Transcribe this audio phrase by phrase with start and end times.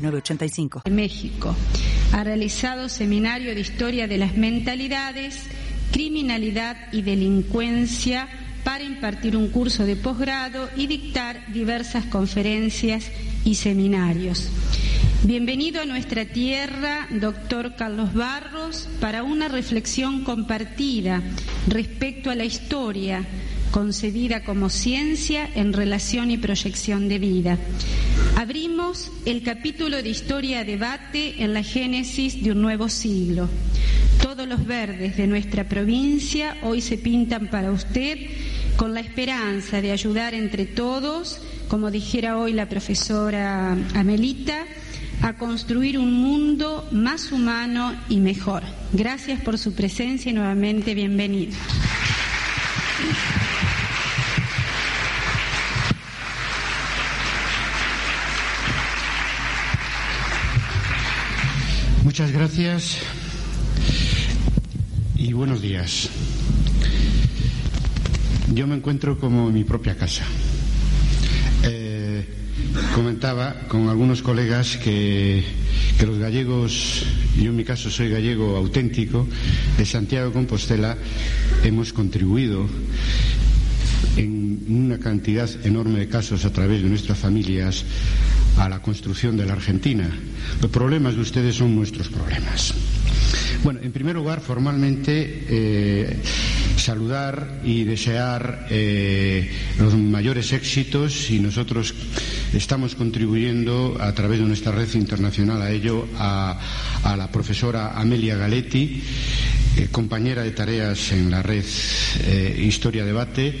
[0.00, 0.82] 906985.
[0.90, 1.54] México
[2.12, 5.44] ha realizado seminario de historia de las mentalidades,
[5.92, 8.28] criminalidad y delincuencia
[8.64, 13.10] para impartir un curso de posgrado y dictar diversas conferencias
[13.44, 14.48] y seminarios.
[15.22, 21.22] Bienvenido a nuestra tierra, doctor Carlos Barros, para una reflexión compartida
[21.68, 23.24] respecto a la historia
[23.70, 27.58] concebida como ciencia en relación y proyección de vida.
[28.36, 33.48] Abrimos el capítulo de historia debate en la génesis de un nuevo siglo.
[34.22, 38.18] Todos los verdes de nuestra provincia hoy se pintan para usted
[38.76, 44.64] con la esperanza de ayudar entre todos, como dijera hoy la profesora Amelita,
[45.22, 48.62] a construir un mundo más humano y mejor.
[48.92, 51.52] Gracias por su presencia y nuevamente bienvenido.
[62.20, 62.98] Muchas gracias
[65.16, 66.10] y buenos días.
[68.52, 70.24] Yo me encuentro como en mi propia casa.
[71.62, 72.26] Eh,
[72.94, 75.42] comentaba con algunos colegas que,
[76.04, 77.06] los gallegos,
[77.38, 79.26] yo en mi caso soy gallego auténtico,
[79.78, 80.98] de Santiago Compostela,
[81.64, 82.68] hemos contribuido
[84.16, 87.84] en una cantidad enorme de casos a través de nuestras familias
[88.58, 90.10] a la construcción de la Argentina.
[90.60, 92.74] Los problemas de ustedes son nuestros problemas.
[93.62, 96.16] Bueno, en primer lugar, formalmente, eh,
[96.76, 101.94] saludar y desear eh, los mayores éxitos y nosotros
[102.54, 106.58] estamos contribuyendo a través de nuestra red internacional a ello a,
[107.04, 109.02] a la profesora Amelia Galetti,
[109.80, 111.64] eh, compañera de tareas en la red
[112.24, 113.54] eh, Historia Debate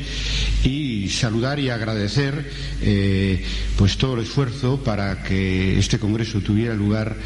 [0.64, 2.50] y saludar y agradecer
[2.82, 3.42] eh,
[3.76, 7.16] pues todo el esfuerzo para que este congreso tuviera lugar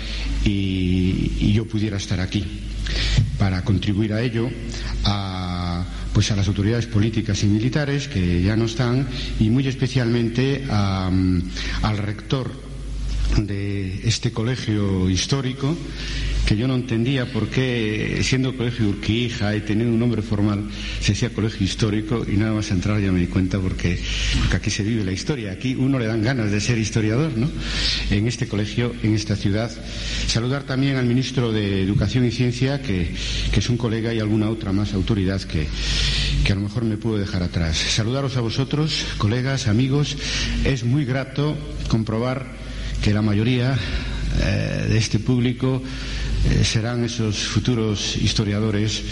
[0.44, 2.44] y, y yo pudiera estar aquí
[3.38, 4.48] para contribuir a ello
[5.04, 9.08] a pues a las autoridades políticas y militares que ya no están
[9.40, 11.10] y muy especialmente a,
[11.82, 12.52] al rector
[13.38, 15.76] de este colegio histórico
[16.46, 20.68] que yo no entendía por qué, siendo colegio Urquija y teniendo un nombre formal,
[21.00, 23.98] se decía colegio histórico y nada más entrar ya me di cuenta porque,
[24.40, 25.52] porque, aquí se vive la historia.
[25.52, 27.50] Aquí uno le dan ganas de ser historiador, ¿no?
[28.10, 29.70] En este colegio, en esta ciudad.
[30.26, 33.08] Saludar también al ministro de Educación y Ciencia, que,
[33.52, 35.66] que es un colega y alguna otra más autoridad que,
[36.44, 37.76] que a lo mejor me puedo dejar atrás.
[37.76, 40.16] Saludaros a vosotros, colegas, amigos.
[40.64, 41.56] Es muy grato
[41.88, 42.46] comprobar
[43.02, 43.78] que la mayoría
[44.42, 45.82] eh, de este público
[46.50, 49.02] eh, serán esos futuros historiadores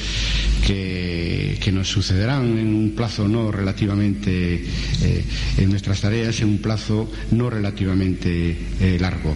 [0.67, 4.63] que, nos sucederán en un plazo no relativamente
[5.03, 5.25] eh,
[5.57, 9.35] en nuestras tareas, en un plazo no relativamente eh, largo.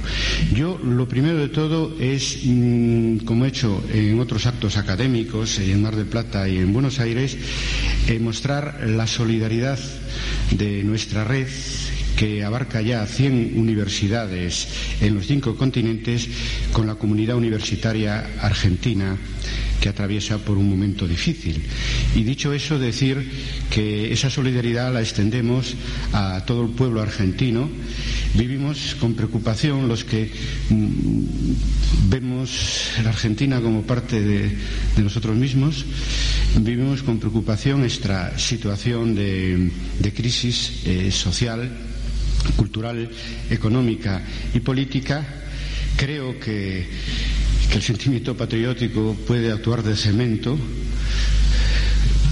[0.52, 5.80] Yo lo primero de todo es, mmm, como he hecho en otros actos académicos, en
[5.80, 7.38] Mar del Plata y en Buenos Aires,
[8.20, 9.78] mostrar la solidaridad
[10.50, 11.48] de nuestra red
[12.16, 14.68] que abarca ya 100 universidades
[15.00, 16.28] en los cinco continentes,
[16.72, 19.16] con la comunidad universitaria argentina
[19.80, 21.62] que atraviesa por un momento difícil.
[22.14, 23.20] Y dicho eso, decir
[23.70, 25.74] que esa solidaridad la extendemos
[26.12, 27.68] a todo el pueblo argentino.
[28.34, 30.30] Vivimos con preocupación los que
[30.70, 34.56] mmm, vemos la Argentina como parte de,
[34.96, 35.84] de, nosotros mismos.
[36.60, 41.70] Vivimos con preocupación esta situación de, de crisis eh, social
[42.54, 43.08] cultural,
[43.50, 44.22] económica
[44.54, 45.24] y política,
[45.96, 46.86] creo que,
[47.70, 50.58] que el sentimiento patriótico puede actuar de cemento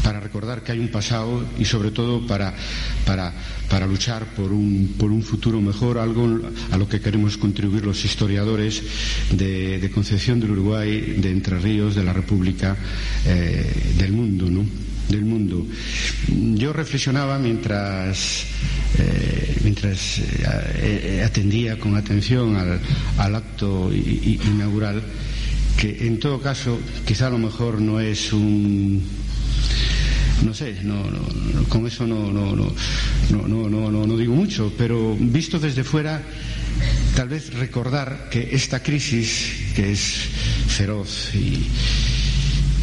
[0.04, 2.54] para recordar que hay un pasado y sobre todo para,
[3.06, 3.32] para,
[3.70, 6.28] para luchar por un, por un, futuro mejor, algo
[6.70, 8.82] a lo que queremos contribuir los historiadores
[9.30, 12.76] de, de Concepción del Uruguay, de Entre Ríos, de la República,
[13.26, 14.93] eh, del mundo, ¿no?
[15.08, 15.66] Del mundo.
[16.28, 18.46] Yo reflexionaba mientras,
[18.98, 22.80] eh, mientras eh, atendía con atención al,
[23.18, 25.02] al acto inaugural
[25.76, 29.02] que en todo caso quizá a lo mejor no es un
[30.42, 32.72] no sé, no, no, con eso no, no, no,
[33.30, 36.22] no, no, no, no digo mucho, pero visto desde fuera
[37.14, 40.28] tal vez recordar que esta crisis, que es
[40.68, 41.66] feroz y,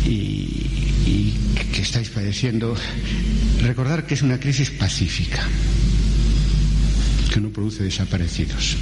[0.10, 2.76] y, que estáis padeciendo,
[3.62, 5.44] recordar que es una crisis pacífica,
[7.34, 8.78] que no produce desaparecidos,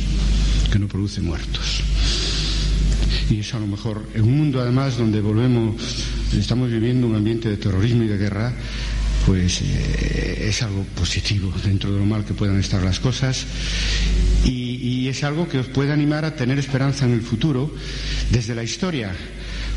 [0.72, 1.84] que no produce muertos.
[3.30, 5.76] Y eso a lo mejor, en un mundo además donde volvemos,
[6.38, 8.54] estamos viviendo un ambiente de terrorismo y de guerra,
[9.26, 13.46] pues eh, es algo positivo dentro de lo mal que puedan estar las cosas.
[14.46, 17.74] Y, es algo que os puede animar a tener esperanza en el futuro
[18.30, 19.12] desde la historia,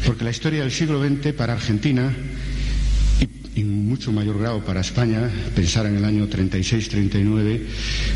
[0.05, 2.13] porque la historia del siglo XX para Argentina
[3.55, 7.61] y en mucho mayor grado para España, pensar en el año 36-39,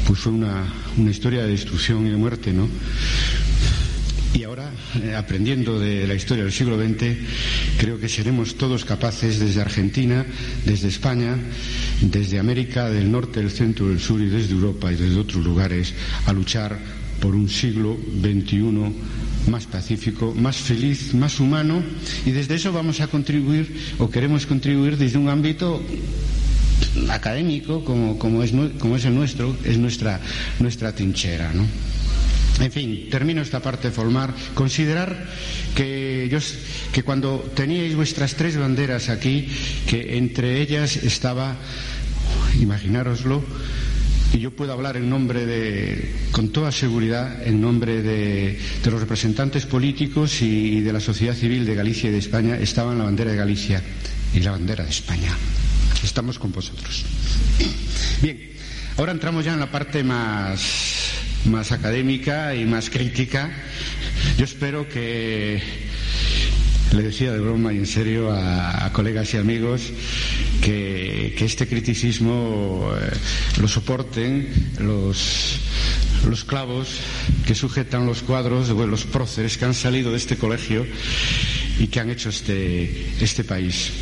[0.06, 0.65] pues fue una,
[0.97, 2.69] una historia de destrucción y de muerte, ¿no?
[4.33, 4.71] Y ahora,
[5.03, 7.17] eh, aprendiendo de la historia del siglo XX,
[7.79, 10.27] creo que seremos todos capaces, desde Argentina,
[10.65, 11.37] desde España,
[12.03, 15.94] desde América del Norte, del Centro, del Sur y desde Europa y desde otros lugares,
[16.27, 16.79] a luchar
[17.21, 21.83] por un siglo XXI más pacífico, más feliz, más humano,
[22.25, 25.83] y desde eso vamos a contribuir, o queremos contribuir desde un ámbito
[27.11, 30.21] académico, como, como, es, como es el nuestro, es nuestra,
[30.59, 31.67] nuestra trinchera, ¿no?
[32.61, 34.35] En fin, termino esta parte de formar.
[34.55, 35.29] Considerar
[35.75, 36.35] que,
[36.91, 39.47] que cuando teníais vuestras tres banderas aquí,
[39.87, 41.57] que entre ellas estaba,
[42.59, 43.45] imaginároslo,
[44.32, 49.67] y yo puedo hablar en nombre de, con toda seguridad, en nombre de, los representantes
[49.67, 53.31] políticos y de la sociedad civil de Galicia y de España, estaba en la bandera
[53.31, 53.82] de Galicia
[54.34, 55.37] y la bandera de España.
[56.02, 57.05] Estamos con vosotros.
[58.23, 58.52] Bien,
[58.96, 60.96] ahora entramos ya en la parte más
[61.46, 63.50] más académica y más crítica.
[64.37, 65.62] Yo espero que,
[66.93, 69.93] le decía de broma y en serio a, colegas y amigos,
[70.61, 73.11] que, este criticismo eh,
[73.61, 74.49] lo soporten
[74.81, 75.61] los,
[76.29, 76.99] los clavos
[77.47, 80.87] que sujetan los cuadros, de los próceres que han salido de este colegio
[81.79, 83.93] y que han hecho este, este país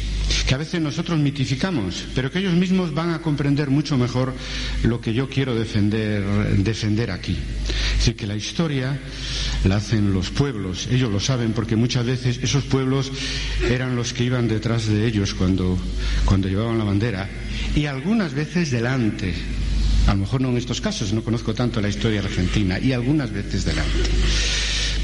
[0.46, 4.34] que a veces nosotros mitificamos, pero que ellos mismos van a comprender mucho mejor
[4.82, 6.22] lo que yo quiero defender,
[6.58, 7.36] defender aquí.
[7.92, 8.98] Es decir, que la historia
[9.64, 13.10] la hacen los pueblos, ellos lo saben porque muchas veces esos pueblos
[13.68, 15.78] eran los que iban detrás de ellos cuando,
[16.24, 17.28] cuando llevaban la bandera
[17.74, 19.34] y algunas veces delante.
[20.06, 23.32] A lo mejor no en estos casos, no conozco tanto la historia argentina, y algunas
[23.32, 24.10] veces delante.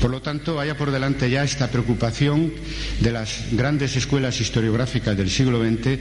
[0.00, 2.52] Por lo tanto, vaya por delante ya esta preocupación
[3.00, 5.98] de las grandes escuelas historiográficas del siglo XX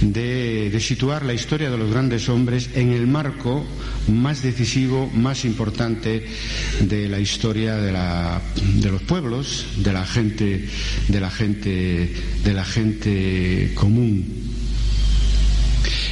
[0.00, 3.64] de, situar la historia de los grandes hombres en el marco
[4.08, 6.26] más decisivo, más importante
[6.80, 7.92] de la historia de,
[8.90, 10.68] los pueblos, de la gente,
[11.06, 12.12] de la gente,
[12.42, 14.47] de la gente común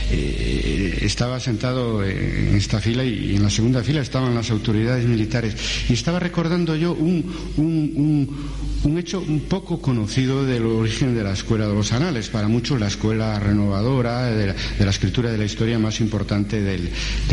[0.08, 5.56] eh, estaba sentado en esta fila y en la segunda fila estaban las autoridades militares
[5.88, 7.24] y estaba recordando yo un,
[7.56, 12.80] un, hecho un poco conocido del origen de la escuela de los anales, para muchos
[12.80, 16.90] la escuela renovadora de la, escritura de la historia más importante del,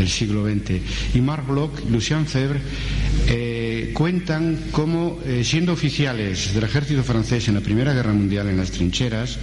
[0.10, 1.16] siglo XX.
[1.16, 2.60] Y Marc Bloch, Lucien Febvre,
[3.28, 8.58] eh, cuentan cómo, eh, siendo oficiales del ejército francés en la Primera Guerra Mundial en
[8.58, 9.38] las trincheras,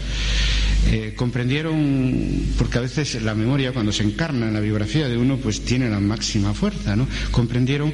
[1.15, 5.63] comprendieron, porque a veces la memoria cuando se encarna en la biografía de uno pues
[5.63, 7.07] tiene la máxima fuerza, ¿no?
[7.31, 7.93] Comprendieron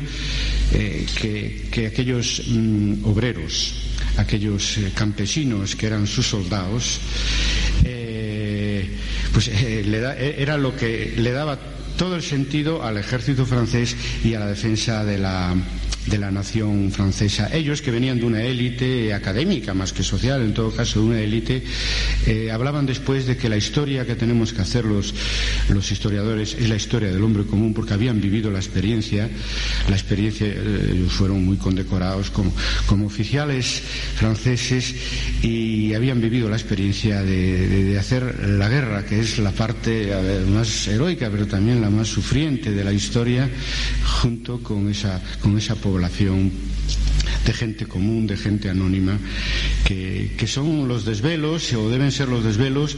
[0.73, 1.07] eh,
[1.71, 3.75] que, aquellos mm, obreros,
[4.17, 7.01] aquellos eh, campesinos que eran sus soldados,
[9.33, 11.59] pues era lo que le daba
[11.97, 15.55] todo el sentido al ejército francés y a la defensa de la,
[16.07, 17.51] de la nación francesa.
[17.53, 21.21] Ellos, que venían de una élite académica más que social, en todo caso de una
[21.21, 21.63] élite,
[22.27, 25.15] eh, hablaban después de que la historia que tenemos que hacer los,
[25.69, 29.29] los, historiadores es la historia del hombre común, porque habían vivido la experiencia.
[29.89, 32.53] La experiencia, eh, fueron muy condecorados como,
[32.87, 33.83] como, oficiales
[34.17, 34.95] franceses
[35.43, 40.11] y habían vivido la experiencia de, de hacer la guerra, que es la parte
[40.49, 43.49] más heroica, pero también la más sufriente de la historia,
[44.05, 46.53] junto con esa, con esa población
[47.47, 49.19] de gente común, de gente anónima,
[49.85, 52.97] que, son los desvelos, o deben ser los desvelos,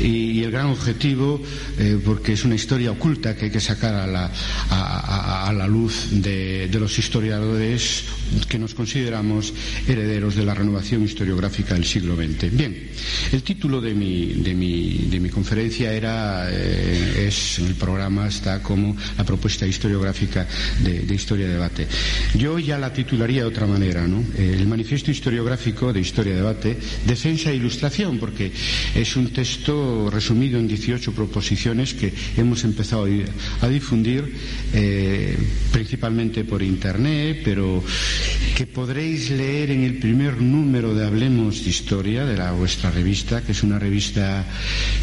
[0.00, 1.40] y, el gran objetivo,
[1.78, 4.30] eh, porque es una historia oculta que hay que sacar a la,
[4.70, 8.04] a, la luz de, los historiadores
[8.48, 9.54] que nos consideramos
[9.86, 12.54] herederos de la renovación historiográfica del siglo XX.
[12.54, 12.90] Bien,
[13.32, 18.60] el título de mi, de mi, de mi conferencia era, eh, es, el programa está
[18.60, 20.46] como la propuesta historiográfica
[20.82, 21.86] de, de Historia Debate.
[22.34, 24.24] Yo ya la titularía de otra manera, ¿no?
[24.38, 28.50] El manifiesto historiográfico de Historia Debate, defensa e ilustración, porque
[28.94, 34.24] es un texto resumido en 18 proposiciones que hemos empezado a, difundir
[34.72, 35.36] eh,
[35.70, 37.82] principalmente por Internet, pero
[38.56, 43.42] que podréis leer en el primer número de Hablemos de Historia, de la vuestra revista,
[43.42, 44.46] que es una revista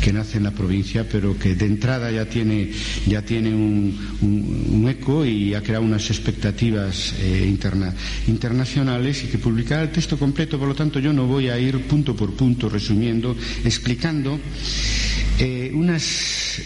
[0.02, 2.72] que nace en la provincia, pero que de entrada ya tiene,
[3.06, 7.94] ya tiene un, eco y ha creado unas expectativas eh, interna,
[8.28, 10.58] internacionales y que publicará el texto completo.
[10.58, 13.36] Por lo tanto, yo no voy a ir punto por punto resumiendo,
[13.66, 14.40] explicando
[15.40, 16.62] eh, unas,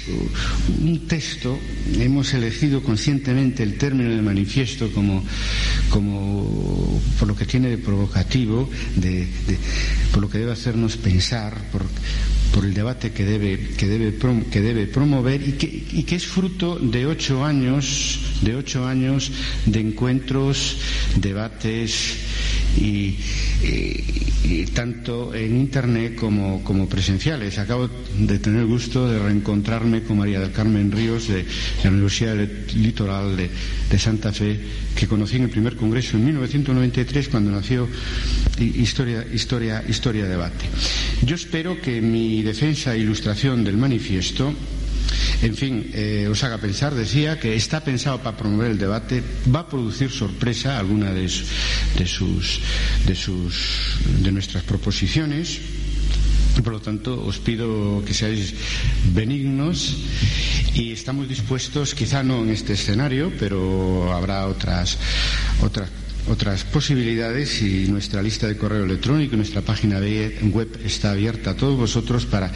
[0.81, 1.57] un texto,
[1.97, 5.24] hemos elegido conscientemente el término de manifiesto como,
[5.89, 9.27] como por lo que tiene de provocativo, de,
[10.12, 11.85] por lo que debe hacernos pensar, por,
[12.63, 14.15] el debate que debe, que debe,
[14.50, 19.29] que debe promover y que, y que, es fruto de ocho años, de ocho años
[19.65, 20.77] de encuentros,
[21.17, 21.94] debates
[22.77, 23.15] y,
[23.63, 27.57] y, tanto en internet como, como, presenciales.
[27.57, 32.35] Acabo de tener el gusto de reencontrarme con María Carmen Ríos de, de la Universidad
[32.75, 33.49] Litoral de,
[33.89, 34.59] de, Santa Fe,
[34.95, 37.87] que conocí en el primer congreso en 1993 cuando nació
[38.59, 40.65] Historia, Historia, Historia Debate.
[41.25, 44.53] Yo espero que mi defensa e ilustración del manifiesto
[45.41, 49.21] en fin, eh, os haga pensar, decía que está pensado para promover el debate,
[49.53, 52.62] va a producir sorpresa alguna de, sus,
[53.05, 55.59] de sus, de nuestras proposiciones.
[56.55, 58.55] Por lo tanto, os pido que seáis
[59.12, 59.97] benignos
[60.74, 64.97] y estamos dispuestos, quizá no en este escenario, pero habrá otras,
[65.62, 71.55] otras otras posibilidades y nuestra lista de correo electrónico, nuestra página web está abierta a
[71.55, 72.51] todos vosotros para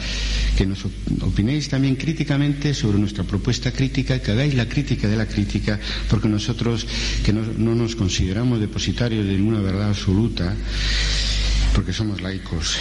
[0.56, 0.84] que nos
[1.22, 6.28] opinéis también críticamente sobre nuestra propuesta crítica que hagáis la crítica de la crítica, porque
[6.28, 6.86] nosotros
[7.24, 10.54] que no, no nos consideramos depositarios de ninguna verdad absoluta,
[11.74, 12.76] porque somos laicos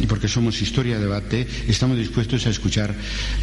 [0.00, 2.94] y porque somos historia debate, estamos dispuestos a escuchar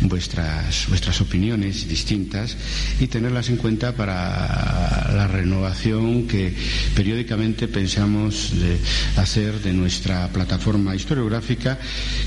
[0.02, 2.58] vuestras, vuestras opiniones distintas
[3.00, 6.54] y tenerlas en cuenta para la renovación que
[6.96, 8.54] periódicamente pensamos
[9.18, 11.80] hacer de nuestra plataforma historiográfica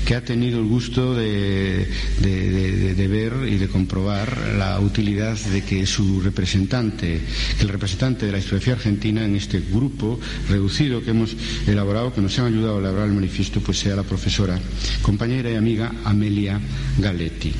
[0.05, 1.87] que ha tenido el gusto de,
[2.21, 7.21] de ver y de comprobar la utilidad de que su representante,
[7.57, 11.35] que el representante de la historiografía argentina en este grupo reducido que hemos
[11.67, 14.57] elaborado, que nos han ayudado a elaborar el manifiesto, pues sea la profesora,
[15.01, 16.57] compañera y amiga Amelia
[16.97, 17.51] Galetti.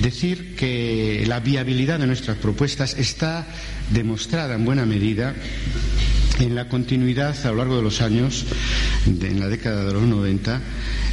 [0.00, 3.46] Decir que la viabilidad de nuestras propuestas está
[3.90, 5.36] demostrada en buena medida
[6.40, 8.44] en la continuidad a lo largo de los años,
[9.06, 10.60] en la década de los 90,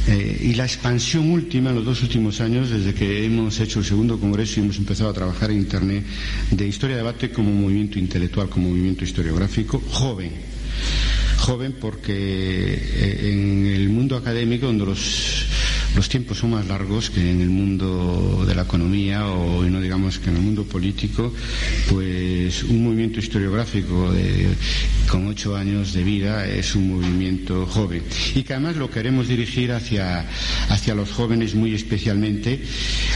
[0.08, 3.84] eh, y la expansión última en los dos últimos años, desde que hemos hecho el
[3.84, 6.04] segundo congreso y hemos empezado a trabajar en Internet,
[6.50, 10.32] de historia de debate como movimiento intelectual, como movimiento historiográfico, joven
[11.38, 15.46] joven porque eh, en el mundo académico, donde los,
[15.96, 20.18] los tiempos son más largos que en el mundo de la economía o no digamos
[20.18, 21.32] que en el mundo político,
[21.88, 24.48] pues un movimiento historiográfico de,
[25.10, 28.02] con ocho años de vida es un movimiento joven
[28.34, 30.26] y que además lo queremos dirigir hacia,
[30.68, 32.62] hacia los jóvenes muy especialmente,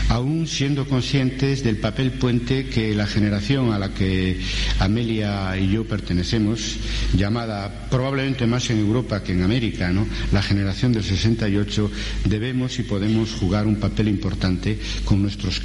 [0.08, 4.40] aún siendo conscientes del papel puente que la generación a la que
[4.78, 6.76] Amelia y yo pertenecemos,
[7.16, 10.06] llamada probablemente más en Europa que en América, ¿no?
[10.32, 11.90] la generación del 68,
[12.24, 15.60] debemos y podemos jugar un papel importante con nuestros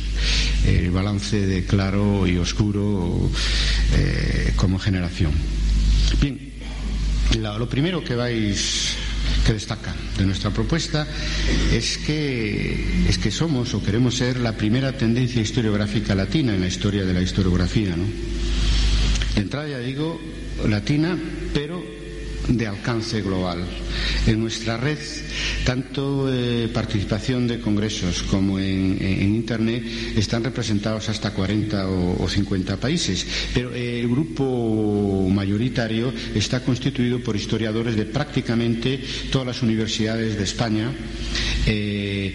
[0.66, 3.30] eh, balance de claro y oscuro
[3.94, 5.32] eh, como generación.
[6.20, 6.40] Bien,
[7.40, 8.96] lo primero que vais
[9.46, 11.08] que destaca de nuestra propuesta
[11.72, 16.68] es que, es que somos o queremos ser la primera tendencia historiográfica latina en la
[16.68, 17.96] historia de la historiografía.
[17.96, 18.04] ¿no?
[19.36, 20.20] De entrada ya digo
[20.68, 21.18] latina,
[21.54, 21.97] pero
[22.48, 23.64] de alcance global.
[24.26, 24.98] En nuestra red,
[25.66, 28.98] tanto eh, participación de congresos como en,
[29.38, 29.84] Internet
[30.16, 37.20] están representados hasta 40 o, o 50 países, pero eh, el grupo mayoritario está constituido
[37.22, 39.00] por historiadores de prácticamente
[39.32, 40.92] todas las universidades de España.
[41.70, 42.34] Eh,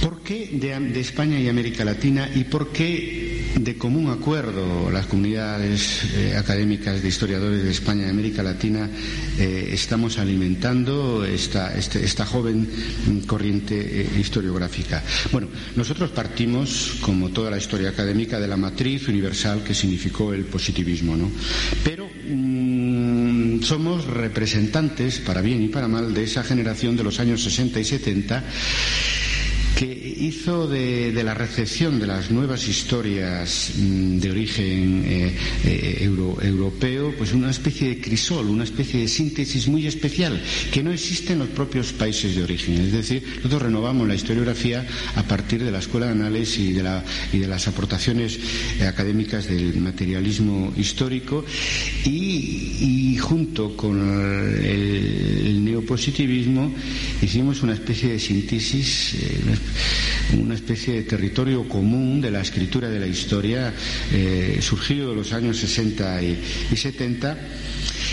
[0.00, 3.27] ¿Por qué de, España y América Latina y por qué
[3.64, 8.88] de común acuerdo las comunidades eh, académicas de historiadores de España y América Latina
[9.38, 12.68] eh, estamos alimentando esta, este, esta joven
[13.26, 15.02] corriente eh, historiográfica?
[15.32, 20.44] Bueno, nosotros partimos, como toda la historia académica, de la matriz universal que significó el
[20.44, 21.30] positivismo, ¿no?
[21.82, 27.42] Pero mm, somos representantes, para bien y para mal, de esa generación de los años
[27.42, 28.44] 60 y 70
[29.78, 29.84] que
[30.18, 35.98] hizo de, la recepción de las nuevas historias mm, de origen eh, eh,
[36.42, 40.42] europeo pues una especie de crisol, una especie de síntesis muy especial
[40.72, 42.74] que no existe en los propios países de origen.
[42.74, 46.82] Es decir, nosotros renovamos la historiografía a partir de la Escuela de Anales y de,
[47.46, 48.36] las aportaciones
[48.80, 51.44] eh, académicas del materialismo histórico
[52.04, 53.96] y, junto con
[54.60, 56.74] el, neopositivismo
[57.22, 59.14] hicimos una especie de síntesis
[60.94, 63.72] de territorio común de la escritura de la historia
[64.12, 67.36] eh, surgido en los años 60 y, y 70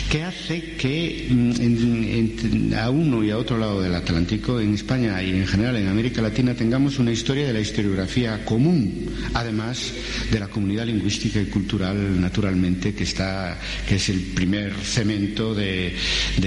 [0.10, 5.32] que hace que mm, a uno y a otro lado del Atlántico, en España y
[5.32, 9.94] en general en América Latina, tengamos una historia de la historiografía común, además
[10.32, 13.58] de la comunidad lingüística y cultural, naturalmente, que, está,
[13.88, 15.96] que es el primer cemento de,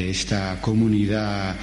[0.08, 1.56] esta comunidad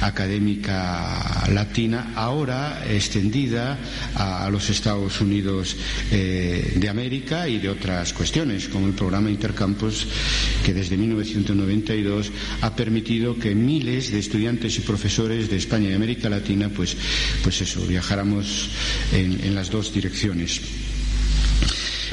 [0.00, 3.78] académica latina, ahora extendida
[4.14, 5.76] a, los Estados Unidos
[6.10, 10.06] eh, de América y de otras cuestiones, como el programa Intercampus,
[10.64, 12.30] que desde 1900 1992
[12.62, 16.96] ha permitido que miles de estudiantes y profesores de España y América Latina, pues,
[17.42, 18.70] pues eso, viajáramos
[19.12, 20.60] en las dos direcciones.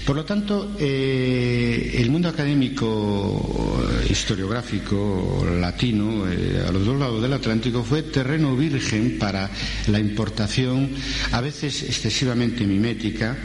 [0.10, 7.32] Por lo tanto, eh, el mundo académico historiográfico latino eh, a los dos lados del
[7.32, 9.52] Atlántico fue terreno virgen para
[9.86, 10.90] la importación,
[11.32, 13.38] a veces excesivamente mimética,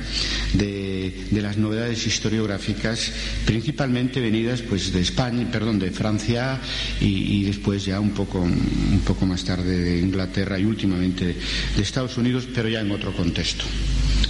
[0.55, 3.13] de, las novedades historiográficas,
[3.45, 6.59] principalmente venidas pues de España, perdón, de Francia
[6.99, 11.37] y, después ya un poco, un poco más tarde de Inglaterra y últimamente
[11.77, 13.67] de Estados Unidos, pero ya en otro contexto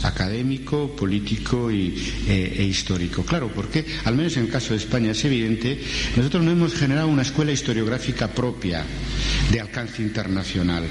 [0.05, 1.95] académico, político y,
[2.27, 3.23] eh, e histórico.
[3.25, 5.79] Claro, porque, al menos en el caso de España, es evidente,
[6.17, 8.85] nosotros no hemos generado una escuela historiográfica propia
[9.51, 10.85] de alcance internacional,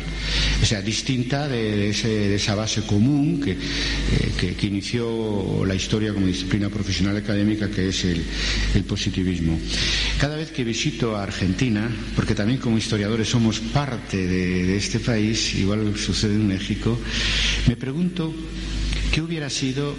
[0.62, 3.58] o sea, distinta de, esa base común eh,
[4.40, 8.24] que, que, inició la historia como disciplina profesional académica, que es el,
[8.84, 9.58] positivismo.
[10.20, 15.56] Cada vez que visito a Argentina, porque también como historiadores somos parte de este país,
[15.56, 17.00] igual sucede en México,
[17.68, 18.34] me pregunto
[19.14, 19.94] ¿Qué hubiera sido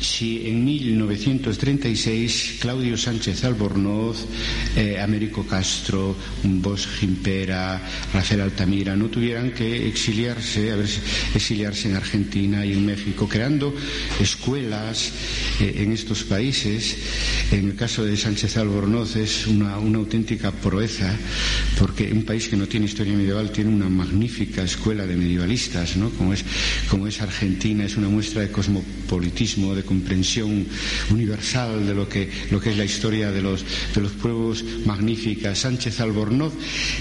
[0.00, 4.24] si en 1936 Claudio Sánchez Albornoz,
[4.76, 7.80] eh, Américo Castro, Bosch Gimpera,
[8.12, 10.72] Rafael Altamira no tuvieran que exiliarse,
[11.34, 13.74] exiliarse en Argentina y en México, creando
[14.20, 15.12] escuelas
[15.60, 16.96] eh, en estos países.
[17.52, 21.14] En el caso de Sánchez Albornoz es una, auténtica proeza,
[21.78, 26.10] porque un país que no tiene historia medieval tiene una magnífica escuela de medievalistas, ¿no?
[26.10, 26.44] como, es,
[26.88, 30.66] como es Argentina, es una muestra de cosmopolitismo, de comprensión
[31.10, 35.58] universal de lo que, lo que es la historia de los, de los pueblos magníficas.
[35.58, 36.52] Sánchez Albornoz,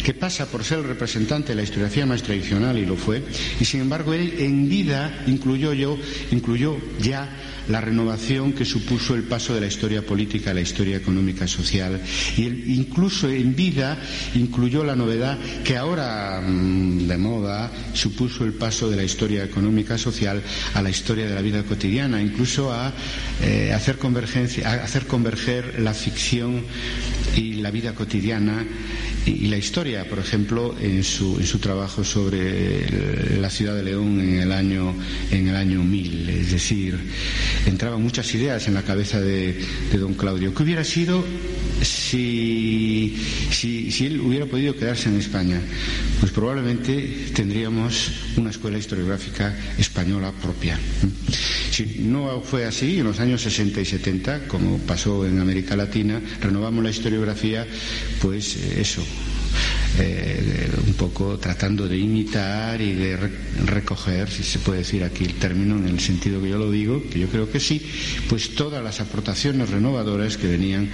[0.04, 3.22] que pasa por ser el representante de la historiografía más tradicional y lo fue,
[3.60, 6.00] y sin embargo él en vida incluyó yo,
[6.32, 7.30] incluyó ya
[7.70, 12.02] la renovación que supuso el paso de la historia política a la historia económica social.
[12.38, 13.98] Y incluso en vida
[14.36, 19.98] incluyó la novedad que ahora mm, de moda supuso el paso de la historia económica
[19.98, 20.42] social
[20.74, 22.94] a la historia de la vida cotidiana, incluso a
[23.42, 26.64] eh, hacer convergencia, a hacer converger la ficción
[27.36, 28.66] y la vida cotidiana
[29.26, 34.20] y, la historia, por ejemplo, en su, en su trabajo sobre la ciudad de León
[34.20, 34.96] en el año
[35.32, 36.98] en el año 1000, es decir,
[37.66, 40.54] entraban muchas ideas en la cabeza de, don Claudio.
[40.54, 41.24] ¿Qué hubiera sido
[41.82, 43.16] si,
[43.52, 45.62] si, él hubiera podido quedarse en España,
[46.20, 50.78] pues probablemente tendríamos una escuela historiográfica española propia.
[51.72, 56.22] Si no fue así, en los años 60 y 70, como pasó en América Latina,
[56.42, 57.66] renovamos la historiografía,
[58.22, 59.04] pues eso,
[59.98, 63.18] eh, un poco tratando de imitar y de
[63.66, 67.04] recoger, si se puede decir aquí el término en el sentido que yo lo digo,
[67.10, 67.82] que yo creo que sí,
[68.30, 70.90] pues todas las aportaciones renovadoras que venían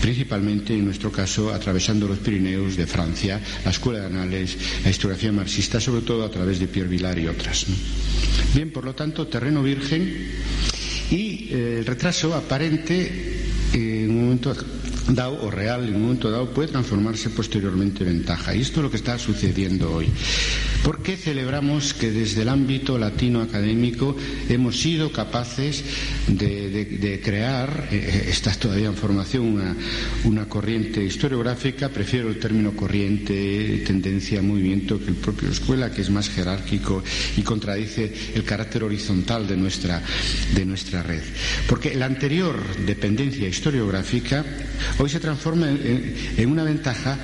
[0.00, 5.32] principalmente, en nuestro caso, atravesando los Pirineos de Francia, la Escuela de Anales, la historiografía
[5.32, 7.66] marxista, sobre todo a través de Pierre Vilar y otras.
[8.54, 10.30] Bien, por lo tanto, terreno virgen
[11.10, 13.38] y eh, el retraso aparente
[13.72, 14.54] en un momento
[15.08, 18.54] dado o real en un momento dado puede transformarse posteriormente en ventaja.
[18.54, 20.08] Y esto es lo que está sucediendo hoy.
[20.82, 24.16] ¿Por qué celebramos que desde el ámbito latino académico
[24.48, 25.84] hemos sido capaces
[26.28, 29.76] de, crear, eh, eh, está todavía en formación, una,
[30.24, 36.10] una, corriente historiográfica, prefiero el término corriente, tendencia, movimiento, que el propio escuela, que es
[36.10, 37.02] más jerárquico
[37.36, 40.02] y contradice el carácter horizontal de nuestra,
[40.54, 41.22] de nuestra red?
[41.68, 44.44] Porque la anterior dependencia historiográfica
[44.98, 47.18] hoy se transforma en, una ventaja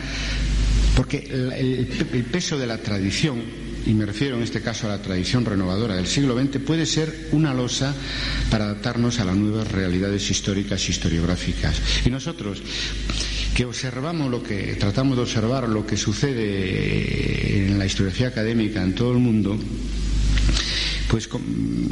[0.97, 3.43] porque el, peso de la tradición,
[3.85, 7.29] y me refiero en este caso a la tradición renovadora del siglo XX, puede ser
[7.33, 7.95] una losa
[8.51, 11.81] para adaptarnos a las nuevas realidades históricas y historiográficas.
[12.07, 12.63] Y nosotros,
[13.55, 18.95] que observamos lo que, tratamos de observar lo que sucede en la historiografía académica en
[18.95, 19.59] todo el mundo,
[21.15, 21.29] pues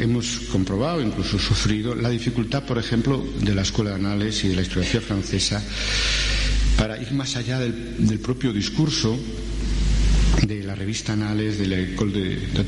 [0.00, 4.56] hemos comprobado, incluso sufrido, la dificultad, por ejemplo, de la Escuela de Anales y de
[4.56, 5.62] la historiografía francesa
[6.76, 9.16] para ir más allá del, propio discurso
[10.44, 12.64] de la revista Anales, de la École de, de,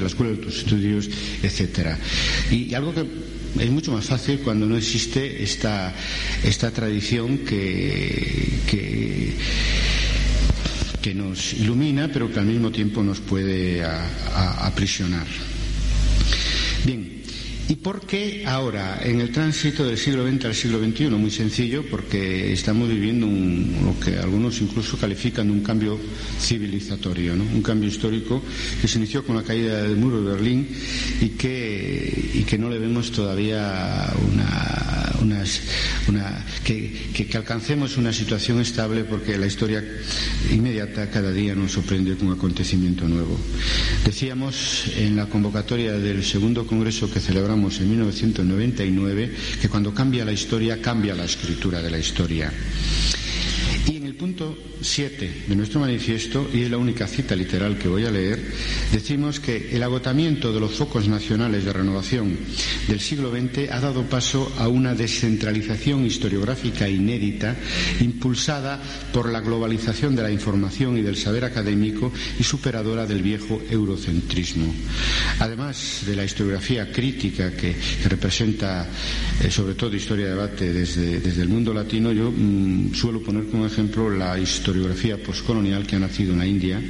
[0.00, 1.10] la Escuela de Altos Estudios,
[1.42, 1.96] etc.
[2.52, 3.04] Y, algo que
[3.58, 5.92] es mucho más fácil cuando no existe esta,
[6.44, 9.34] esta tradición que, que
[11.04, 15.26] que nos ilumina, pero que al mismo tiempo nos puede aprisionar.
[16.86, 17.14] Bien,
[17.66, 21.08] ¿Y por qué ahora, en el tránsito del siglo XX al siglo XXI?
[21.10, 25.98] Muy sencillo, porque estamos viviendo lo que algunos incluso califican de un cambio
[26.38, 28.42] civilizatorio, un cambio histórico
[28.82, 30.68] que se inició con la caída del muro de Berlín
[31.22, 34.83] y que, y que no le vemos todavía una,
[35.24, 39.82] una que, que, alcancemos una situación estable porque la historia
[40.50, 43.38] inmediata cada día nos sorprende con un acontecimiento nuevo.
[44.04, 50.32] Decíamos en la convocatoria del segundo congreso que celebramos en 1999 que cuando cambia la
[50.32, 52.52] historia, cambia la escritura de la historia.
[54.14, 58.12] El punto 7 de nuestro manifiesto, y es la única cita literal que voy a
[58.12, 58.38] leer,
[58.92, 62.36] decimos que el agotamiento de los focos nacionales de renovación
[62.86, 67.56] del siglo XX ha dado paso a una descentralización historiográfica inédita,
[68.00, 68.80] impulsada
[69.12, 74.72] por la globalización de la información y del saber académico y superadora del viejo eurocentrismo.
[75.40, 77.74] Además de la historiografía crítica que,
[78.08, 78.86] representa,
[79.42, 83.66] eh, sobre todo historia de debate desde, el mundo latino, yo mm, suelo poner como
[83.66, 86.80] ejemplo la historiografía postcolonial que ha nacido en la India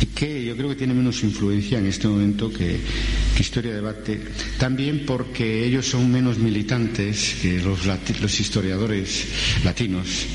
[0.00, 2.80] y que yo creo que tiene menos influencia en este momento que,
[3.38, 4.20] Historia de Debate,
[4.58, 9.28] también porque ellos son menos militantes que los, los historiadores
[9.64, 10.26] latinos,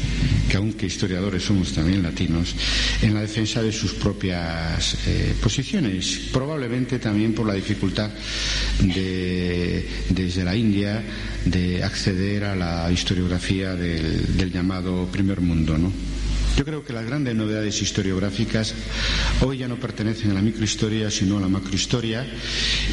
[0.49, 2.55] que aunque historiadores somos también latinos,
[3.03, 8.09] en la defensa de sus propias eh, posiciones, probablemente también por la dificultad
[8.81, 11.03] de, desde la India
[11.45, 16.14] de acceder a la historiografía del, del llamado primer mundo, ¿no?
[16.57, 18.73] Yo creo que las grandes novedades historiográficas
[19.41, 22.25] hoy ya no pertenecen a la microhistoria, sino a la macrohistoria,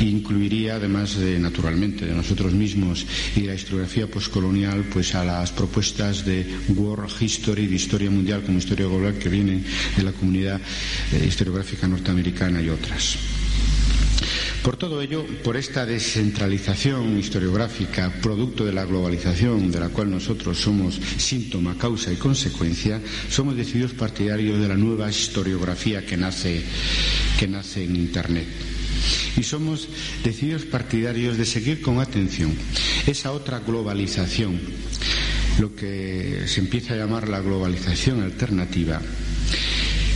[0.01, 5.25] e incluiría, además de, naturalmente, de nosotros mismos y de la historiografía postcolonial, pues a
[5.25, 6.45] las propuestas de
[6.75, 9.65] World History, de historia mundial como historia global, que vienen
[9.97, 10.61] de la comunidad
[11.13, 13.17] eh, historiográfica norteamericana y otras.
[14.63, 20.57] Por todo ello, por esta descentralización historiográfica, producto de la globalización de la cual nosotros
[20.57, 26.63] somos síntoma, causa y consecuencia, somos decididos partidarios de la nueva historiografía que nace,
[27.41, 28.47] que nace en Internet.
[29.37, 29.89] Y somos
[30.23, 32.55] decididos partidarios de seguir con atención
[33.09, 34.61] esa otra globalización,
[35.59, 39.03] lo que se empieza a llamar la globalización alternativa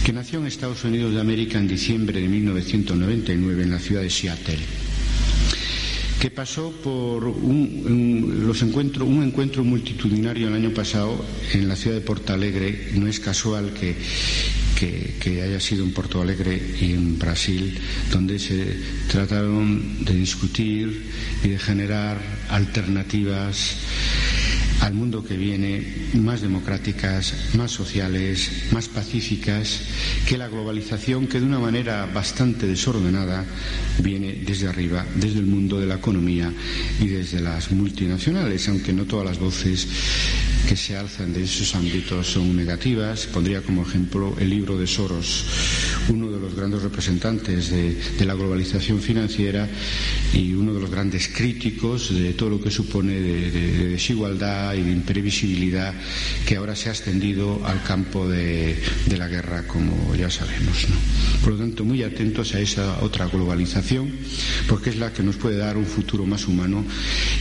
[0.07, 4.11] que nació en Estados Unidos de América en diciembre de 1999 en la ciudad de
[4.11, 4.61] Seattle
[6.21, 11.97] que pasó por un, los encuentros, un encuentro multitudinario el año pasado en la ciudad
[11.97, 12.91] de Porto Alegre.
[12.95, 13.97] No es casual que,
[15.21, 17.77] que, haya sido en Porto Alegre y en Brasil,
[18.13, 18.79] donde se
[19.11, 21.11] trataron de discutir
[21.43, 23.77] y de generar alternativas
[24.81, 29.81] al mundo que viene más democráticas, más sociales, más pacíficas
[30.27, 33.45] que la globalización que de una manera bastante desordenada
[34.03, 36.53] viene desde arriba, desde el mundo de la economía
[37.01, 39.87] y desde las multinacionales, aunque no todas las voces
[40.67, 43.27] que se alzan de esos ámbitos son negativas.
[43.27, 45.45] Pondría como ejemplo el libro de Soros,
[46.09, 49.69] uno de los grandes representantes de, la globalización financiera
[50.33, 53.51] y uno de los grandes críticos de todo lo que supone de,
[53.91, 55.95] desigualdad y de imprevisibilidad
[56.47, 58.77] que ahora se ha extendido al campo de,
[59.17, 60.87] la guerra, como ya sabemos.
[61.43, 64.11] Por lo tanto, muy atentos a esa otra globalización,
[64.69, 66.85] porque es la que nos puede dar un futuro más humano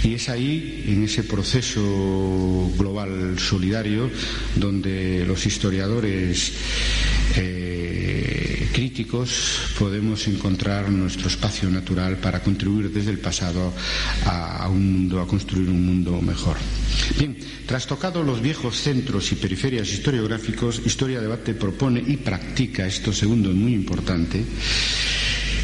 [0.03, 4.09] y es ahí, en ese proceso global solidario,
[4.55, 6.53] donde los historiadores
[7.35, 8.24] eh,
[8.75, 13.71] críticos podemos encontrar nuestro espacio natural para contribuir desde el pasado
[14.25, 16.57] a, un mundo, a construir un mundo mejor.
[17.17, 23.49] Bien, trastocado los viejos centros y periferias historiográficos, Historia Debate propone y practica, esto segundo
[23.49, 24.43] es muy importante,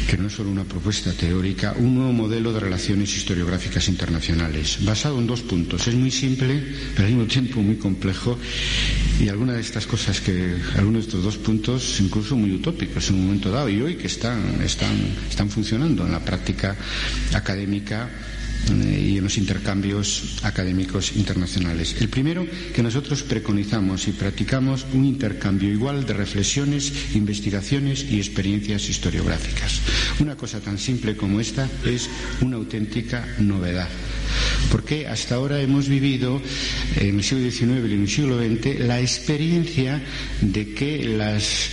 [0.08, 5.18] que no es solo una propuesta teórica, un nuevo modelo de relaciones historiográficas internacionales, basado
[5.18, 5.86] en dos puntos.
[5.86, 6.62] Es muy simple,
[6.94, 8.38] pero al mismo tiempo muy complejo,
[9.20, 13.16] y algunas de estas cosas que, algunos de estos dos puntos, incluso muy utópicos en
[13.16, 14.96] un momento dado, y hoy que están, están,
[15.28, 16.76] están funcionando en la práctica
[17.34, 18.08] académica
[18.70, 21.96] y en los intercambios académicos internacionales.
[22.00, 28.88] El primero, que nosotros preconizamos y practicamos un intercambio igual de reflexiones, investigaciones y experiencias
[28.88, 29.80] historiográficas.
[30.20, 32.08] Una cosa tan simple como esta es
[32.40, 33.88] una auténtica novedad
[34.70, 36.40] porque hasta ahora hemos vivido
[36.96, 40.02] en el siglo XIX y en el siglo XX la experiencia
[40.40, 41.70] de que las,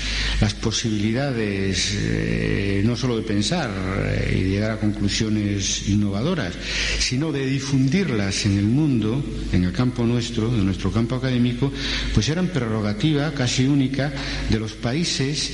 [0.62, 3.69] posibilidades eh, no solo de pensar
[4.06, 6.54] eh, y de llegar a conclusiones innovadoras,
[7.00, 11.72] sino de difundirlas en el mundo, en el campo nuestro, en nuestro campo académico,
[12.13, 14.12] pues eran prerrogativa casi única
[14.50, 15.52] de los países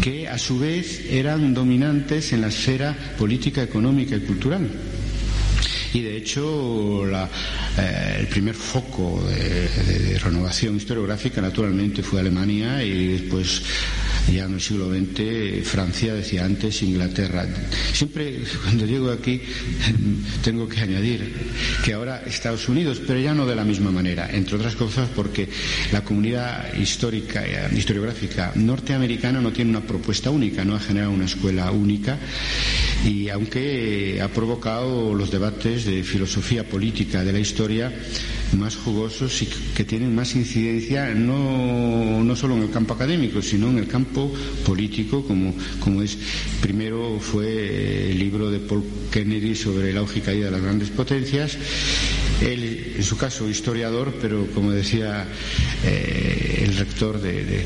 [0.00, 4.70] que a su vez eran dominantes en la esfera política, económica y cultural
[5.92, 13.62] y de hecho eh, el primer foco de, renovación historiográfica naturalmente fue Alemania y después
[14.30, 17.46] ya en el siglo XX Francia, decía antes, Inglaterra.
[17.92, 19.40] Siempre cuando llego aquí
[20.44, 21.32] tengo que añadir
[21.84, 25.48] que ahora Estados Unidos, pero ya no de la misma manera, entre otras cosas porque
[25.92, 31.70] la comunidad histórica, historiográfica norteamericana no tiene una propuesta única, no ha generado una escuela
[31.70, 32.18] única
[33.04, 37.92] y aunque ha provocado los debates de filosofía política de la historia
[38.52, 43.68] más jugosos y que tienen más incidencia no, no solo en el campo académico, sino
[43.70, 44.32] en el campo
[44.64, 46.18] político, como, como es,
[46.60, 50.90] primero fue el libro de Paul Kennedy sobre la auge y caída de las grandes
[50.90, 51.56] potencias,
[52.40, 55.26] él, en su caso, historiador, pero como decía
[55.84, 57.64] eh, el rector de,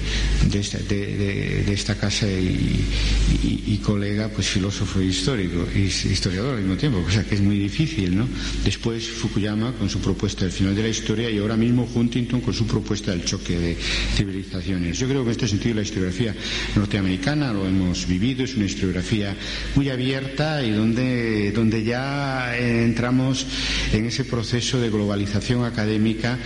[1.73, 7.37] esta, casa y, colega, pues filósofo e histórico, y historiador al mismo tiempo, cosa que
[7.37, 8.27] es muy difícil, ¿no?
[8.65, 12.55] Después Fukuyama con su propuesta del final de la historia y ahora mismo Huntington con
[12.55, 13.77] su propuesta del choque de
[14.15, 14.99] civilizaciones.
[14.99, 16.35] Yo creo que en este sentido la historiografía
[16.77, 19.35] norteamericana lo hemos vivido, es una historiografía
[19.75, 23.47] muy abierta y donde, donde ya entramos
[23.93, 26.39] en ese proceso de globalización académica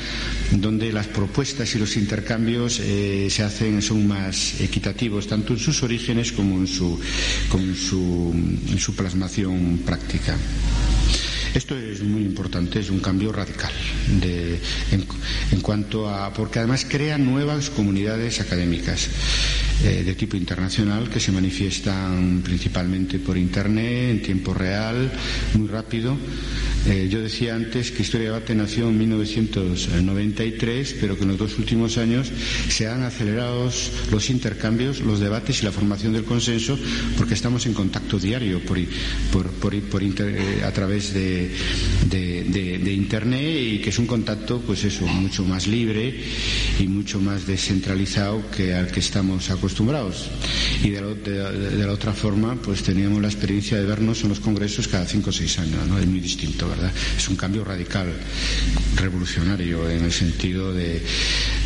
[0.53, 5.83] donde las propuestas y los intercambios eh, se hacen, son más equitativos, tanto en sus
[5.83, 6.99] orígenes como en su,
[7.55, 10.37] en su, plasmación práctica.
[11.55, 13.73] Esto es muy importante, es un cambio radical
[14.23, 16.33] en, cuanto a.
[16.33, 19.09] porque además crea nuevas comunidades académicas
[19.83, 25.11] eh, de tipo internacional que se manifiestan principalmente por Internet, en tiempo real,
[25.55, 26.17] muy rápido
[26.87, 31.39] eh, yo decía antes que Historia de Debate nació en 1993, pero que en los
[31.39, 32.33] dos últimos años
[32.69, 33.71] se han acelerado
[34.11, 36.79] los intercambios, los debates y la formación del consenso,
[37.19, 41.40] porque estamos en contacto diario por, eh, a través de,
[43.11, 46.15] Internet y que es un contacto, pues eso, mucho más libre
[46.79, 50.31] y mucho más descentralizado que al que estamos acostumbrados.
[50.83, 55.07] Y de, la otra forma, pues teníamos la experiencia de vernos en los congresos cada
[55.07, 55.99] cinco o seis años, ¿no?
[55.99, 56.69] Es muy distinto.
[57.17, 58.13] Es un cambio radical,
[58.97, 61.03] revolucionario en el sentido de,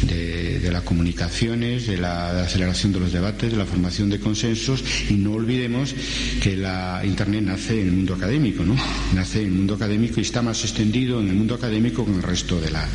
[0.02, 5.14] de, las comunicaciones, de la, aceleración de los debates, de la formación de consensos y
[5.14, 5.94] no olvidemos
[6.42, 8.76] que la Internet nace en el mundo académico, ¿no?
[9.14, 12.16] Nace en el mundo académico y está más extendido en el mundo académico que en
[12.18, 12.86] el resto de la,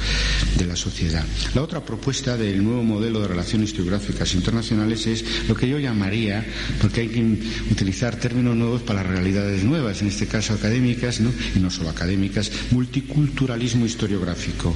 [0.55, 1.25] de la sociedad.
[1.55, 6.45] La otra propuesta del nuevo modelo de relaciones geográficas internacionales es lo que yo llamaría,
[6.79, 7.23] porque hay que
[7.71, 11.31] utilizar términos nuevos para realidades nuevas, en este caso académicas, ¿no?
[11.55, 14.75] y no solo académicas, multiculturalismo historiográfico.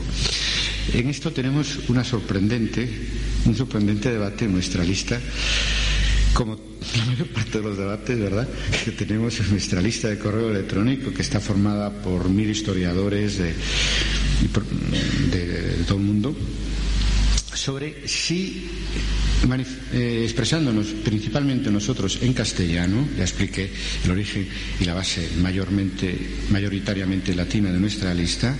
[0.94, 2.90] En esto tenemos una sorprendente,
[3.46, 5.20] un sorprendente debate en nuestra lista,
[6.34, 6.58] como
[6.98, 8.48] la mayor parte de los debates, ¿verdad?,
[8.84, 13.54] que tenemos en nuestra lista de correo electrónico, que está formada por mil historiadores de,
[15.32, 16.36] de todo el mundo,
[17.56, 18.70] sobre si
[19.92, 23.70] eh, expresándonos principalmente nosotros en castellano, ya expliqué
[24.06, 24.48] el origen
[24.80, 26.18] y la base mayormente,
[26.50, 28.56] mayoritariamente latina de nuestra lista,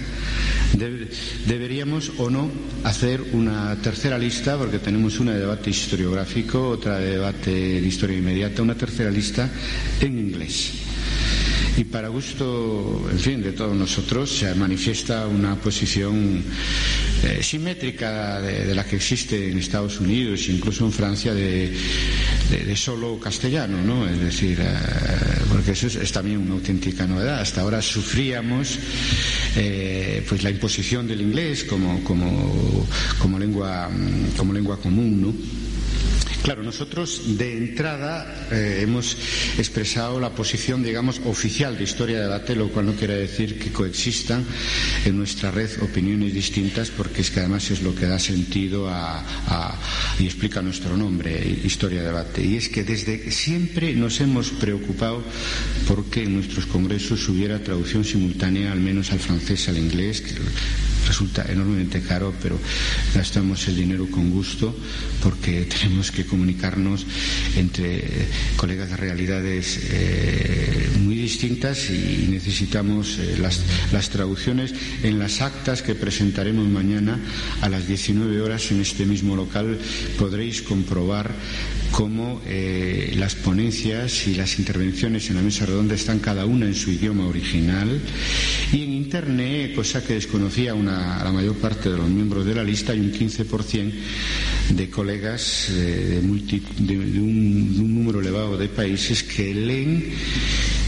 [1.48, 2.52] deberíamos o no
[2.84, 8.18] hacer una tercera lista, porque tenemos una de debate historiográfico, otra de debate de historia
[8.18, 9.50] inmediata, una tercera lista
[10.02, 10.83] en inglés
[11.76, 16.44] y para gusto, en fin, de todos nosotros se manifiesta una posición
[17.24, 21.74] eh, simétrica de, la que existe en Estados Unidos, incluso en Francia, de,
[22.76, 24.08] solo castellano, ¿no?
[24.08, 24.66] Es decir, eh,
[25.50, 27.40] porque eso es, también una auténtica novedad.
[27.40, 28.78] Hasta ahora sufríamos
[29.56, 32.88] eh, pues la imposición del inglés como, como,
[33.20, 33.90] como, lengua,
[34.38, 35.63] como lengua común, ¿no?
[36.44, 39.16] Claro, nosotros de entrada eh, hemos
[39.58, 43.72] expresado la posición, digamos, oficial de historia de debate, lo cual no quiere decir que
[43.72, 44.44] coexistan
[45.06, 49.24] en nuestra red opiniones distintas, porque es que además es lo que da sentido a,
[50.20, 51.32] y explica nuestro nombre,
[51.64, 52.44] historia de debate.
[52.44, 55.24] Y es que desde siempre nos hemos preocupado
[55.88, 60.36] porque en nuestros congresos hubiera traducción simultánea, al menos al francés, al inglés, que
[61.08, 62.60] resulta enormemente caro, pero
[63.14, 64.76] gastamos el dinero con gusto
[65.22, 67.06] porque tenemos que comunicarnos
[67.56, 75.42] entre eh, colegas de realidades eh, muy distintas y necesitamos eh, las, traducciones en las
[75.42, 77.20] actas que presentaremos mañana
[77.62, 79.78] a las 19 horas en este mismo local.
[80.18, 81.32] Podréis comprobar
[81.92, 82.42] cómo
[83.16, 87.28] las ponencias y las intervenciones en la mesa redonda están cada una en su idioma
[87.28, 88.02] original
[88.72, 92.94] y Internet, cosa que desconocía una, la mayor parte de los miembros de la lista,
[92.94, 93.92] hay un 15%
[94.70, 100.04] de colegas de, un, número elevado de países que leen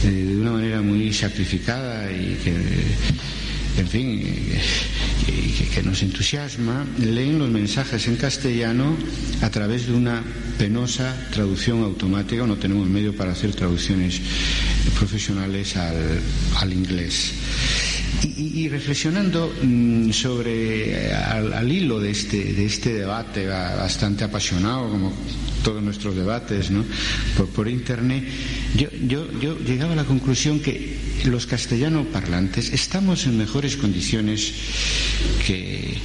[0.04, 2.56] eh, de una manera muy sacrificada y que,
[3.78, 4.26] en fin,
[5.72, 8.98] que, nos entusiasma, leen los mensajes en castellano
[9.44, 10.24] a través de una
[10.58, 12.48] penosa traducción automática.
[12.48, 14.20] No tenemos medio para hacer traducciones
[14.96, 17.34] profesionales al inglés.
[18.24, 25.14] Y, reflexionando mm, sobre, al, hilo de este, de este debate bastante apasionado, como
[25.64, 26.86] todos nuestros debates ¿no?
[27.54, 28.24] por, Internet,
[28.76, 34.54] yo, yo, yo llegaba a la conclusión que los castellano parlantes estamos en mejores condiciones
[35.46, 35.98] que,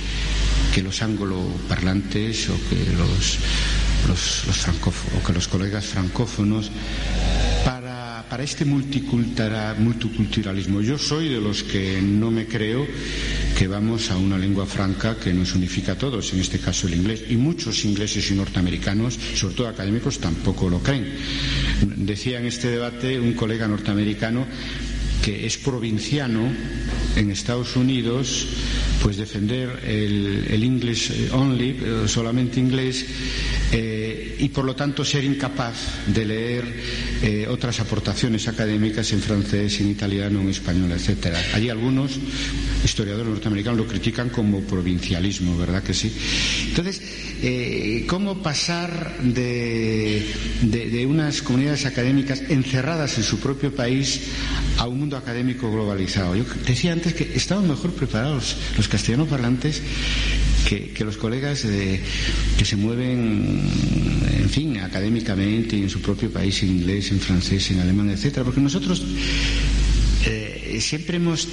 [0.75, 3.39] que los anglo-parlantes o que los,
[4.09, 6.71] los, los o que los colegas francófonos
[7.65, 7.90] para
[8.39, 10.81] este multiculturalismo.
[10.81, 12.87] Yo soy de los que no me creo
[13.59, 16.95] que vamos a una lengua franca que nos unifica a todos, en este caso el
[16.95, 17.25] inglés.
[17.29, 21.09] Y muchos ingleses y norteamericanos, sobre todo académicos, tampoco lo creen.
[21.97, 24.47] Decía en este debate un colega norteamericano
[25.23, 26.51] que es provinciano
[27.17, 28.47] en Estados Unidos,
[29.03, 33.05] pues defender el, el English only, eh, solamente inglés,
[33.73, 36.65] eh, y por lo tanto ser incapaz de leer
[37.23, 41.41] eh, otras aportaciones académicas en francés, en italiano, en español, etcétera.
[41.55, 42.19] Hay algunos
[42.85, 46.13] historiadores norteamericanos lo critican como provincialismo, ¿verdad que sí?
[46.69, 47.01] Entonces,
[47.43, 50.27] eh, ¿cómo pasar de,
[50.63, 54.23] de, unas comunidades académicas encerradas en su propio país
[54.79, 56.35] a un mundo académico globalizado?
[56.35, 59.81] Yo decía antes que estaban mejor preparados los castellanos parlantes
[60.69, 63.60] que, los colegas que se mueven,
[64.41, 68.61] en fin, académicamente en su propio país, en inglés, en francés, en alemán, etcétera, porque
[68.61, 69.03] nosotros
[70.27, 71.49] eh, siempre hemos,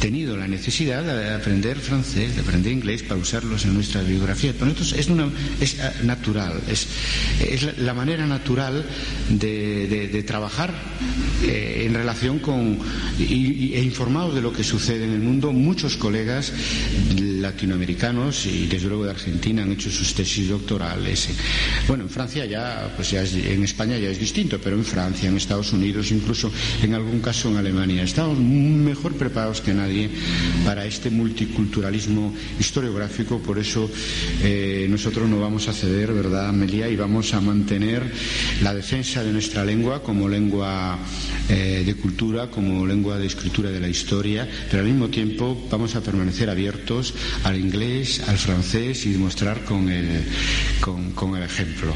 [0.00, 4.52] tenido la necesidad de aprender francés, de aprender inglés para usarlos en nuestra biografía.
[4.52, 8.84] Para nosotros es, ah, natural, es, la, manera natural
[9.30, 10.74] de, trabajar
[11.42, 12.78] eh, en relación con
[13.18, 15.52] e informados de lo que sucede en el mundo.
[15.52, 16.52] Muchos colegas
[17.44, 21.28] latinoamericanos y desde luego de Argentina han hecho sus tesis doctorales.
[21.86, 25.36] Bueno, en Francia ya, pues ya en España ya es distinto, pero en Francia, en
[25.36, 26.50] Estados Unidos, incluso
[26.82, 30.10] en algún caso en Alemania, estamos mejor preparados que nadie
[30.64, 33.38] para este multiculturalismo historiográfico.
[33.38, 33.90] Por eso
[34.42, 36.88] eh, nosotros no vamos a ceder, ¿verdad, Amelia?
[36.88, 38.02] Y vamos a mantener
[38.62, 40.98] la defensa de nuestra lengua como lengua
[41.48, 45.94] eh, de cultura, como lengua de escritura de la historia, pero al mismo tiempo vamos
[45.94, 50.22] a permanecer abiertos al inglés, al francés y demostrar con el,
[50.80, 51.94] con, el ejemplo.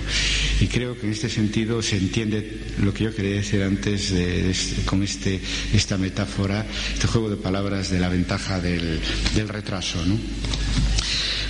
[0.61, 4.12] Y creo que en este sentido se entiende lo que yo quería decir antes
[4.85, 5.40] con este,
[5.72, 9.01] esta metáfora, este juego de palabras de la ventaja del,
[9.35, 10.05] del retraso.
[10.05, 10.16] ¿no?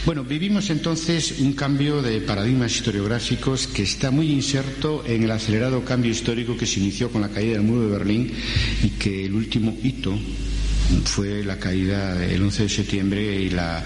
[0.09, 5.85] Bueno, vivimos entonces un cambio de paradigmas historiográficos que está muy inserto en el acelerado
[5.85, 8.33] cambio histórico que se inició con la caída del muro de Berlín
[8.83, 10.19] y que el último hito
[11.05, 13.85] fue la caída del 11 de septiembre y la,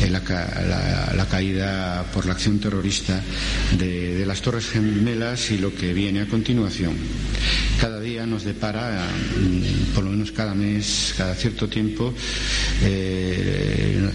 [0.00, 3.22] eh, la, caída por la acción terrorista
[3.76, 6.96] de, las Torres Gemelas y lo que viene a continuación.
[7.80, 9.06] Cada día nos depara,
[9.38, 12.14] mm, por lo menos cada mes, cada cierto tiempo,
[12.82, 14.10] eh,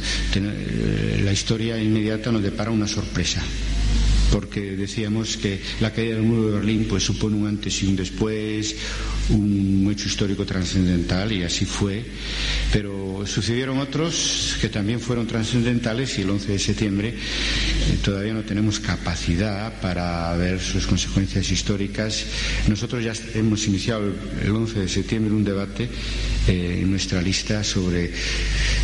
[1.24, 3.42] la historia inmediata nos depara una sorpresa
[4.34, 7.96] porque decíamos que la caída del muro de Berlín pues supone un antes y un
[7.96, 8.76] después,
[9.30, 12.04] un hecho histórico trascendental y así fue,
[12.72, 18.42] pero sucedieron otros que también fueron trascendentales y el 11 de septiembre eh, todavía no
[18.42, 22.26] tenemos capacidad para ver sus consecuencias históricas.
[22.68, 24.12] Nosotros ya hemos iniciado
[24.44, 25.88] el 11 de septiembre un debate
[26.48, 28.12] eh, en nuestra lista sobre,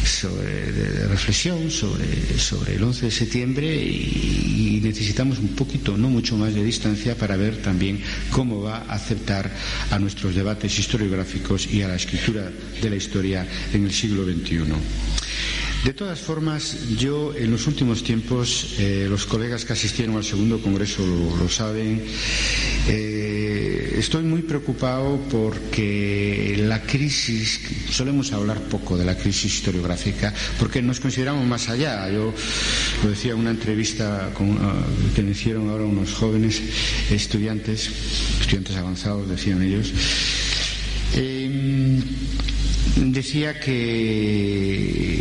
[0.06, 6.54] sobre reflexión sobre, sobre el 11 de septiembre y necesitamos un poquito, no mucho más
[6.54, 9.52] de distancia para ver también cómo va a aceptar
[9.92, 14.60] a nuestros debates historiográficos y a la escritura de la historia en el siglo XXI.
[15.84, 20.62] De todas formas, yo en los últimos tiempos, eh, los colegas que asistieron al segundo
[20.62, 22.04] congreso lo, saben,
[22.90, 23.19] eh,
[24.00, 27.60] estoy muy preocupado porque la crisis,
[27.91, 32.10] solemos hablar poco de la crisis historiográfica, porque nos consideramos más allá.
[32.10, 32.34] Yo
[33.04, 36.62] lo decía en una entrevista ah, que me hicieron ahora unos jóvenes
[37.12, 37.89] estudiantes,
[38.39, 39.91] estudiantes avanzados, decían ellos.
[41.16, 42.00] Eh,
[42.95, 45.19] decía que,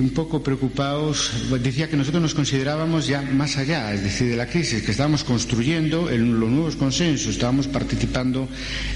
[0.00, 1.32] un poco preocupados,
[1.62, 5.24] decía que nosotros nos considerábamos ya más allá, es decir, de la crisis, que estábamos
[5.24, 8.48] construyendo en los nuevos consensos, estábamos participando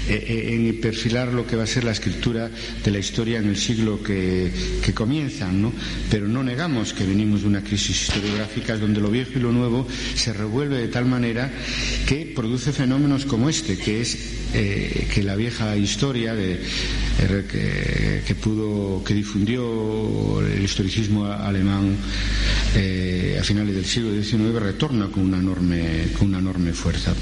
[0.07, 2.49] eh, eh, en perfilar lo que va a ser la escritura
[2.83, 4.51] de la historia en el siglo que,
[4.83, 5.71] que comienzan, ¿no?
[6.09, 9.87] Pero no negamos que venimos de una crisis historiográfica donde lo viejo y lo nuevo
[10.15, 11.51] se revuelve de tal manera
[12.07, 14.17] que produce fenómenos como este, que es
[14.53, 16.59] eh, que la vieja historia de,
[18.25, 21.95] que, pudo, que difundió el historicismo alemán
[22.75, 27.13] eh, a finales del siglo XIX retorna con una enorme, con una enorme fuerza.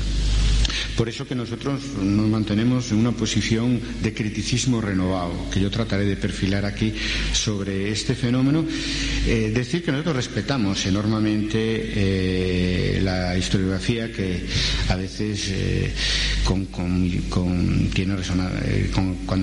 [0.98, 6.06] Por eso que nosotros nos mantenemos en una posición de criticismo renovado, que yo trataré
[6.06, 6.94] de perfilar aquí
[7.34, 8.66] sobre este fenómeno.
[9.26, 14.46] Eh, decir que nosotros respetamos enormemente eh, la historiografía que
[14.90, 15.92] a veces eh,
[16.44, 16.66] cuando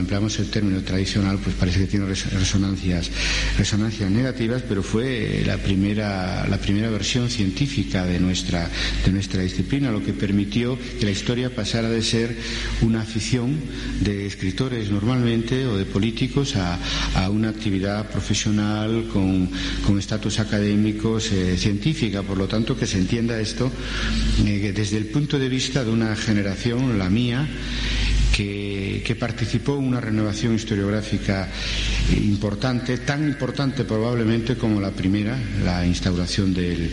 [0.01, 3.11] empleamos el término tradicional pues parece que tiene resonancias,
[3.59, 8.69] resonancias negativas, pero fue la primera, la primera versión científica de nuestra,
[9.05, 12.37] de nuestra disciplina, lo que permitió que la historia pasara de ser
[12.83, 13.57] una afición
[14.01, 16.79] de escritores normalmente o de políticos a,
[17.31, 19.49] una actividad profesional con
[19.99, 22.23] estatus académicos eh, científica.
[22.23, 23.71] Por lo tanto, que se entienda esto
[24.45, 27.47] eh, desde el punto de vista de una generación, la mía,
[28.37, 31.49] que, participó en una renovación historiográfica
[32.17, 36.91] importante, tan importante probablemente como la primera, la instauración de,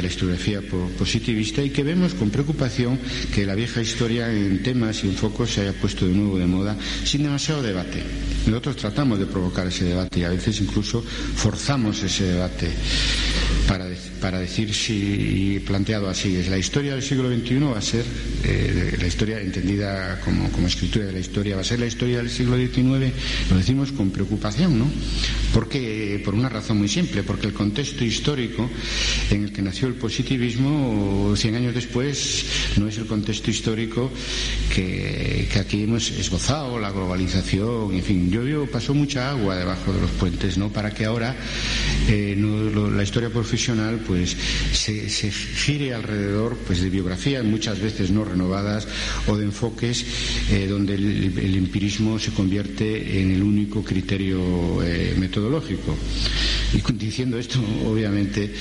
[0.00, 0.60] la historiografía
[0.98, 2.98] positivista, y que vemos con preocupación
[3.34, 6.46] que la vieja historia en temas y en focos se haya puesto de nuevo de
[6.46, 8.02] moda sin demasiado debate.
[8.46, 12.68] Nosotros tratamos de provocar ese debate y a veces incluso forzamos ese debate
[13.66, 13.86] para,
[14.20, 18.04] para decir si, planteado así, es la historia del siglo XXI va a ser,
[18.44, 22.30] eh, la historia entendida como, escritura de la historia, va a ser la historia del
[22.30, 23.12] siglo XIX,
[23.50, 24.90] lo decimos con preocupación, ¿no?
[25.52, 28.70] Porque, por una razón muy simple, porque el contexto histórico
[29.30, 32.44] en el que nació el positivismo, 100 años después,
[32.76, 34.10] no es el contexto histórico
[34.74, 40.00] que, aquí hemos esbozado, la globalización, en fin, yo, yo pasó mucha agua debajo de
[40.02, 40.68] los puentes, ¿no?
[40.68, 41.34] Para que ahora
[42.08, 44.36] eh, la historia profesional pues
[44.72, 48.88] se, gire alrededor pues de biografías muchas veces no renovadas
[49.28, 50.04] o de enfoques
[50.50, 55.96] eh, donde el, empirismo se convierte en el único criterio eh, metodológico.
[56.74, 58.52] y diciendo esto, obviamente,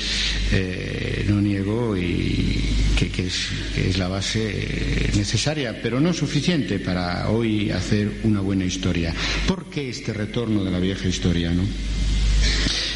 [0.51, 2.61] eh, no niego y
[2.95, 9.15] que, es, la base necesaria, pero no suficiente para hoy hacer una buena historia.
[9.47, 11.51] ¿Por qué este retorno de la vieja historia?
[11.51, 11.63] ¿no?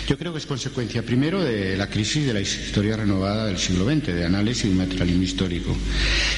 [0.07, 3.85] Yo creo que es consecuencia, primero, de la crisis de la historia renovada del siglo
[3.85, 5.75] XX, de análisis y materialismo histórico.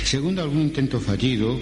[0.03, 1.59] Segundo, algún intento fallido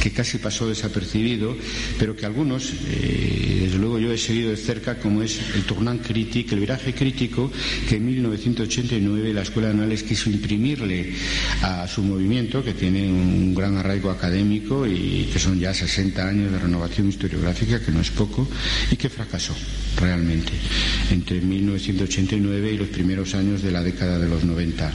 [0.00, 1.54] que casi pasó desapercibido,
[1.98, 6.06] pero que algunos, eh, desde luego yo he seguido de cerca, como es el tournant
[6.06, 7.50] crítico, el viraje crítico
[7.88, 11.12] que en 1989 la Escuela de Análisis quiso imprimirle
[11.60, 16.52] a su movimiento, que tiene un gran arraigo académico y que son ya 60 años
[16.52, 18.48] de renovación historiográfica, que no es poco,
[18.90, 19.54] y que fracasó
[20.00, 20.52] realmente
[21.18, 24.92] entre 1989 y los primeros años de la década de los 90.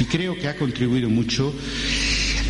[0.00, 1.54] Y creo que ha contribuido mucho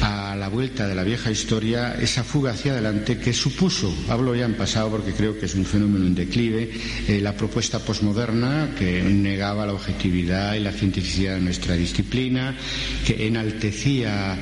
[0.03, 4.45] a la vuelta de la vieja historia esa fuga hacia adelante que supuso, hablo ya
[4.45, 6.71] en pasado porque creo que es un fenómeno en declive,
[7.09, 12.57] eh, la propuesta posmoderna que negaba la objetividad y la cientificidad de nuestra disciplina,
[13.07, 14.39] que enaltecía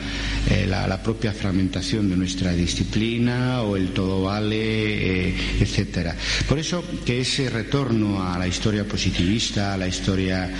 [0.50, 6.16] eh, la, propia fragmentación de nuestra disciplina o el todo vale, eh, etcétera.
[6.48, 10.50] Por eso que ese retorno a la historia positivista, a la historia,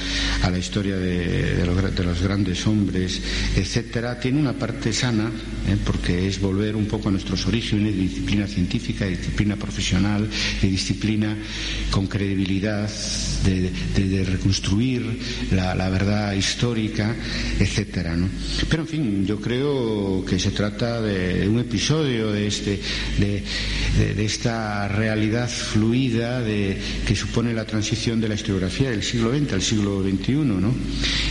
[0.43, 3.23] a la historia de, los, de los grandes hombres,
[3.57, 5.31] etcétera, tiene una parte sana,
[5.69, 5.77] ¿eh?
[5.85, 10.29] porque es volver un poco a nuestros orígenes de disciplina científica, de disciplina profesional,
[10.61, 11.37] de disciplina
[11.91, 12.91] con credibilidad,
[13.45, 15.19] de, reconstruir
[15.53, 17.15] la, verdad histórica,
[17.59, 18.17] etcétera.
[18.69, 22.81] Pero en fin, yo creo que se trata de un episodio de este,
[23.19, 29.63] de, esta realidad fluida que supone la transición de la historiografía del siglo XX al
[29.63, 30.75] siglo XXI, ¿no?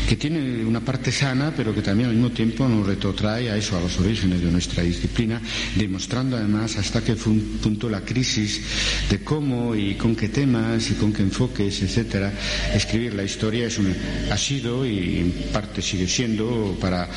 [0.08, 3.78] que tiene una parte sana, pero que también al mismo tiempo nos retrotrae a eso,
[3.78, 5.41] a los orígenes de nuestra disciplina,
[5.76, 8.62] demostrando además hasta qué punto la crisis
[9.10, 12.32] de cómo y con qué temas y con qué enfoques, etcétera,
[12.74, 13.68] escribir la historia
[14.32, 17.10] ha sido y en parte sigue siendo para,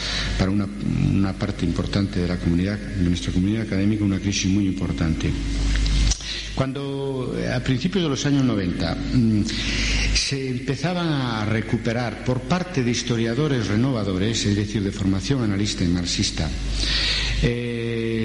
[0.49, 0.67] una,
[1.13, 5.31] una parte importante de la comunidad, de nuestra comunidad académica, una crisis muy importante.
[6.55, 9.43] Cuando a principios de los años 90 mm,
[10.17, 15.89] se empezaban a recuperar por parte de historiadores renovadores, es decir, de formación analista y
[15.89, 16.49] marxista,
[17.43, 17.76] eh,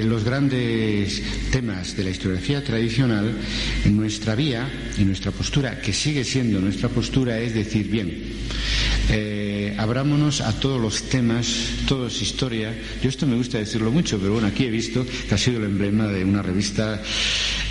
[0.03, 1.21] los grandes
[1.51, 3.37] temas de la historiografía tradicional,
[3.85, 8.11] nuestra vía y nuestra postura, que sigue siendo nuestra postura, es decir, bien,
[9.09, 11.47] eh, abrámonos a todos los temas,
[11.87, 12.73] todo es historia.
[13.01, 15.65] Yo esto me gusta decirlo mucho, pero bueno, aquí he visto que ha sido el
[15.65, 17.01] emblema de una revista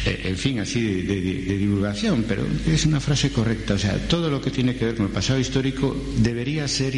[0.07, 1.21] eh, en fin, así de,
[1.59, 3.75] divulgación, pero es una frase correcta.
[3.75, 6.95] O sea, todo lo que tiene que ver con el pasado histórico debería ser,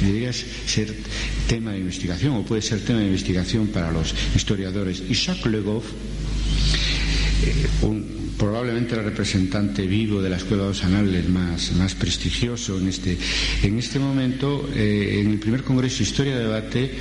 [0.00, 0.94] debería ser
[1.48, 4.14] tema de investigación o puede ser tema de investigación para los
[4.44, 5.02] historiadores.
[5.08, 5.86] Isaac Le Goff,
[7.46, 7.66] eh,
[8.36, 13.16] probablemente el representante vivo de la Escuela de los Anales más, más prestigioso en este,
[13.62, 16.92] en este momento, eh, en el primer Congreso Historia de Debate,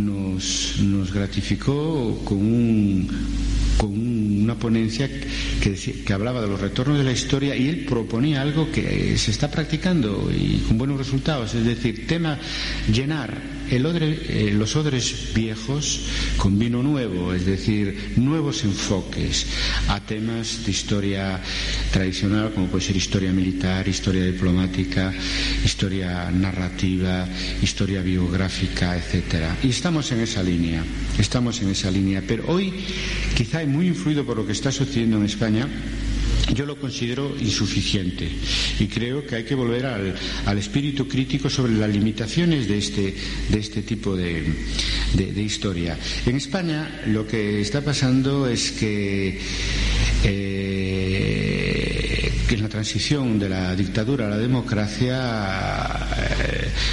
[0.00, 3.08] nos, nos gratificó con un
[3.76, 5.08] con una ponencia
[5.60, 9.30] que, que, hablaba de los retornos de la historia y él proponía algo que se
[9.32, 12.38] está practicando y con buenos resultados, es decir, tema
[12.92, 16.02] llenar eh, los odres viejos
[16.36, 19.46] con vino nuevo, es decir, nuevos enfoques
[19.88, 21.40] a temas de historia
[21.90, 25.12] tradicional como puede ser historia militar, historia diplomática,
[25.64, 27.26] historia narrativa,
[27.62, 29.56] historia biográfica, etcétera.
[29.62, 30.84] Y estamos en esa línea,
[31.18, 32.74] estamos en esa línea, pero hoy
[33.34, 35.66] quizá muy influido por lo que está sucediendo en España,
[36.54, 38.28] yo lo considero insuficiente
[38.78, 43.14] y creo que hay que volver al, espíritu crítico sobre las limitaciones de este,
[43.48, 44.44] de este tipo de,
[45.36, 45.98] historia.
[46.26, 49.40] En España lo que está pasando es que
[50.24, 51.52] eh,
[52.48, 56.06] en la transición de la dictadura a la democracia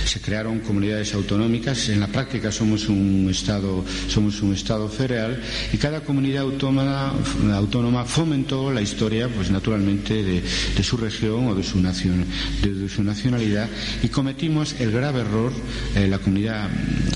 [0.06, 1.90] se crearon comunidades autonómicas.
[1.90, 7.14] En la práctica somos un Estado, somos un Estado federal y cada comunidad autónoma,
[7.54, 12.26] autónoma fomentó la historia, pues naturalmente, de, su región o de su, nación,
[12.64, 13.70] de, su nacionalidad
[14.02, 15.52] y cometimos el grave error,
[15.96, 16.70] eh, la comunidad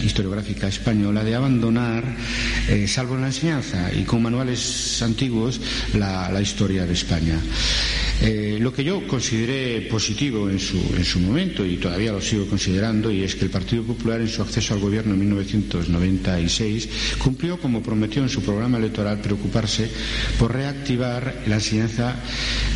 [0.03, 2.03] historiográfica española, de abandonar,
[2.70, 5.59] eh, salvo en la enseñanza y con manuales antiguos,
[5.93, 7.39] la historia de España.
[8.22, 12.47] Eh, lo que yo consideré positivo en su, en su momento y todavía lo sigo
[12.54, 16.88] considerando y es que el Partido Popular en su acceso al gobierno en 1996
[17.18, 19.89] cumplió como prometió en su programa electoral preocuparse
[20.38, 22.16] por reactivar la enseñanza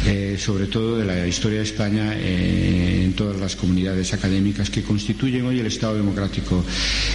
[0.07, 4.82] eh, sobre todo de la historia de España eh, en todas las comunidades académicas que
[4.82, 6.65] constituyen hoy el Estado democrático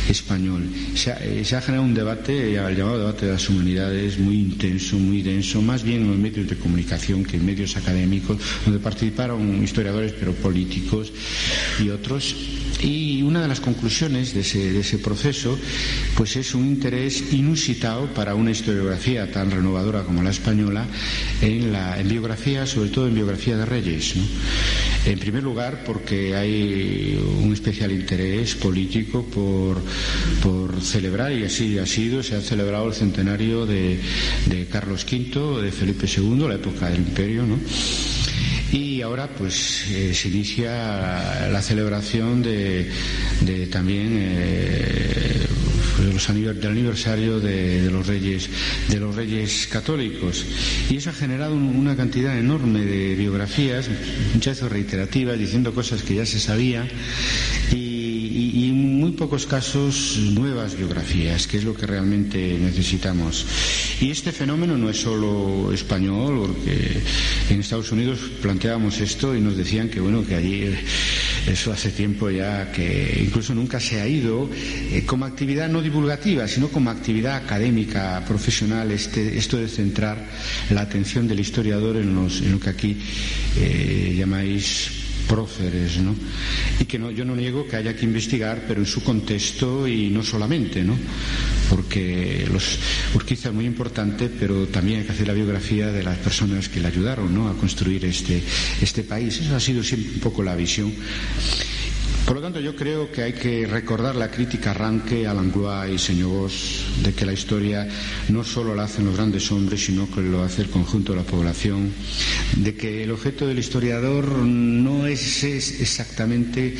[0.08, 0.62] español.
[0.94, 4.96] Se ha, se ha generado un debate, el llamado debate de las humanidades, muy intenso,
[4.98, 9.64] muy denso, más bien en los medios de comunicación que en medios académicos, donde participaron
[9.64, 11.12] historiadores pero políticos
[11.82, 12.51] y otros
[12.82, 14.40] y una de las conclusiones de
[14.80, 15.59] ese, proceso
[16.16, 20.86] pues es un interés inusitado para una historiografía tan renovadora como la española
[21.40, 24.14] en, la, biografía, sobre todo en biografía de reyes.
[25.05, 29.80] En primer lugar, porque hay un especial interés político por,
[30.42, 34.00] por celebrar, y así ha sido, se ha celebrado el centenario de,
[34.46, 37.59] de Carlos V, de Felipe II, la época del imperio, ¿no?
[38.72, 42.88] Y ahora pues eh, se inicia la celebración de,
[43.70, 45.46] también eh,
[45.98, 48.48] del aniversario de, los reyes
[48.88, 50.46] de los reyes católicos.
[50.90, 53.90] Y eso ha generado una cantidad enorme de biografías
[54.34, 56.88] muchas veces reiterativas diciendo cosas que ya se sabía
[59.22, 63.46] pocos casos nuevas biografías, que es lo que realmente necesitamos.
[64.00, 67.00] Y este fenómeno no es solo español, porque
[67.48, 70.64] en Estados Unidos planteábamos esto y nos decían que bueno que allí
[71.46, 74.50] eso hace tiempo ya que incluso nunca se ha ido
[74.90, 80.18] eh, como actividad no divulgativa, sino como actividad académica, profesional, este, esto de centrar
[80.70, 82.98] la atención del historiador en, lo que aquí
[83.56, 86.14] eh, llamáis próceres, ¿no?
[86.80, 90.10] Y que no, yo no niego que haya que investigar, pero en su contexto y
[90.10, 90.96] no solamente, ¿no?
[91.70, 92.78] Porque los
[93.14, 96.80] Urquiza es muy importante, pero también hay que hacer la biografía de las personas que
[96.80, 97.48] le ayudaron, ¿no?
[97.48, 98.42] A construir este,
[98.80, 99.40] este país.
[99.40, 100.92] Eso ha sido siempre un poco la visión.
[102.26, 105.98] Por lo tanto, yo creo que hay que recordar la crítica arranque a Langlois y
[105.98, 107.88] Señogos de que la historia
[108.28, 111.24] no solo la hacen los grandes hombres, sino que lo hace el conjunto de la
[111.24, 111.92] población,
[112.56, 116.76] de que el objeto del historiador no es, exactamente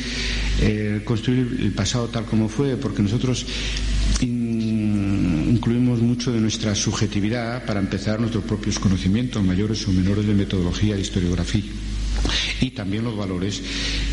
[0.61, 3.45] eh, construir el pasado tal como fue, porque nosotros
[4.21, 10.95] incluimos mucho de nuestra subjetividad para empezar nuestros propios conocimientos, mayores o menores de metodología
[10.95, 11.63] de historiografía
[12.61, 13.61] y también los valores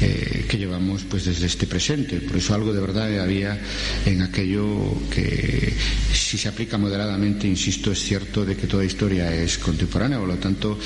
[0.00, 2.20] eh, que llevamos pues desde este presente.
[2.20, 3.58] Por eso algo de verdad había
[4.06, 4.66] en aquello
[5.10, 5.72] que
[6.12, 10.36] si se aplica moderadamente, insisto, es cierto de que toda historia es contemporánea, por lo
[10.36, 10.78] tanto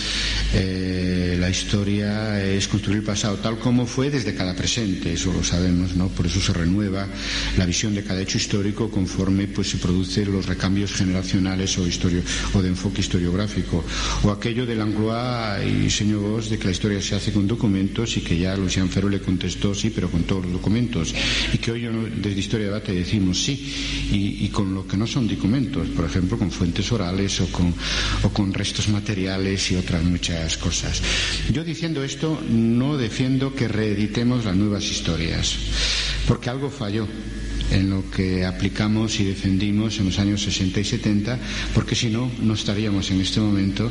[0.54, 5.44] eh, la historia es construir el pasado tal como fue desde cada presente, eso lo
[5.44, 6.08] sabemos, ¿no?
[6.08, 7.06] Por eso se renueva
[7.56, 12.62] la visión de cada hecho histórico conforme pues se producen los recambios generacionales o, o
[12.62, 13.84] de enfoque historiográfico,
[14.22, 18.16] o aquello de Langlois y señor Vos de que la historia se hace con documentos
[18.16, 21.14] y que ya Lucián Ferro le contestó sí, pero con todos los documentos.
[21.52, 21.82] Y que hoy
[22.16, 23.54] desde Historia de Debate decimos sí,
[24.12, 27.74] y, con lo que no son documentos, por ejemplo, con fuentes orales o con,
[28.22, 31.02] o con restos materiales y otras muchas cosas.
[31.52, 35.56] Yo diciendo esto no defiendo que reeditemos las nuevas historias,
[36.26, 37.06] porque algo falló
[37.74, 41.38] en lo que aplicamos y defendimos en los años 60 y 70,
[41.74, 43.90] porque si no, no estaríamos en este momento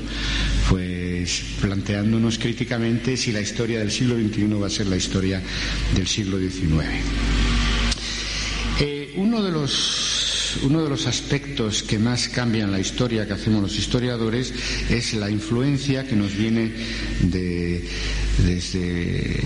[0.69, 5.41] pues planteándonos críticamente si la historia del siglo XXI va a ser la historia
[5.95, 6.87] del siglo XIX.
[8.79, 10.13] Eh, uno de los
[10.61, 14.53] uno de los aspectos que más cambian la historia que hacemos los historiadores
[14.89, 16.71] es la influencia que nos viene
[17.21, 17.83] de,
[18.37, 19.39] desde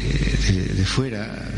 [0.54, 1.52] de, fuera,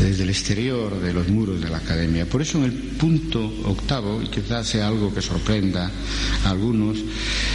[0.00, 2.26] desde el exterior de los muros de la academia.
[2.26, 5.90] Por eso en el punto octavo, y quizás sea algo que sorprenda
[6.44, 6.98] a algunos,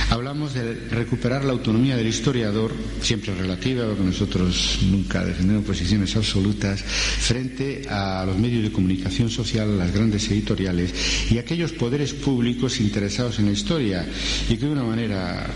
[0.10, 6.82] hablamos de recuperar la autonomía del historiador, siempre relativa, porque nosotros nunca defendemos posiciones absolutas,
[6.82, 10.94] frente a los medios de comunicación social, las grandes editoriales
[11.32, 14.06] y aquellos poderes públicos interesados en la historia
[14.50, 15.48] y que de una manera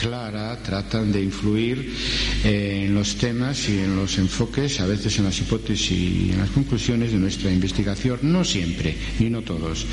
[0.00, 1.92] clara tratan de influir
[2.44, 6.50] en los temas y en los enfoques, a veces en las hipótesis y en las
[6.50, 9.86] conclusiones de nuestra investigación, no siempre, ni no todos.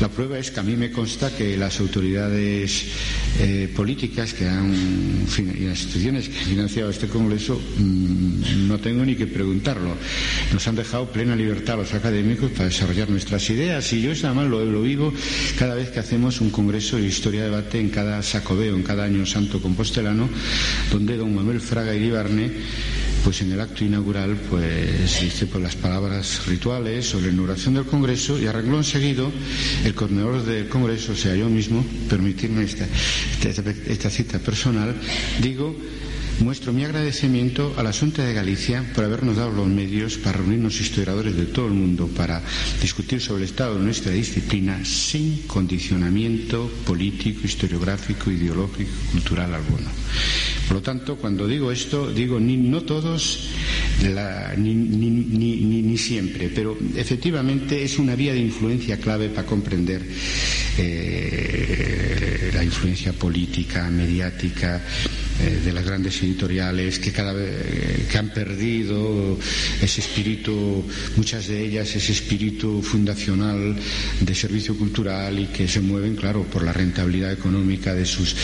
[0.00, 2.86] La prueba es que a mí me consta que las autoridades
[3.38, 9.04] eh, políticas que han, y las instituciones que han financiado este Congreso, mm, no tengo
[9.04, 9.94] ni que preguntarlo.
[10.54, 14.26] Nos han dejado plena libertad a los académicos para desarrollar nuestras ideas y yo eso
[14.26, 15.12] además lo, lo vivo
[15.58, 19.04] cada vez que hacemos un Congreso de Historia de Debate en cada sacobeo, en cada
[19.04, 20.30] año santo compostelano,
[20.90, 22.50] donde don Manuel Fraga Iribarne
[23.24, 27.84] pues en el acto inaugural pues dice pues las palabras rituales sobre la inauguración del
[27.84, 29.24] Congreso y arregló enseguida
[29.84, 32.86] el coordinador del Congreso, o sea yo mismo, permitirme esta,
[33.88, 34.94] esta, cita personal,
[35.40, 35.76] digo
[36.40, 40.80] Muestro mi agradecimiento a la Junta de Galicia por habernos dado los medios para reunirnos
[40.80, 42.40] historiadores de todo el mundo para
[42.80, 49.90] discutir sobre el estado de nuestra disciplina sin condicionamiento político, historiográfico, ideológico, cultural alguno.
[50.66, 53.50] Por lo tanto, cuando digo esto, digo ni no todos,
[54.56, 60.00] ni, siempre, pero efectivamente es una vía de influencia clave para comprender
[60.78, 64.80] eh, la influencia política, mediática,
[65.40, 69.38] de las grandes editoriales que cada eh, que han perdido
[69.80, 70.84] ese espíritu,
[71.16, 73.76] muchas de ellas ese espíritu fundacional
[74.20, 78.36] de servicio cultural y que se mueven, claro, por la rentabilidad económica de sus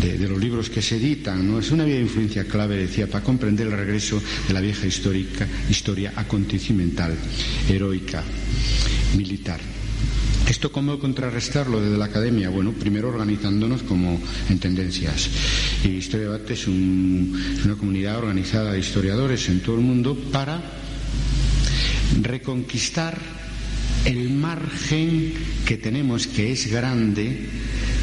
[0.00, 1.58] de, los libros que se editan, ¿no?
[1.58, 7.14] Es una influencia clave, decía, para comprender el regreso de la vieja histórica, historia acontecimental,
[7.68, 8.22] heroica,
[9.16, 9.79] militar.
[10.48, 12.50] ¿Esto cómo contrarrestarlo desde la academia?
[12.50, 15.28] Bueno, primero organizándonos como en tendencias.
[15.84, 20.60] Y Historia Debate es una comunidad organizada de historiadores en todo el mundo para
[22.20, 23.16] reconquistar
[24.04, 25.34] el margen
[25.66, 27.46] que tenemos, que es grande,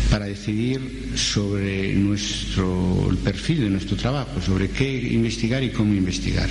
[0.09, 6.49] para decidir sobre nuestro, el perfil de nuestro trabajo, sobre qué investigar y cómo investigar.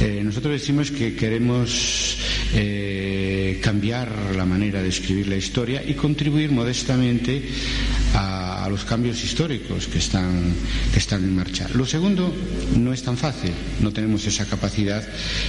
[0.00, 2.18] Eh, nosotros decimos que queremos
[2.52, 7.42] eh, cambiar la manera de escribir la historia y contribuir modestamente
[8.14, 10.54] a, los cambios históricos que están,
[10.92, 11.68] que están en marcha.
[11.74, 12.34] Lo segundo
[12.76, 15.06] no es tan fácil, no tenemos esa capacidad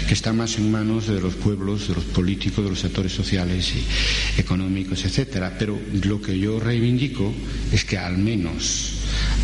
[0.08, 3.74] que está más en manos de los pueblos, de los políticos, de los actores sociales
[3.74, 5.56] y económicos, etcétera.
[5.58, 7.34] Pero lo que yo reivindico
[7.72, 8.96] es que al menos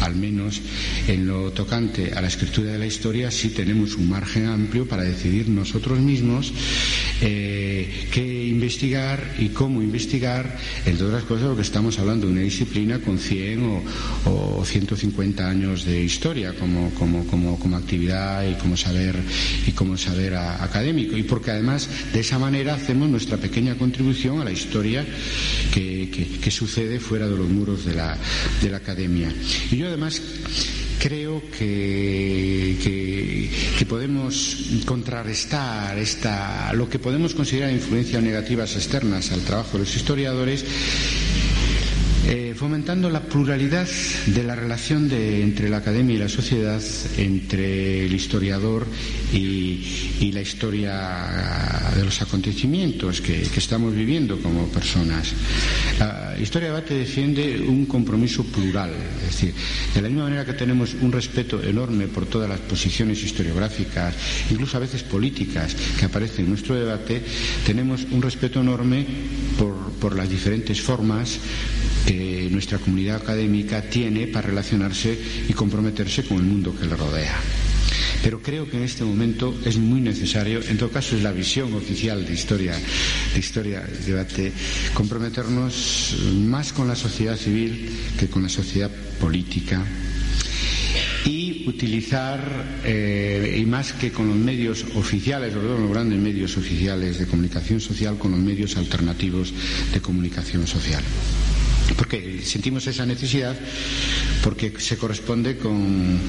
[0.01, 0.61] al menos
[1.07, 5.03] en lo tocante a la escritura de la historia, sí tenemos un margen amplio para
[5.03, 6.53] decidir nosotros mismos
[7.22, 12.99] eh, qué investigar y cómo investigar, entre otras cosas, porque estamos hablando de una disciplina
[13.18, 13.84] 100
[14.26, 19.16] o, 150 años de historia como, como, como, como, actividad y como saber,
[19.66, 21.18] y como saber académico.
[21.18, 25.05] Y porque además de esa manera hacemos nuestra pequeña contribución a la historia
[25.74, 26.09] que,
[26.41, 28.18] que, sucede fuera de los muros de la,
[28.62, 29.34] de la academia.
[29.72, 30.22] Y yo además
[31.01, 32.78] creo que,
[33.78, 39.95] que, podemos contrarrestar esta, lo que podemos considerar influencias negativas externas al trabajo de los
[39.95, 40.64] historiadores
[42.28, 43.88] eh, fomentando la pluralidad
[44.28, 46.82] de la relación entre la academia y la sociedad,
[47.17, 48.86] entre el historiador
[49.34, 55.34] y, la historia de los acontecimientos que, estamos viviendo como personas.
[55.99, 59.53] La historia de debate defiende un compromiso plural, es decir,
[59.93, 64.15] de la misma manera que tenemos un respeto enorme por todas las posiciones historiográficas,
[64.49, 67.22] incluso a veces políticas, que aparecen en nuestro debate,
[67.65, 69.05] tenemos un respeto enorme
[69.57, 71.39] por las diferentes formas
[72.06, 77.38] que nuestra comunidad académica tiene para relacionarse y comprometerse con el mundo que le rodea.
[78.24, 81.74] Pero creo que en este momento es muy necesario, en todo caso es la visión
[81.74, 82.74] oficial de historia,
[83.34, 84.52] de historia, debate,
[84.93, 87.89] comprometernos más con la sociedad civil
[88.20, 89.84] que con la sociedad política
[91.26, 97.19] y utilizar, eh, y más que con los medios oficiales, sobre los grandes medios oficiales
[97.19, 99.53] de comunicación social, con los medios alternativos
[99.93, 101.03] de comunicación social
[101.98, 103.58] porque sentimos esa necesidad
[104.44, 106.20] porque se corresponde con,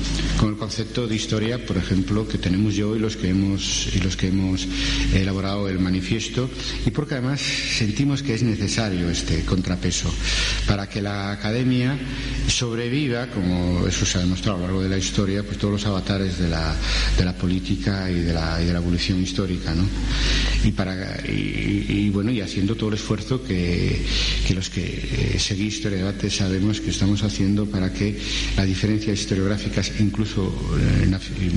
[0.43, 4.17] el concepto de historia, por ejemplo, que tenemos yo y los que hemos y los
[4.17, 4.67] que hemos
[5.15, 6.51] elaborado el manifiesto
[6.85, 10.13] y porque además sentimos que es necesario este contrapeso
[10.67, 11.99] para que la academia
[12.49, 15.87] sobreviva, como eso se ha demostrado a lo largo de la historia, pues todos los
[15.87, 16.77] avatares de la,
[17.17, 19.89] de la política y de la, de la evolución histórica, ¿no?
[20.65, 24.05] Y para y, bueno y haciendo todo el esfuerzo que,
[24.47, 28.17] que los que eh, seguís historia debate sabemos que estamos haciendo para que
[28.57, 30.49] las diferencias historiográficas, incluso
[30.81, 31.07] eh,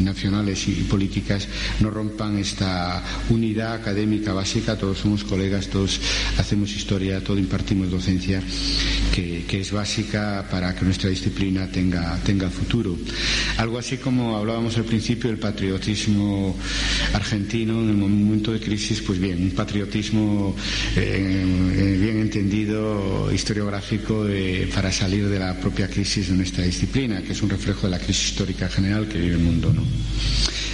[0.03, 1.47] nacionales y políticas,
[1.79, 4.77] no rompan esta unidad académica básica.
[4.77, 6.01] Todos somos colegas, todos
[6.37, 8.43] hacemos historia, todos impartimos docencia,
[9.13, 12.97] que, es básica para que nuestra disciplina tenga, tenga futuro.
[13.55, 16.53] Algo así como hablábamos al principio del patriotismo
[17.13, 20.53] argentino en el momento de crisis, pues bien, un patriotismo
[20.97, 23.84] eh, bien entendido historiográfico
[24.73, 27.99] para salir de la propia crisis de nuestra disciplina, que es un reflejo de la
[27.99, 29.73] crisis histórica general que vive el mundo.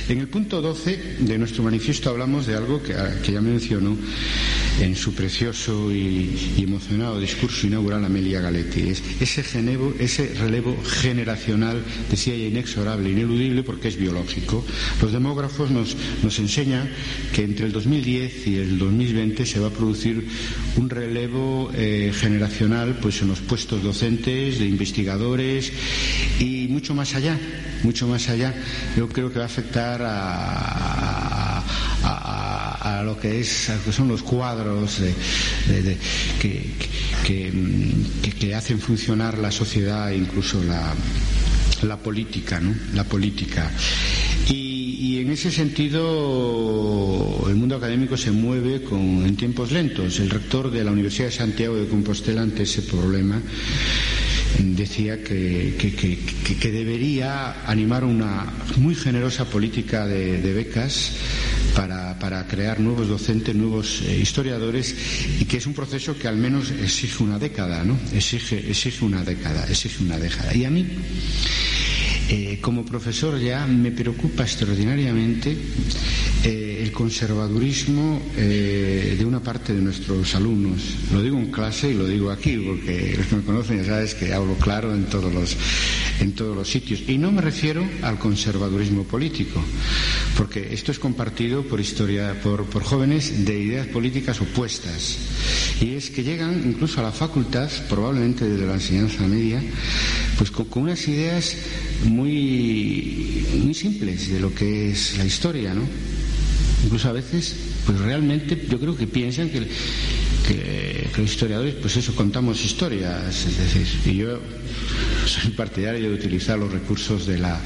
[0.09, 2.93] En el punto 12 de nuestro manifiesto hablamos de algo que,
[3.23, 3.95] que ya mencionó
[4.79, 8.89] en su precioso y, emocionado discurso inaugural Amelia Galetti.
[8.89, 9.43] Es ese,
[9.99, 14.65] ese relevo generacional, decía ella, inexorable, ineludible, porque es biológico.
[15.01, 16.89] Los demógrafos nos, nos enseñan
[17.33, 20.27] que entre el 2010 y el 2020 se va a producir
[20.77, 25.71] un relevo eh, generacional pues, en los puestos docentes, de investigadores
[26.39, 27.37] y mucho más allá,
[27.83, 28.53] mucho más allá.
[28.95, 31.63] Yo creo que va a afectar a
[32.81, 34.99] a lo que, es, que son los cuadros
[36.39, 36.73] que,
[38.39, 40.93] que, hacen funcionar la sociedad e incluso la,
[41.83, 42.75] la política, ¿no?
[42.93, 43.71] La política.
[45.31, 50.19] En ese sentido el mundo académico se mueve con, en tiempos lentos.
[50.19, 53.41] El rector de la Universidad de Santiago de Compostela ante ese problema
[54.59, 55.73] decía que,
[56.61, 61.13] debería animar una muy generosa política de, becas
[61.77, 64.93] para, para, crear nuevos docentes, nuevos eh, historiadores
[65.39, 67.97] y que es un proceso que al menos exige una década, ¿no?
[68.13, 70.53] Exige, exige una década, exige una década.
[70.53, 70.85] Y a mí
[72.31, 75.51] eh, como profesor ya me preocupa extraordinariamente
[76.45, 80.97] eh, el conservadurismo eh, de una parte de nuestros alumnos.
[81.13, 84.13] Lo digo en clase y lo digo aquí, porque los que me conocen ya sabes
[84.13, 85.55] que hablo claro en todos los,
[86.19, 87.01] en todos los sitios.
[87.07, 89.63] Y no me refiero al conservadurismo político,
[90.35, 95.17] porque esto es compartido por, historia, por, jóvenes de ideas políticas opuestas.
[95.79, 99.63] Y es que llegan incluso a la facultad, probablemente desde la enseñanza media,
[100.37, 101.55] pues con, unas ideas
[102.03, 105.83] muy, muy simples de lo que es la historia, ¿no?
[106.83, 107.55] Incluso a veces,
[107.85, 109.67] pues realmente yo creo que piensan que,
[110.53, 114.39] que, que los historiadores, pues eso, contamos historias, es decir, y yo
[115.25, 117.59] soy partidario de utilizar los recursos de la,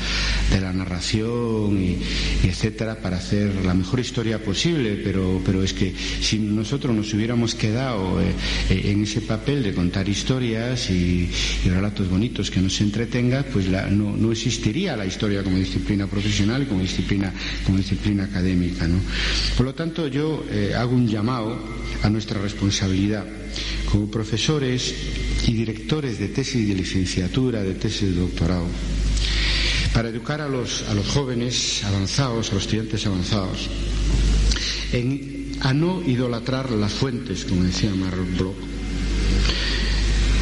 [0.59, 1.97] la narración y,
[2.47, 7.55] etcétera para hacer la mejor historia posible, pero, pero es que si nosotros nos hubiéramos
[7.55, 8.33] quedado eh,
[8.69, 11.29] eh, en ese papel de contar historias y,
[11.65, 16.65] relatos bonitos que nos entretenga, pues no, no, existiría la historia como disciplina profesional y
[16.67, 17.33] como disciplina,
[17.65, 18.87] como disciplina académica.
[18.87, 18.99] ¿no?
[19.57, 21.57] Por lo tanto, yo eh, hago un llamado
[22.03, 22.74] a nuestra responsabilidad
[23.91, 24.93] como profesores
[25.47, 28.67] y directores de tesis de licenciatura, de tesis de doctorado,
[29.93, 33.69] para educar a los, a los jóvenes avanzados, a los estudiantes avanzados,
[35.61, 38.55] a no idolatrar las fuentes, como decía Marl Bloch.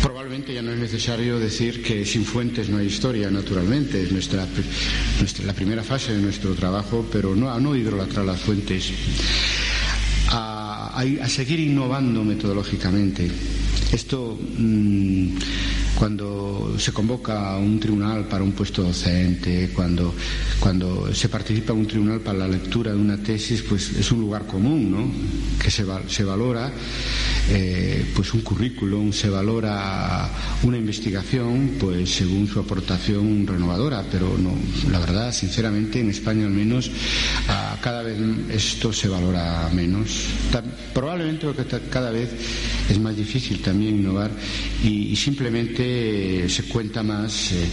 [0.02, 4.48] Probablemente ya no es necesario decir que sin fuentes no hay historia, naturalmente, es nuestra,
[5.46, 8.92] la primera fase de nuestro trabajo, pero no, a no idolatrar las fuentes,
[10.94, 13.30] a, seguir innovando metodológicamente.
[13.92, 15.38] Esto, mm,
[15.98, 20.14] cuando se convoca a un tribunal para un puesto docente, cuando,
[20.60, 24.22] cuando se participa en un tribunal para la lectura de una tesis, pues es un
[24.22, 25.12] lugar común, ¿no?
[25.62, 26.72] Que se, se valora
[27.50, 30.30] eh, pues un currículum, se valora
[30.64, 34.56] una investigación, pues según su aportación renovadora, pero no,
[34.90, 36.90] la verdad, sinceramente, en España al menos,
[37.82, 38.18] cada vez
[38.50, 40.28] esto se valora menos.
[40.94, 42.30] probablemente porque cada vez
[42.90, 44.32] es más difícil también innovar
[44.84, 45.83] y, simplemente
[46.50, 47.68] se cuenta más eh,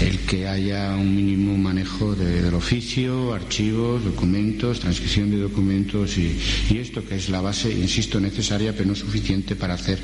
[0.00, 6.38] el que haya un mínimo manejo del oficio, archivos, documentos, transcripción de documentos y,
[6.70, 9.98] esto que es la base, insisto, necesaria pero no suficiente para hacer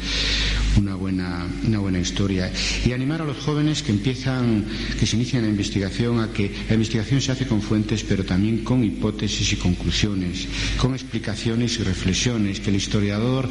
[0.76, 2.52] una buena, una buena historia.
[2.84, 4.66] Y animar a los jóvenes que empiezan,
[4.98, 8.64] que se inician la investigación a que la investigación se hace con fuentes pero también
[8.64, 10.46] con hipótesis y conclusiones,
[10.78, 13.48] con explicaciones y reflexiones, que el historiador,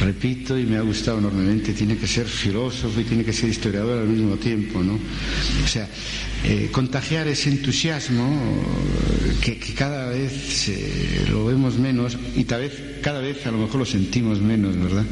[0.00, 4.02] repito y me ha gustado enormemente, tiene que ser filósofo y tiene que ser historiador
[4.02, 4.98] al mismo tiempo, ¿no?
[5.62, 5.88] O sea,
[6.44, 8.64] eh, contagiar ese entusiasmo
[9.40, 10.70] que, cada vez
[11.30, 15.04] lo vemos menos y tal vez cada vez a lo mejor lo sentimos menos, ¿verdad?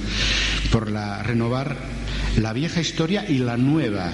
[0.70, 1.76] Por la renovar
[2.36, 4.12] la vieja historia y la nueva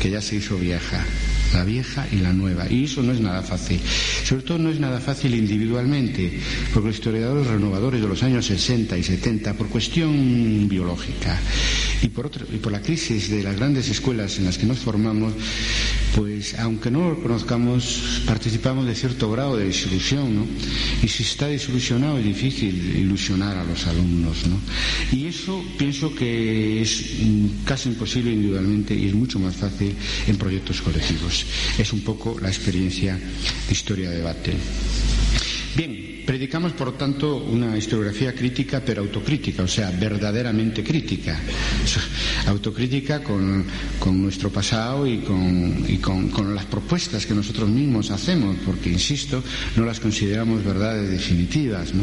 [0.00, 1.04] que ya se hizo vieja
[1.52, 2.70] la vieja y la nueva.
[2.70, 3.80] Y eso no es nada fácil.
[4.24, 6.38] Sobre todo no es nada fácil individualmente,
[6.72, 11.38] porque los historiadores renovadores de los años 60 y 70, por cuestión biológica,
[12.02, 14.78] y por, otro, y por la crisis de las grandes escuelas en las que nos
[14.78, 15.32] formamos,
[16.18, 20.46] pues aunque no lo conozcamos, participamos de cierto grado de desilusión, ¿no?
[21.00, 24.58] Y si está desilusionado es difícil ilusionar a los alumnos, ¿no?
[25.16, 27.20] Y eso pienso que es
[27.64, 29.94] casi imposible individualmente y es mucho más fácil
[30.26, 31.46] en proyectos colectivos.
[31.78, 34.54] Es un poco la experiencia de historia de debate.
[35.76, 41.40] Bien, Predicamos, por tanto, una historiografía crítica, pero autocrítica, o sea, verdaderamente crítica.
[42.48, 43.64] Autocrítica con,
[44.12, 49.42] nuestro pasado y, con, las propuestas que nosotros mismos hacemos, porque, insisto,
[49.76, 51.94] no las consideramos verdades definitivas.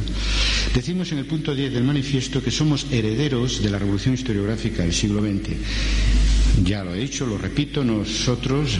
[0.73, 4.93] Decimos en el punto 10 del manifiesto que somos herederos de la revolución historiográfica del
[4.93, 5.53] siglo XX.
[6.63, 8.79] Ya lo he dicho, lo repito, nosotros,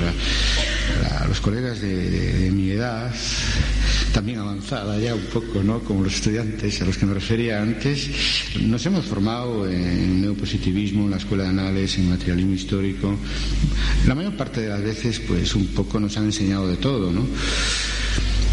[1.28, 3.14] los colegas de mi edad,
[4.16, 5.82] también avanzada ya un poco, ¿no?
[5.82, 8.10] Como los estudiantes a los que me refería antes,
[8.62, 13.14] nos hemos formado en neopositivismo, en la escuela de análisis, en materialismo histórico.
[14.08, 17.28] La mayor parte de las veces, pues un poco nos han enseñado de todo, ¿no?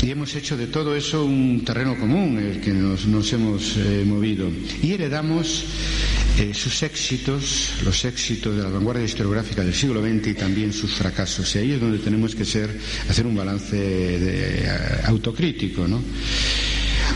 [0.02, 4.02] Y hemos hecho de todo eso un terreno común en el que nos, hemos eh,
[4.04, 4.50] movido.
[4.82, 5.64] Y heredamos
[6.38, 10.90] eh, sus éxitos, los éxitos de la vanguardia historiográfica del siglo XX y también sus
[10.90, 11.54] fracasos.
[11.54, 12.76] Y ahí es donde tenemos que ser,
[13.08, 14.70] hacer un balance de, eh,
[15.04, 15.86] autocrítico.
[15.86, 16.02] ¿no?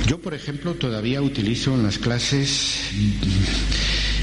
[0.07, 2.78] Yo, por ejemplo, todavía utilizo en las clases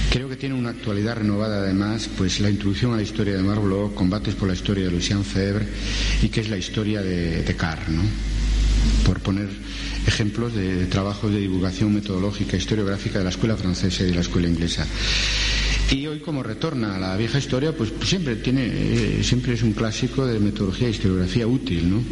[0.09, 3.95] Creo que tiene una actualidad renovada además, pues la introducción a la historia de Marlborough,
[3.95, 5.65] combates por la historia de Lucien Febvre
[6.21, 8.03] y que es la historia de, de Carr, ¿no?
[9.05, 9.49] Por poner
[10.07, 14.47] ejemplos de trabajos de divulgación metodológica historiográfica de la escuela francesa y de la escuela
[14.47, 14.85] inglesa.
[15.91, 19.73] Y hoy como retorna a la vieja historia, pues siempre tiene, eh, siempre es un
[19.73, 22.03] clásico de metodología e historiografía útil, ¿no?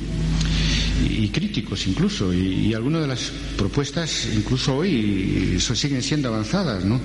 [1.10, 7.00] y críticos incluso, y, y algunas de las propuestas incluso hoy siguen siendo avanzadas, ¿no?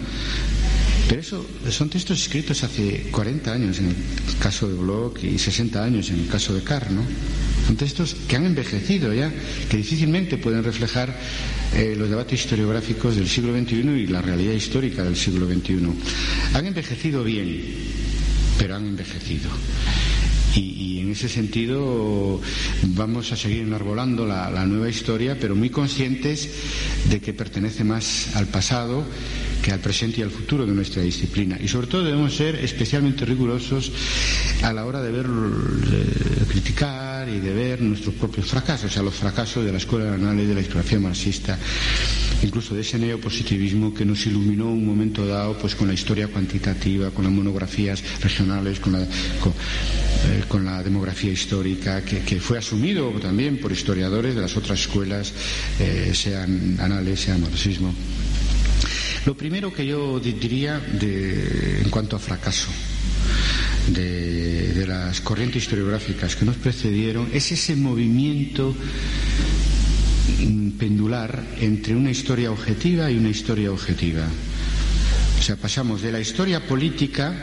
[1.08, 3.96] Pero eso son textos escritos hace 40 años en el
[4.40, 7.02] caso de Bloch y 60 años en el caso de Carr, ¿no?
[7.66, 9.32] Son textos que han envejecido ya,
[9.68, 11.12] que difícilmente pueden reflejar
[11.74, 15.80] eh, los debates historiográficos del siglo XXI y la realidad histórica del siglo XXI.
[16.54, 17.64] Han envejecido bien,
[18.56, 19.50] pero han envejecido.
[20.54, 22.40] Y, en ese sentido
[22.82, 26.50] vamos a seguir enarbolando la, la, nueva historia, pero muy conscientes
[27.10, 29.04] de que pertenece más al pasado
[29.66, 31.58] que al presente y al futuro de nuestra disciplina.
[31.60, 33.90] Y sobre todo debemos ser especialmente rigurosos
[34.62, 35.26] a la hora de ver,
[36.46, 40.14] criticar y de ver nuestros propios fracasos, o sea, los fracasos de la escuela de
[40.14, 41.58] análisis de la historiografía marxista,
[42.44, 47.10] incluso de ese neopositivismo que nos iluminó un momento dado pues con la historia cuantitativa,
[47.10, 54.36] con las monografías regionales, con la, eh, demografía histórica, que, fue asumido también por historiadores
[54.36, 55.32] de las otras escuelas,
[55.80, 57.92] eh, sean anales, sea marxismo.
[59.26, 62.70] Lo primero que yo diría de, en cuanto a fracaso
[63.88, 68.72] de, de, las corrientes historiográficas que nos precedieron es ese movimiento
[70.78, 74.28] pendular entre una historia objetiva y una historia objetiva.
[75.40, 77.34] O sea, pasamos de la historia política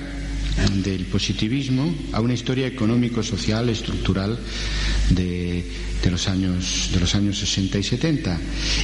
[0.84, 4.38] del positivismo a una historia económico-social, estructural
[5.10, 5.66] de,
[6.04, 8.39] de, los años, de los años 60 y 70.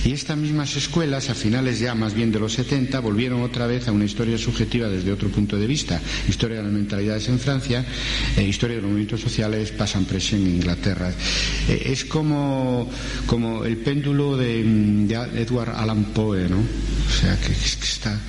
[0.06, 3.88] Y estas mismas escuelas, a finales ya más bien de los 70, volvieron otra vez
[3.88, 6.02] a una historia subjetiva desde otro punto de vista.
[6.28, 7.86] Historia de las mentalidades en Francia,
[8.36, 11.14] eh, historia de los movimientos sociales, pasan presión en Inglaterra.
[11.68, 12.90] Eh, es como,
[13.26, 16.58] como el péndulo de, de, Edward Allan Poe, ¿no?
[16.58, 18.20] O sea, que, que está,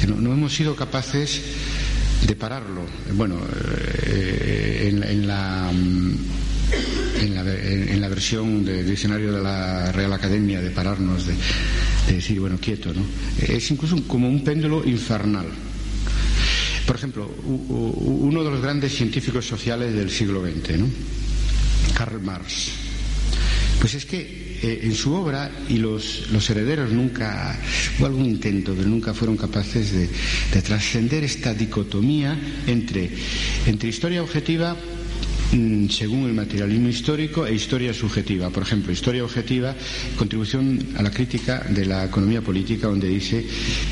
[0.00, 1.40] que no, no hemos sido capaces
[2.26, 2.86] de pararlo.
[3.14, 3.36] Bueno,
[4.06, 5.70] eh, en, en, la.
[5.70, 11.34] En la, en la, versión del diccionario de la Real Academia de pararnos, de,
[12.06, 13.04] de, decir, bueno, quieto, ¿no?
[13.38, 15.46] Es incluso como un péndulo infernal.
[16.86, 20.88] Por ejemplo, uno de los grandes científicos sociales del siglo XX, ¿no?
[21.94, 22.72] Karl Marx.
[23.80, 27.58] Pues es que eh, en su obra y los, los, herederos nunca,
[27.98, 30.08] hubo algún intento, pero nunca fueron capaces de,
[30.52, 33.10] de trascender esta dicotomía entre,
[33.66, 34.76] entre historia objetiva
[35.90, 38.48] según el materialismo histórico e historia subjetiva.
[38.48, 39.74] Por ejemplo, historia objetiva,
[40.16, 43.44] contribución a la crítica de la economía política, donde dice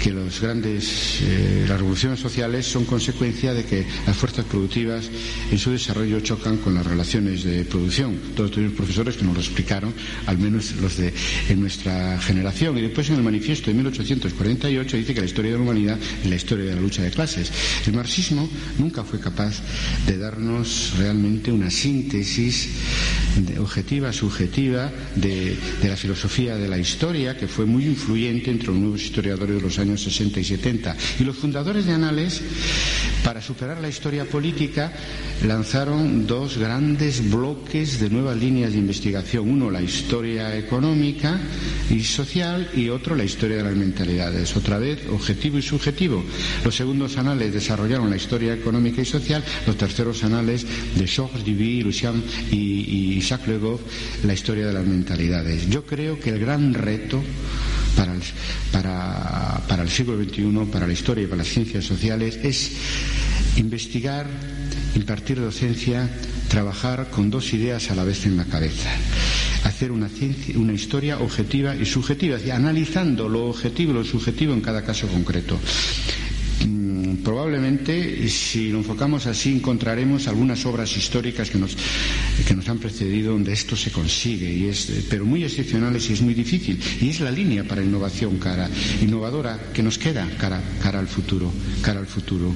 [0.02, 5.10] que los grandes, eh, las revoluciones sociales son consecuencia de que las fuerzas productivas
[5.50, 8.16] en su desarrollo chocan con las relaciones de producción.
[8.34, 9.92] Todos tuvimos profesores que nos lo explicaron,
[10.26, 11.12] al menos los de
[11.50, 12.78] en nuestra generación.
[12.78, 16.28] Y después en el manifiesto de 1848 dice que la historia de la humanidad es
[16.30, 17.52] la historia de la lucha de clases.
[17.86, 18.48] El marxismo
[18.78, 19.60] nunca fue capaz
[20.06, 22.68] de darnos realmente una síntesis
[23.58, 29.02] objetiva, subjetiva de, la filosofía de la historia, que fue muy influyente entre los nuevos
[29.02, 30.96] historiadores de los años 60 y 70.
[31.20, 32.42] Y los fundadores de Anales,
[33.24, 34.92] para superar la historia política,
[35.46, 39.48] lanzaron dos grandes bloques de nuevas líneas de investigación.
[39.48, 41.38] Uno, la historia económica
[41.90, 44.56] y social, y otro, la historia de las mentalidades.
[44.56, 46.24] Otra vez, objetivo y subjetivo.
[46.64, 51.82] Los segundos anales desarrollaron la historia económica y social, los terceros anales de Georges Duby,
[51.82, 53.80] Lucien y, y Jacques Le Goff,
[54.24, 55.68] la historia de las mentalidades.
[55.68, 57.22] Yo creo que el gran reto
[57.96, 58.20] para el,
[58.72, 62.72] para el siglo XXI, para la historia y para las ciencias sociales, es
[63.56, 64.26] investigar,
[64.94, 66.08] impartir docencia,
[66.48, 68.90] trabajar con dos ideas a la vez en la cabeza.
[69.64, 74.60] Hacer una, ciencia, una historia objetiva y subjetiva, analizando lo objetivo y lo subjetivo en
[74.62, 75.58] cada caso concreto
[77.16, 81.76] probablemente si lo enfocamos así encontraremos algunas obras históricas que nos,
[82.46, 86.22] que nos han precedido donde esto se consigue, y es, pero muy excepcionales y es
[86.22, 86.80] muy difícil.
[87.00, 88.68] Y es la línea para innovación cara,
[89.00, 91.52] innovadora que nos queda cara, cara al futuro,
[91.82, 92.52] cara al futuro.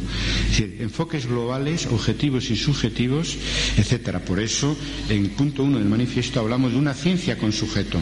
[0.51, 3.37] Es decir, enfoques globales, objetivos y subjetivos,
[3.77, 4.25] etcétera.
[4.25, 4.77] Por eso,
[5.09, 8.01] en punto uno del manifiesto hablamos de una ciencia con sujeto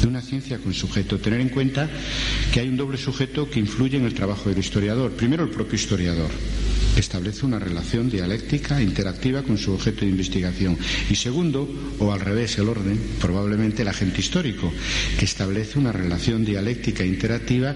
[0.00, 1.18] de una ciencia con sujeto.
[1.18, 1.88] Tener en cuenta
[2.52, 5.12] que hay un doble sujeto que influye en el trabajo del historiador.
[5.12, 6.30] Primero, el propio historiador.
[6.96, 10.76] Establece una relación dialéctica interactiva con su objeto de investigación.
[11.10, 11.68] Y segundo,
[11.98, 14.72] o al revés el orden, probablemente el agente histórico,
[15.18, 17.74] que establece una relación dialéctica interactiva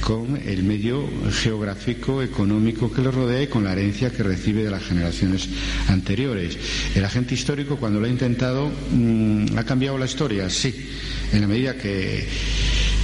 [0.00, 4.70] con el medio geográfico, económico que le rodea y con la herencia que recibe de
[4.70, 5.48] las generaciones
[5.88, 6.56] anteriores.
[6.94, 10.74] El agente histórico, cuando lo ha intentado, mm, ha cambiado la historia, sí,
[11.32, 12.26] en la medida que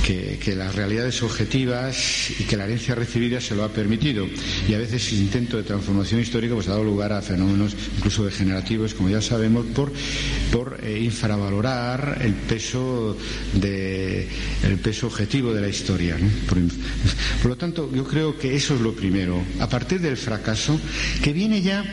[0.04, 4.26] que, las realidades objetivas y que la herencia recibida se lo ha permitido.
[4.68, 8.24] Y a veces el intento de transformación histórica pues, ha dado lugar a fenómenos incluso
[8.24, 9.92] degenerativos, como ya sabemos, por,
[10.52, 13.16] por eh, infravalorar el peso,
[13.54, 14.28] de,
[14.62, 16.18] el peso objetivo de la historia.
[16.48, 19.42] Por, lo tanto, yo creo que eso es lo primero.
[19.60, 20.78] A partir del fracaso,
[21.22, 21.84] que viene ya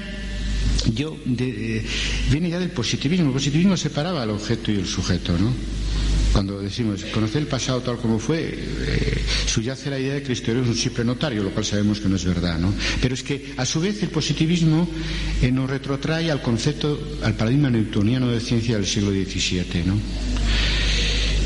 [0.93, 1.85] yo de,
[2.31, 3.27] viene ya del positivismo.
[3.27, 5.80] El positivismo separaba al objeto y el sujeto, ¿no?
[6.31, 9.21] Cuando decimos conocer el pasado tal como fue, eh,
[9.85, 12.15] la idea de que la historia es un simple notario, lo cual sabemos que no
[12.15, 12.73] es verdad, ¿no?
[13.01, 14.87] Pero es que, a su vez, el positivismo
[15.41, 19.95] eh, nos retrotrae al concepto, al paradigma newtoniano de ciencia del siglo XVII, ¿no?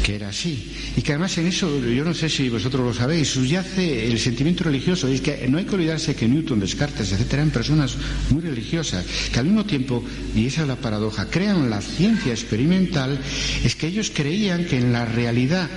[0.06, 3.30] Que era así y que además en eso, yo no sé si vosotros lo sabéis,
[3.30, 5.08] subyace el sentimiento religioso.
[5.08, 7.98] Es que no hay que olvidarse que Newton, Descartes, etcétera, eran personas
[8.30, 9.04] muy religiosas,
[9.34, 10.04] que al mismo tiempo,
[10.36, 13.18] y esa es la paradoja, crean la ciencia experimental,
[13.64, 15.72] es que ellos creían que en la realidad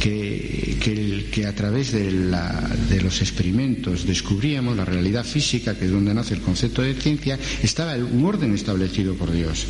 [0.00, 6.12] que, que, a través de, de, los experimentos descubríamos la realidad física, que es donde
[6.14, 9.66] nace el concepto de ciencia, estaba un orden establecido por Dios.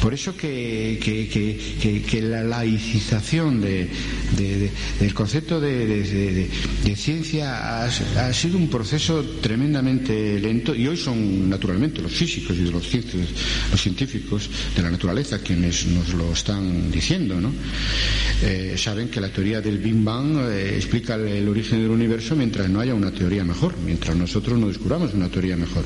[0.00, 0.98] Por eso que,
[2.22, 6.48] la laicización del concepto de,
[6.96, 12.92] ciencia ha, sido un proceso tremendamente lento y hoy son naturalmente los físicos y los,
[12.92, 17.40] los científicos de la naturaleza quienes nos lo están diciendo.
[17.40, 17.52] ¿no?
[18.42, 22.68] Eh, saben que la teoría del Big Bang eh, explica el origen del universo mientras
[22.68, 25.84] no haya una teoría mejor, mientras nosotros no descubramos una teoría mejor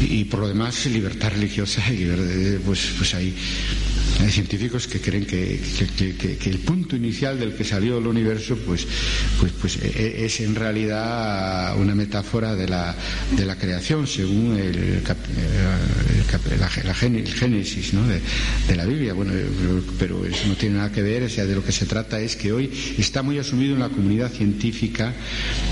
[0.00, 3.34] y, por lo demás libertad religiosa y pues, pues hay,
[4.20, 5.60] hay científicos que creen que,
[6.44, 8.86] el punto inicial del que salió el universo pues,
[9.40, 12.94] pues, pues e, e, es en realidad una metáfora de la,
[13.36, 15.02] de la creación según el, el,
[16.58, 18.02] la, génesis ¿no?
[18.06, 19.14] de, la Biblia.
[19.14, 19.32] Bueno,
[19.98, 22.36] pero eso no tiene nada que ver, o sea, de lo que se trata es
[22.36, 25.12] que hoy está muy asumido en la comunidad científica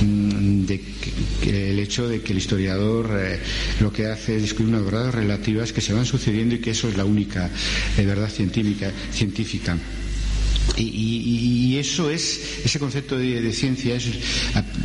[0.00, 0.80] mm, de
[1.46, 3.38] el hecho de que el historiador eh,
[3.80, 6.88] lo que hace es descubrir unas verdades relativas que se van sucediendo y que eso
[6.88, 7.50] es la única
[7.98, 8.90] eh, verdad científica.
[9.12, 9.76] científica.
[10.76, 14.08] Y, eso es, ese concepto de, ciencia es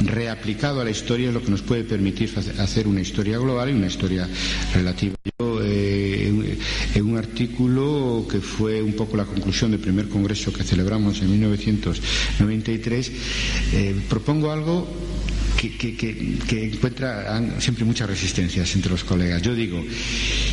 [0.04, 3.88] reaplicado a la historia, lo que nos puede permitir hacer una historia global y una
[3.88, 4.28] historia
[4.74, 5.16] relativa.
[5.40, 6.58] Yo, eh,
[6.96, 11.30] en un artículo que fue un poco la conclusión del primer congreso que celebramos en
[11.32, 13.12] 1993,
[14.10, 14.88] propongo algo
[15.58, 19.42] que, encuentra siempre muchas resistencias entre los colegas.
[19.42, 19.84] Yo digo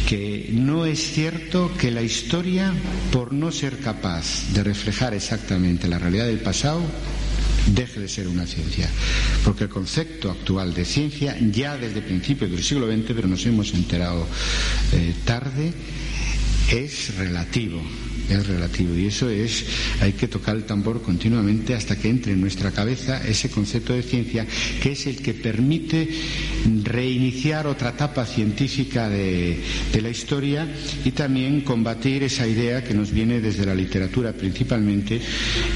[0.08, 2.72] que no es cierto que la historia,
[3.12, 6.80] por no ser capaz de reflejar exactamente la realidad del pasado,
[7.66, 8.88] deje de ser una ciencia.
[9.44, 13.72] Porque el concepto actual de ciencia, ya desde principios del siglo XX, pero nos hemos
[13.74, 14.26] enterado
[14.92, 15.72] eh, tarde,
[16.70, 17.82] es relativo
[18.28, 18.96] es relativo.
[18.96, 19.64] Y eso es,
[20.00, 24.02] hay que tocar el tambor continuamente hasta que entre en nuestra cabeza ese concepto de
[24.02, 24.46] ciencia
[24.82, 26.08] que es el que permite
[26.82, 29.58] reiniciar otra etapa científica de,
[30.00, 30.68] la historia
[31.02, 35.18] y también combatir esa idea que nos viene desde la literatura principalmente,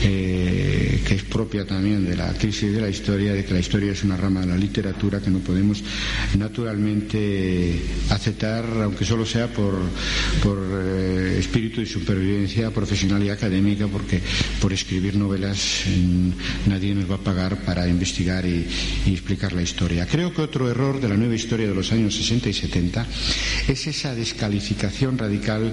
[0.02, 3.92] eh, que es propia también de la crisis de la historia, de que la historia
[3.92, 5.82] es una rama de la literatura que no podemos
[6.36, 7.80] naturalmente
[8.10, 9.78] aceptar, aunque solo sea por,
[10.42, 12.37] por eh, espíritu de supervivencia
[12.74, 14.20] profesional y académica porque
[14.60, 18.66] por escribir novelas mm, nadie nos va a pagar para investigar y,
[19.06, 20.06] explicar la historia.
[20.06, 23.06] Creo que otro error de la nueva historia de los años 60 y 70
[23.68, 25.72] es esa descalificación radical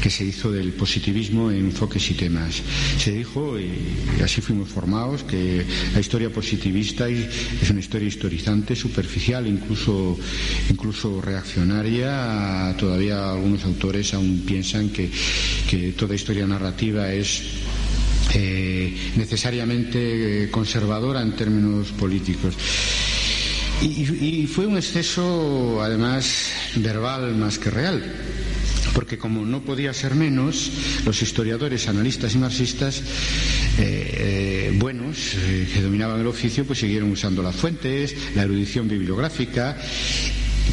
[0.00, 2.62] que se hizo del positivismo en enfoques y temas.
[2.98, 9.46] Se dijo, y así fuimos formados, que la historia positivista es una historia historizante, superficial,
[9.46, 10.18] incluso,
[10.70, 12.74] incluso reaccionaria.
[12.78, 15.10] Todavía algunos autores aún piensan que,
[15.68, 17.42] que toda historia narrativa es
[18.34, 22.54] eh, necesariamente conservadora en términos políticos.
[23.80, 28.02] Y, fue un exceso, además, verbal más que real
[28.94, 30.70] porque como no podía ser menos,
[31.04, 33.02] los historiadores, analistas y marxistas
[33.78, 35.34] eh, eh, buenos
[35.74, 39.76] que dominaban el oficio, pues siguieron usando las fuentes, la erudición bibliográfica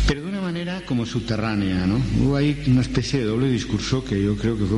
[0.08, 0.28] pero de
[0.66, 2.00] manera como subterránea, ¿no?
[2.20, 4.78] Hubo ahí una especie de doble discurso que yo creo que fue,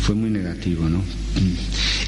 [0.00, 1.02] fue muy negativo, ¿no?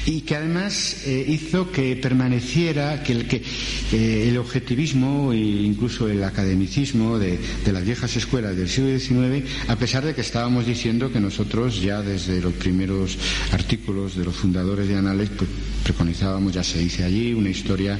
[0.05, 3.43] y que además eh, hizo que permaneciera, que el, que,
[3.91, 7.39] eh, el objetivismo e incluso el academicismo de,
[7.71, 12.01] las viejas escuelas del siglo XIX, a pesar de que estábamos diciendo que nosotros ya
[12.01, 13.17] desde los primeros
[13.51, 15.49] artículos de los fundadores de Anales, pues
[15.83, 17.99] preconizábamos, ya se dice allí, una historia,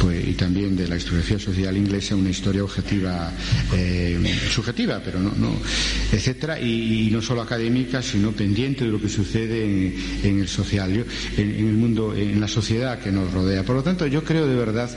[0.00, 3.32] pues, y también de la historiografía social inglesa, una historia objetiva,
[3.72, 4.18] eh,
[4.50, 5.56] subjetiva, pero no, no
[6.12, 9.64] etcétera, y, no solo académica, sino pendiente de lo que sucede
[10.22, 11.04] en, el social,
[11.36, 13.64] en, el mundo, en la sociedad que nos rodea.
[13.64, 14.90] Por lo tanto, yo creo de verdad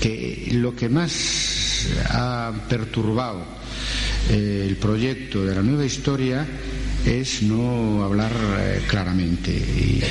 [0.00, 3.44] que lo que más ha perturbado
[4.30, 6.46] eh, el proyecto de la nueva historia
[7.04, 9.52] es no hablar eh, claramente.
[9.52, 10.02] Y,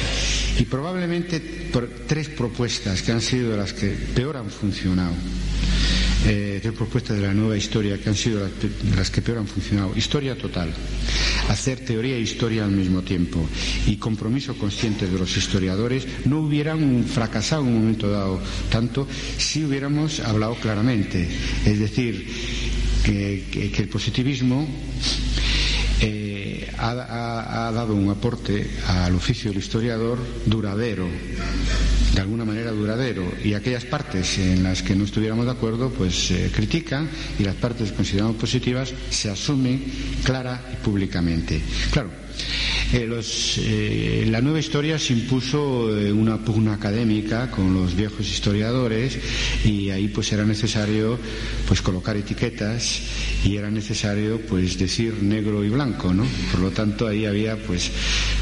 [0.64, 1.41] probablemente
[1.73, 5.14] por tres propuestas que han sido las que peor han funcionado.
[6.27, 8.52] Eh, tres propuestas de la nueva historia que han sido las,
[8.95, 9.91] las, que peor han funcionado.
[9.95, 10.73] Historia total,
[11.49, 13.45] hacer teoría e historia al mismo tiempo
[13.86, 18.41] y compromiso consciente de los historiadores no hubieran fracasado en un momento dado
[18.72, 19.07] tanto
[19.38, 21.27] si hubiéramos hablado claramente.
[21.65, 22.26] Es decir,
[23.03, 24.68] que, el positivismo
[26.02, 26.35] eh,
[26.77, 31.07] ha, dado un aporte al oficio del historiador duradero,
[32.14, 36.27] de alguna manera duradero, y aquellas partes en las que no estuviéramos de acuerdo, pues
[36.27, 39.84] se critican y las partes consideradas positivas se asumen
[40.23, 41.61] clara y públicamente.
[41.91, 42.24] Claro,
[42.94, 43.10] eh,
[43.57, 49.18] eh, la nueva historia se impuso eh, una pugna académica con los viejos historiadores
[49.64, 51.18] y ahí pues era necesario
[51.68, 53.02] pues colocar etiquetas
[53.44, 56.26] y era necesario pues decir negro y blanco, ¿no?
[56.52, 57.91] Por lo tanto ahí había pues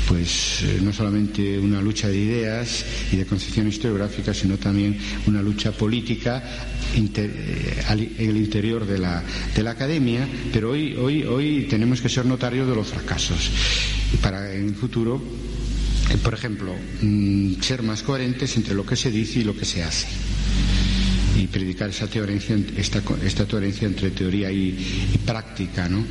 [0.08, 5.72] pues no solamente una lucha de ideas y de concepción historiográfica, sino también una lucha
[5.72, 6.44] política
[6.96, 7.10] en
[8.20, 9.24] el interior de la,
[9.56, 13.50] de la academia, pero hoy, hoy, hoy tenemos que ser notarios de los fracasos
[14.22, 15.22] para en el futuro,
[16.12, 19.66] eh, por ejemplo, mm, ser más coherentes entre lo que se dice y lo que
[19.66, 20.08] se hace
[21.36, 22.06] y predicar esa
[22.78, 24.78] esta, esta coherencia entre teoría y,
[25.26, 26.04] práctica, ¿no?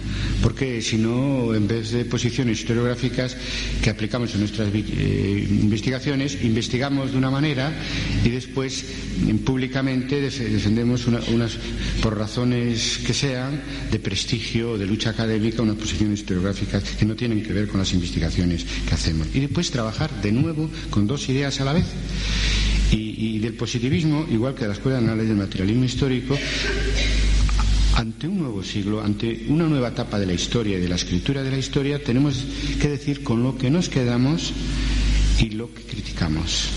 [0.43, 3.37] Porque si no, en vez de posiciones historiográficas
[3.83, 7.73] que aplicamos en nuestras eh, investigaciones, investigamos de una manera
[8.25, 8.85] y después
[9.45, 11.57] públicamente defendemos unas,
[12.03, 17.43] por razones que sean, de prestigio, de lucha académica, unas posiciones historiográficas que no tienen
[17.43, 19.29] que ver con las investigaciones que hacemos.
[19.35, 21.85] Y después trabajar de nuevo con dos ideas a la vez
[23.23, 26.37] y, del positivismo, igual que de la Escuela de Análisis del Materialismo Histórico,
[27.95, 31.43] ante un nuevo siglo, ante una nueva etapa de la historia y de la escritura
[31.43, 32.45] de la historia, tenemos
[32.81, 34.53] que decir con lo que nos quedamos
[35.39, 36.71] y lo que criticamos.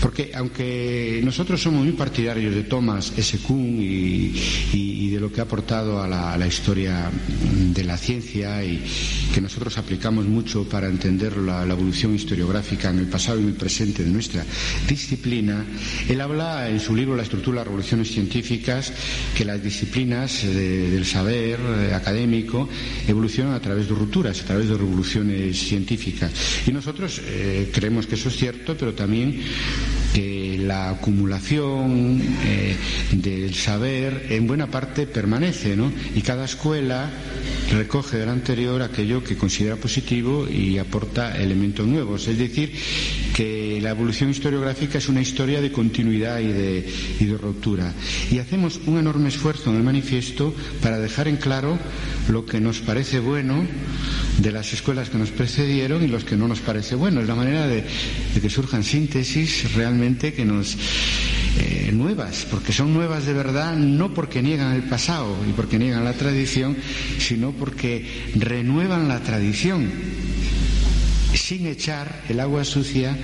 [0.00, 3.38] Porque aunque nosotros somos muy partidarios de Thomas S.
[3.38, 7.08] Kuhn y, de lo que ha aportado a la, historia
[7.72, 8.82] de la ciencia y
[9.32, 13.54] que nosotros aplicamos mucho para entender la, evolución historiográfica en el pasado y en el
[13.54, 14.44] presente de nuestra
[14.88, 15.64] disciplina,
[16.08, 18.92] él habla en su libro La estructura de las revoluciones científicas
[19.36, 22.68] que las disciplinas del saber eh, académico
[23.06, 26.32] evolucionan a través de rupturas, a través de revoluciones científicas.
[26.66, 29.40] Y nosotros eh, creemos que eso es cierto, pero también
[30.14, 32.76] que la acumulación eh,
[33.12, 35.92] del saber en buena parte permanece, ¿no?
[36.14, 37.10] Y cada escuela
[37.72, 42.28] recoge del anterior aquello que considera positivo y aporta elementos nuevos.
[42.28, 42.72] Es decir,
[43.34, 46.88] que la evolución historiográfica es una historia de continuidad y de,
[47.18, 47.92] y de ruptura.
[48.30, 51.76] Y hacemos un enorme esfuerzo en el manifiesto para dejar en claro
[52.28, 53.66] lo que nos parece bueno
[54.38, 57.20] de las escuelas que nos precedieron y los que no nos parece bueno.
[57.20, 57.84] Es la manera de,
[58.40, 60.76] que surjan síntesis realmente que nos
[61.58, 66.04] eh, nuevas, porque son nuevas de verdad no porque niegan el pasado y porque niegan
[66.04, 66.76] la tradición,
[67.18, 68.06] sino porque
[68.36, 69.90] renuevan la tradición
[71.46, 73.14] sin echar el agua sucia,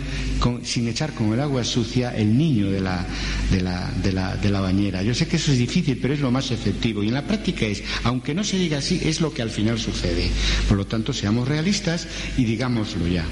[0.62, 3.06] sin echar con el agua sucia el niño de la,
[3.50, 5.02] de, la, de, la, de la bañera.
[5.02, 7.02] Yo sé que eso es difícil, pero es lo más efectivo.
[7.02, 9.78] Y en la práctica es, aunque no se diga así, es lo que al final
[9.78, 10.28] sucede.
[10.68, 12.06] Por lo tanto, seamos realistas
[12.36, 13.24] y digámoslo ya.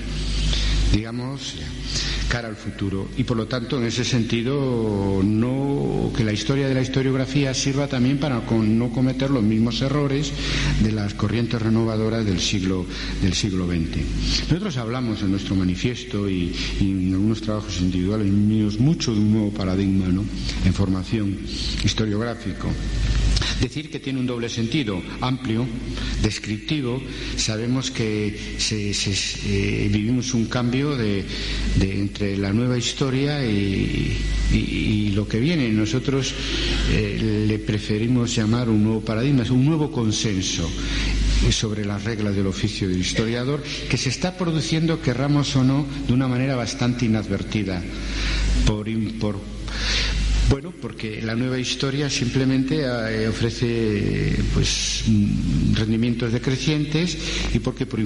[0.94, 1.66] Digamos ya
[2.28, 3.08] cara al futuro.
[3.16, 7.88] Y por lo tanto, en ese sentido, no, que la historia de la historiografía sirva
[7.88, 10.32] también para no cometer los mismos errores
[10.80, 12.86] de las corrientes renovadoras del siglo,
[13.22, 14.48] del siglo XX.
[14.50, 19.50] Nosotros hablamos en nuestro manifiesto y, en algunos trabajos individuales míos mucho de un nuevo
[19.50, 20.24] paradigma ¿no?
[20.64, 21.38] en formación
[21.84, 22.68] historiográfico.
[23.60, 25.66] Decir que tiene un doble sentido, amplio,
[26.22, 27.02] descriptivo,
[27.36, 28.28] sabemos que
[28.70, 31.24] eh, vivimos un cambio de,
[32.18, 35.68] entre la nueva historia y, lo que viene.
[35.70, 36.34] Nosotros
[36.90, 40.68] eh, le preferimos llamar un nuevo paradigma, un nuevo consenso
[41.50, 46.12] sobre las reglas del oficio del historiador, que se está produciendo, querramos o no, de
[46.12, 47.82] una manera bastante inadvertida
[48.66, 48.86] por,
[49.20, 49.36] por
[50.48, 55.04] bueno, porque la nueva historia simplemente eh, ofrece pues
[55.74, 57.18] rendimientos decrecientes
[57.52, 58.00] y porque por,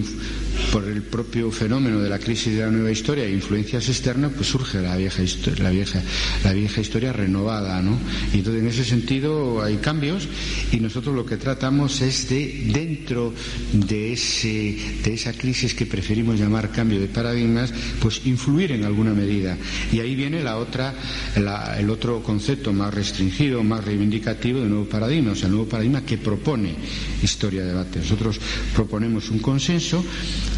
[0.84, 4.80] el propio fenómeno de la crisis de la nueva historia e influencias externas, pues surge
[4.80, 5.22] la vieja,
[5.58, 6.02] la vieja,
[6.42, 7.98] la vieja historia renovada, ¿no?
[8.32, 10.28] Y entonces en ese sentido hay cambios
[10.72, 13.32] y nosotros lo que tratamos es de dentro
[13.72, 19.12] de ese de esa crisis que preferimos llamar cambio de paradigmas, pues influir en alguna
[19.12, 19.56] medida.
[19.92, 20.94] Y ahí viene la otra,
[21.36, 26.00] el otro concepto más restringido, más reivindicativo del nuevo paradigma, o sea, el nuevo paradigma
[26.00, 26.74] que propone
[27.22, 27.98] historia de debate.
[27.98, 28.40] Nosotros
[28.74, 30.02] proponemos un consenso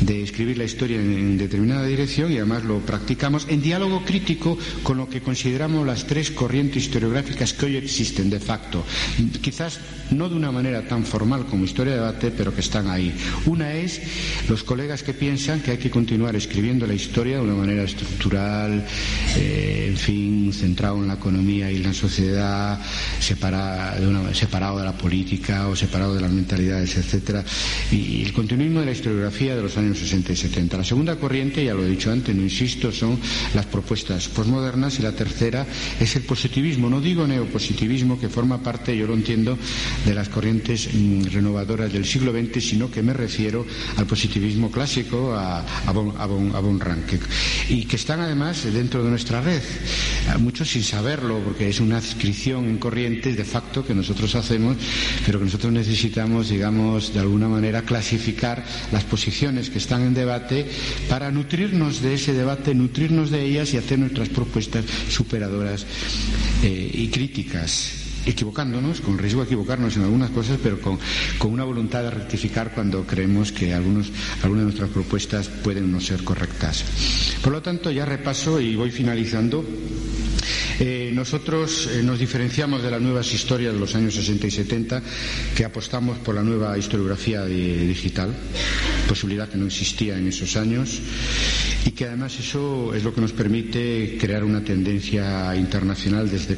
[0.01, 4.99] de escribir la historia en, determinada dirección y además lo practicamos en diálogo crítico con
[4.99, 8.85] lo que consideramos las tres corrientes historiográficas que hoy existen de facto.
[9.43, 9.81] Quizás
[10.13, 13.13] no de una manera tan formal como historia de debate, pero que están ahí.
[13.47, 14.01] Una es
[14.49, 18.87] los colegas que piensan que hay que continuar escribiendo la historia de una manera estructural,
[19.37, 22.79] eh, en fin, centrado en la economía y la sociedad,
[24.01, 27.45] una, separado de la política o separado de las mentalidades, etcétera,
[27.91, 30.77] y el continuismo de la historiografía de los años 60 y 70.
[30.79, 33.19] La segunda corriente, ya lo he dicho antes, no insisto, son
[33.55, 35.67] las propuestas posmodernas y la tercera
[36.01, 36.89] es el positivismo.
[36.89, 39.59] No digo neopositivismo, que forma parte, yo lo entiendo,
[40.05, 43.67] de las corrientes mm, renovadoras del siglo XX, sino que me refiero
[43.97, 46.61] al positivismo clásico, a, a, von, a,
[47.69, 49.63] y que están además dentro de nuestra red.
[50.39, 54.77] Muchos sin saberlo, porque es una adscripción en corrientes de facto que nosotros hacemos,
[55.25, 60.67] pero que nosotros necesitamos, digamos, de alguna manera clasificar las posiciones que están en debate
[61.09, 65.87] para nutrirnos de ese debate, nutrirnos de ellas y hacer nuestras propuestas superadoras
[66.65, 70.99] eh, y críticas equivocándonos, con riesgo de equivocarnos en algunas cosas, pero con,
[71.43, 74.11] una voluntad de rectificar cuando creemos que algunos,
[74.43, 76.85] algunas de nuestras propuestas pueden no ser correctas.
[77.45, 79.65] Por lo tanto, ya repaso y voy finalizando.
[80.81, 85.03] Eh, nosotros eh, nos diferenciamos de las nuevas historias de los años 60 y 70,
[85.57, 88.35] que apostamos por la nueva historiografía digital,
[89.09, 91.01] posibilidad que no existía en esos años,
[91.85, 96.57] y que además eso es lo que nos permite crear una tendencia internacional desde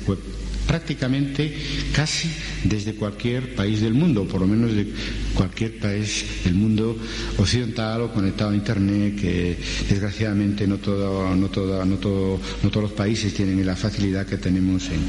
[0.66, 1.54] prácticamente
[1.92, 2.28] casi
[2.64, 4.86] desde cualquier país del mundo, por lo menos de
[5.34, 6.96] cualquier país del mundo
[7.38, 9.56] occidental o conectado a Internet, que
[9.88, 14.88] desgraciadamente no, todo, no, no, todo, no todos los países tienen la facilidad que tenemos
[14.90, 15.06] en,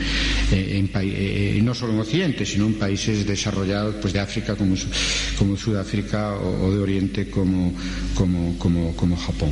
[0.51, 4.75] en, eh, no solo en Occidente, sino en países desarrollados pues de África como,
[5.37, 7.73] como Sudáfrica o, de Oriente como
[9.17, 9.51] Japón.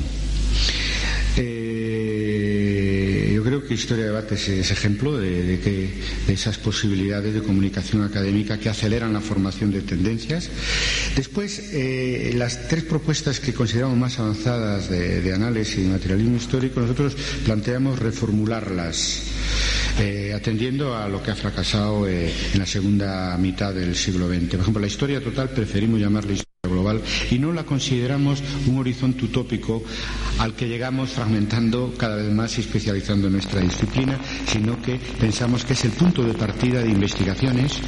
[3.56, 5.90] Creo que Historia de Debate es, ejemplo de, que,
[6.28, 10.50] de esas posibilidades de comunicación académica que aceleran la formación de tendencias.
[11.16, 17.16] Después, eh, las tres propuestas que consideramos más avanzadas de, análisis y materialismo histórico, nosotros
[17.46, 19.24] planteamos reformularlas.
[20.00, 24.50] Eh, atendiendo a lo que ha fracasado eh, en la segunda mitad del siglo XX.
[24.50, 26.34] Por ejemplo, la historia total preferimos llamarla
[26.76, 29.82] global y no la consideramos un horizonte utópico
[30.40, 35.74] al que llegamos fragmentando cada vez más y especializando nuestra disciplina, sino que pensamos que
[35.74, 37.80] es el punto de partida de investigaciones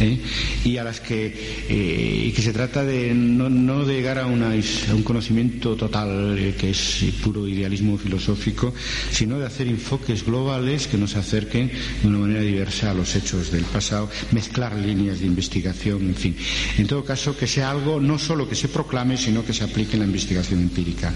[0.00, 0.20] ¿eh?
[0.64, 1.26] y a las que,
[1.68, 5.74] eh, y que se trata de no, no de llegar a, una, a, un conocimiento
[5.74, 8.72] total eh, que es puro idealismo filosófico,
[9.10, 11.70] sino de hacer enfoques globales que nos acerquen
[12.02, 16.36] de una manera diversa a los hechos del pasado, mezclar líneas de investigación, en fin.
[16.78, 19.94] En todo caso, que sea algo no solo que se proclame, sino que se aplique
[19.94, 21.14] en la investigación empírica.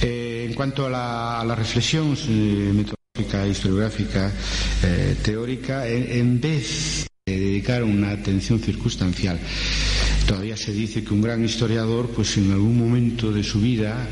[0.00, 4.32] Eh, en cuanto a la, reflexión eh, metodológica, historiográfica,
[4.82, 9.38] eh, teórica, en, vez de dedicar una atención circunstancial,
[10.26, 14.06] todavía se dice que un gran historiador, pues en algún momento de su vida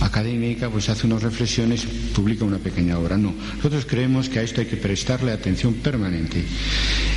[0.00, 3.16] académica, pues hace unas reflexiones, publica una pequeña obra.
[3.16, 6.42] No, nosotros creemos que a esto hay que prestarle atención permanente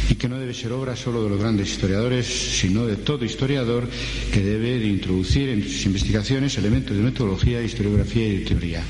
[0.10, 3.88] y que no debe ser obra solo de los grandes historiadores, sino de todo historiador
[4.32, 8.84] que debe de introducir en sus investigaciones elementos de metodología, historiografía y teoría.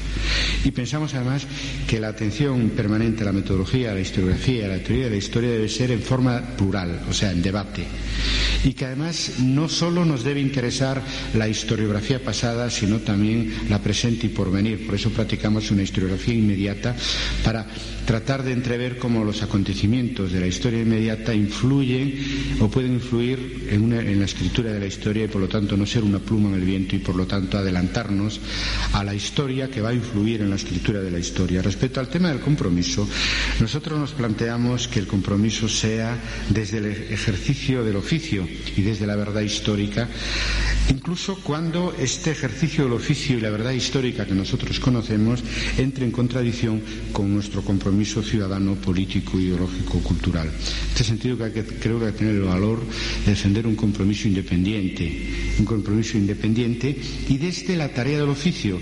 [0.64, 1.46] Y pensamos además
[1.88, 5.18] que la atención permanente a la metodología, a la historiografía, a la teoría de la
[5.18, 7.86] historia debe ser en forma plural, o sea, en debate.
[8.64, 11.02] Y que además no solo nos debe interesar
[11.36, 14.86] la historiografía pasada, sino también la presente y porvenir.
[14.86, 16.96] Por eso practicamos una historiografía inmediata
[17.44, 17.68] para
[18.06, 23.94] tratar de entrever cómo los acontecimientos de la historia inmediata influyen o pueden influir en,
[23.94, 26.56] en, la escritura de la historia y por lo tanto no ser una pluma en
[26.56, 28.40] el viento y por lo tanto adelantarnos
[28.94, 31.62] a la historia que va a influir en la escritura de la historia.
[31.62, 33.08] Respecto al tema del compromiso,
[33.60, 36.18] nosotros nos planteamos que el compromiso sea
[36.50, 40.10] desde el ejercicio del oficio y desde la verdad histórica,
[40.90, 45.44] incluso cuando este ejercicio del oficio y la verdad histórica que nosotros conocemos
[45.78, 46.82] entre en contradicción
[47.14, 50.48] con nuestro compromiso ciudadano, político, ideológico, cultural.
[50.48, 51.60] En este sentido creo que
[52.06, 52.80] hay que tener el valor
[53.26, 56.96] de defender un compromiso independiente, un compromiso independiente
[57.30, 58.80] y desde la tarea del oficio.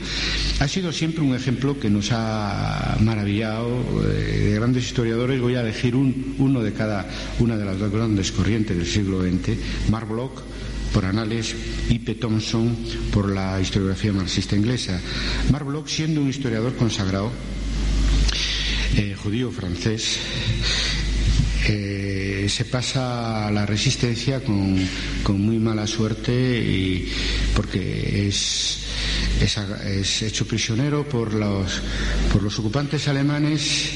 [0.60, 5.41] Ha sido siempre un ejemplo que nos ha maravillado eh, de grandes historiadores.
[5.41, 7.07] Voy a elegir uno de cada
[7.39, 9.57] una de las dos grandes corrientes del siglo XX,
[9.89, 10.41] Mark Bloch
[10.94, 11.56] por Anales
[11.90, 12.16] y P.
[12.16, 12.76] Thompson
[13.11, 14.99] por la historiografía marxista inglesa.
[15.52, 17.32] Mark Bloch, siendo un historiador consagrado,
[18.95, 20.18] eh, judío francés,
[21.68, 24.80] eh, se pasa a la resistencia con,
[25.40, 27.07] muy mala suerte y
[27.56, 28.86] porque es,
[29.40, 31.82] es, hecho prisionero por los,
[32.34, 33.91] por los ocupantes alemanes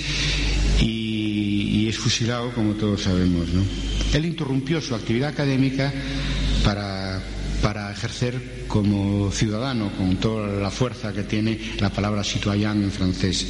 [0.79, 3.49] y, es fusilado, como todos sabemos.
[3.49, 3.61] ¿no?
[4.13, 5.91] Él interrumpió su actividad académica
[6.63, 7.21] para,
[7.61, 13.45] para ejercer como ciudadano, con toda la fuerza que tiene la palabra citoyen en francés.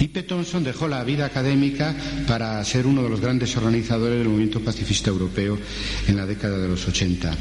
[0.00, 0.22] Y P.
[0.22, 1.94] Thompson dejó la vida académica
[2.28, 5.58] para ser uno de los grandes organizadores del movimiento pacifista europeo
[6.06, 7.36] en la década de los 80.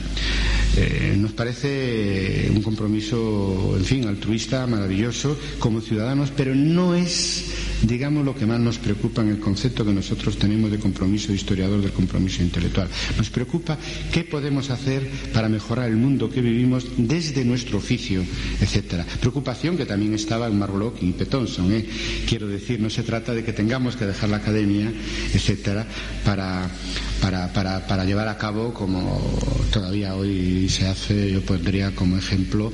[0.78, 8.26] Eh, nos parece un compromiso, en fin, altruista, maravilloso como ciudadanos, pero no es digamos
[8.26, 11.92] lo que más nos preocupa en el concepto que nosotros tenemos de compromiso historiador, del
[11.92, 12.88] compromiso intelectual.
[13.18, 13.78] Nos preocupa
[14.12, 18.24] qué podemos hacer para mejorar el mundo que vivimos desde nuestro oficio,
[18.60, 19.06] etcétera.
[19.20, 21.72] Preocupación que también estaba en Marlock y Petonson.
[21.72, 21.86] ¿eh?
[22.28, 24.92] Quiero decir, no se trata de que tengamos que dejar la academia,
[25.34, 25.86] etcétera,
[26.26, 26.70] para,
[27.22, 29.22] para, llevar a cabo, como
[29.72, 32.72] todavía hoy se hace, yo pondría como ejemplo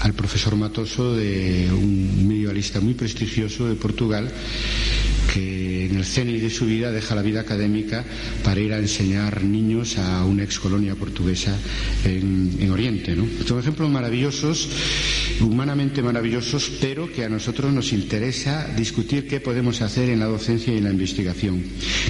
[0.00, 4.30] al profesor Matoso de un medialista muy prestigioso de Portugal
[5.32, 8.04] que en el cenit de su vida deja la vida académica
[8.44, 11.56] para ir a enseñar niños a una ex colonia portuguesa
[12.04, 13.14] en, Oriente.
[13.14, 13.26] ¿no?
[13.46, 14.68] Son ejemplos maravillosos,
[15.40, 20.72] humanamente maravillosos, pero que a nosotros nos interesa discutir qué podemos hacer en la docencia
[20.72, 21.62] y en la investigación.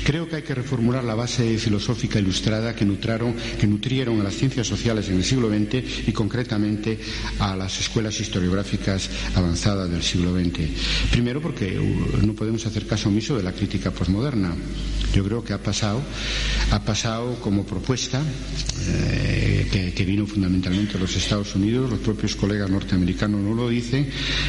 [0.04, 4.34] Creo que hay que reformular la base filosófica ilustrada que, nutraron, que nutrieron a las
[4.34, 6.98] ciencias sociales en el siglo XX y concretamente
[7.38, 11.10] a las escuelas historiográficas avanzadas del siglo XX.
[11.10, 14.54] Primero porque uh, no podemos hacer caso de la crítica posmoderna.
[15.14, 16.00] Yo creo que ha pasado,
[16.70, 18.22] ha pasado como propuesta
[18.88, 24.08] eh, que, vino fundamentalmente de los Estados Unidos, los propios colegas norteamericanos no lo dicen,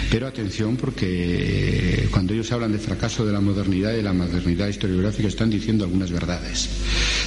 [0.09, 4.67] pero atención porque cuando ellos hablan de fracaso de la modernidad y de la modernidad
[4.67, 6.69] historiográfica están diciendo algunas verdades.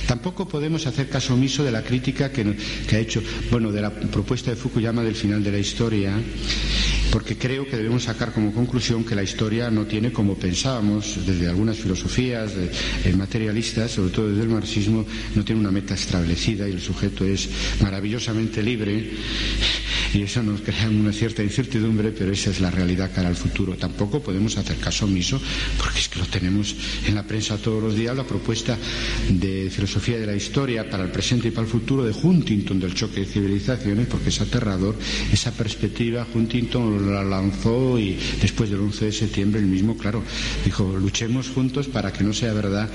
[0.07, 2.57] Tampoco podemos hacer caso omiso de la crítica que,
[2.89, 6.13] que ha hecho, bueno, de la propuesta de Fukuyama del final de la historia
[7.17, 11.49] porque creo que debemos sacar como conclusión que la historia no tiene, como pensábamos desde
[11.49, 15.05] algunas filosofías eh, materialistas, sobre todo desde el marxismo,
[15.35, 17.49] no tiene una meta establecida y el sujeto es
[17.81, 19.13] maravillosamente libre
[20.13, 23.75] y eso nos crea una cierta incertidumbre, pero esa es la realidad cara al futuro.
[23.77, 25.41] Tampoco podemos hacer caso omiso,
[25.79, 26.75] porque es que lo tenemos
[27.07, 28.77] en la prensa todos los días, la propuesta
[29.29, 32.95] de filosofía de la historia para el presente y para el futuro de Huntington del
[32.95, 34.97] choque de civilizaciones, porque es aterrador
[35.33, 36.27] esa perspectiva.
[36.33, 40.23] Huntington la lanzó y después del 11 de septiembre el mismo, claro,
[40.65, 42.89] dijo, luchemos juntos para que no sea verdad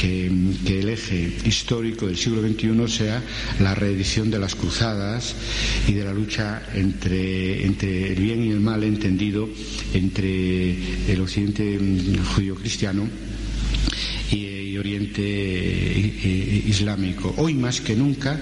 [0.00, 0.30] que,
[0.66, 3.22] que el eje histórico del siglo XXI sea
[3.60, 5.34] la reedición de las cruzadas
[5.88, 9.48] y de la lucha entre, entre el bien y el mal entendido
[9.94, 11.78] entre el occidente
[12.34, 13.08] judío-cristiano
[14.30, 15.22] y, Oriente
[16.66, 17.34] Islámico.
[17.36, 18.40] Hoy más que nunca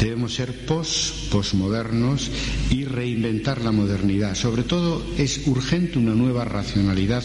[0.00, 2.30] debemos ser post, posmodernos
[2.70, 4.34] y reinventar la modernidad.
[4.34, 7.24] Sobre todo es urgente una nueva racionalidad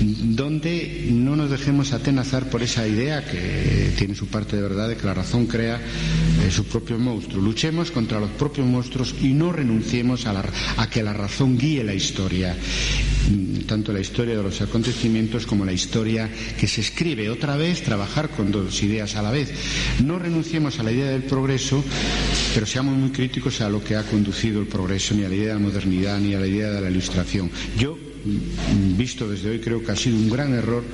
[0.00, 4.96] donde no nos dejemos atenazar por esa idea que tiene su parte de verdad de
[4.96, 7.42] que la razón crea eh, su propio monstruo.
[7.42, 10.42] Luchemos contra los propios monstruos y no renunciemos a,
[10.76, 12.56] a que la razón guíe la historia
[13.30, 17.30] mm, tanto la historia de los acontecimientos como la historia que se escribe.
[17.42, 19.50] Otra vez, trabajar con dos ideas a la vez.
[20.04, 21.82] No renunciemos a la idea del progreso,
[22.54, 25.48] pero seamos muy críticos a lo que ha conducido el progreso, ni a la idea
[25.48, 27.50] de la modernidad, ni a la idea de la ilustración.
[27.76, 27.98] Yo
[28.96, 30.84] visto desde hoy, creo que ha sido un gran error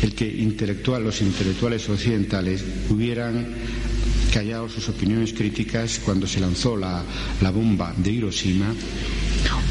[0.00, 3.48] el que los intelectuales occidentales hubieran
[4.32, 7.02] callado sus opiniones críticas cuando se lanzó la,
[7.52, 8.72] bomba de Hiroshima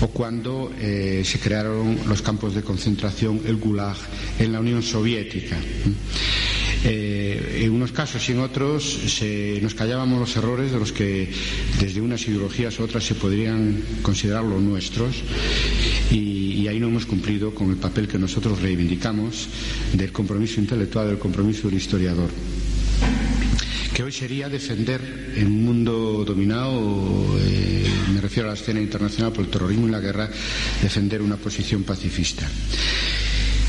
[0.02, 3.98] o cuando eh, se crearon los campos de concentración, el Gulag,
[4.40, 5.58] en la Unión Soviética.
[6.86, 9.00] Eh, en unos casos y en otros
[9.62, 11.30] nos callábamos los errores de los que
[11.78, 15.22] desde unas ideologías u otras se podrían considerar los nuestros
[16.10, 19.50] y, ahí no hemos cumplido con el papel que nosotros reivindicamos
[19.94, 22.30] del compromiso intelectual, del compromiso del historiador.
[23.94, 27.79] que hoy sería defender en un mundo dominado, eh,
[28.30, 30.30] refiero a la escena internacional por el terrorismo y la guerra,
[30.84, 32.48] defender una posición pacifista.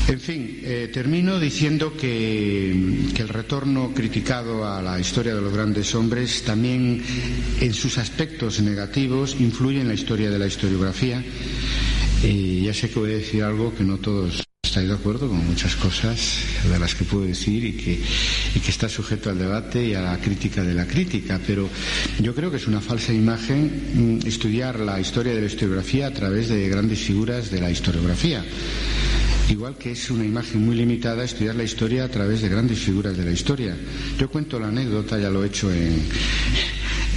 [0.07, 5.95] En fin, eh, termino diciendo que, el retorno criticado a la historia de los grandes
[5.95, 7.01] hombres también
[7.59, 11.23] en sus aspectos negativos influye en la historia de la historiografía.
[12.23, 15.45] Y ya sé que voy a decir algo que no todos estáis de acuerdo con
[15.45, 17.99] muchas cosas de las que puedo decir y que,
[18.55, 21.67] y que está sujeto al debate y a la crítica de la crítica, pero
[22.21, 26.13] yo creo que es una falsa imagen mm, estudiar la historia de la historiografía a
[26.13, 28.45] través de grandes figuras de la historiografía.
[29.49, 33.17] Igual que es una imagen muy limitada estudiar la historia a través de grandes figuras
[33.17, 33.75] de la historia.
[34.17, 36.01] Yo cuento la anécdota, ya lo he hecho en,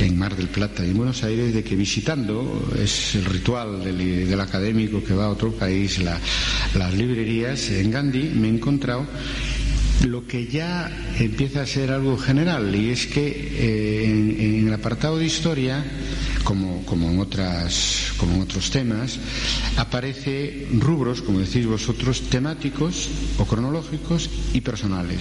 [0.00, 4.40] en Mar del Plata y en Buenos Aires de que visitando, es el ritual del,
[4.40, 9.06] académico que va a otro país, las librerías, en Gandhi me he encontrado
[10.02, 15.18] lo que ya empieza a ser algo general y es que eh, en, el apartado
[15.18, 15.82] de historia
[16.42, 19.18] como, como, en otras, como en otros temas
[19.76, 23.08] aparece rubros como decís vosotros temáticos
[23.38, 25.20] o cronológicos y personales.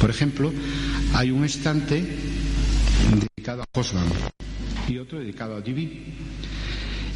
[0.00, 0.52] Por ejemplo
[1.12, 2.29] hay un estante
[3.40, 6.12] dedicado a y otro dedicado a Divi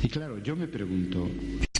[0.02, 1.28] y claro yo me pregunto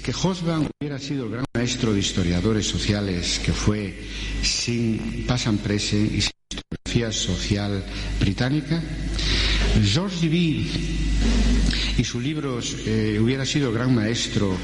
[0.02, 3.98] que Hosban hubiera sido el gran maestro de historiadores sociales que fue
[4.42, 7.82] sin Pasan Prese y sin historiografía social
[8.20, 8.82] británica.
[9.82, 10.70] Georges Duby
[11.96, 14.56] y sus libros eh, hubiera sido gran maestro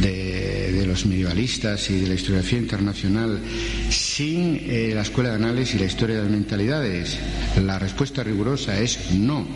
[0.00, 3.40] de, los medievalistas y de la historiografía internacional
[3.88, 7.18] sin eh, la escuela de análisis y la historia de las mentalidades.
[7.62, 9.46] La respuesta rigurosa es no.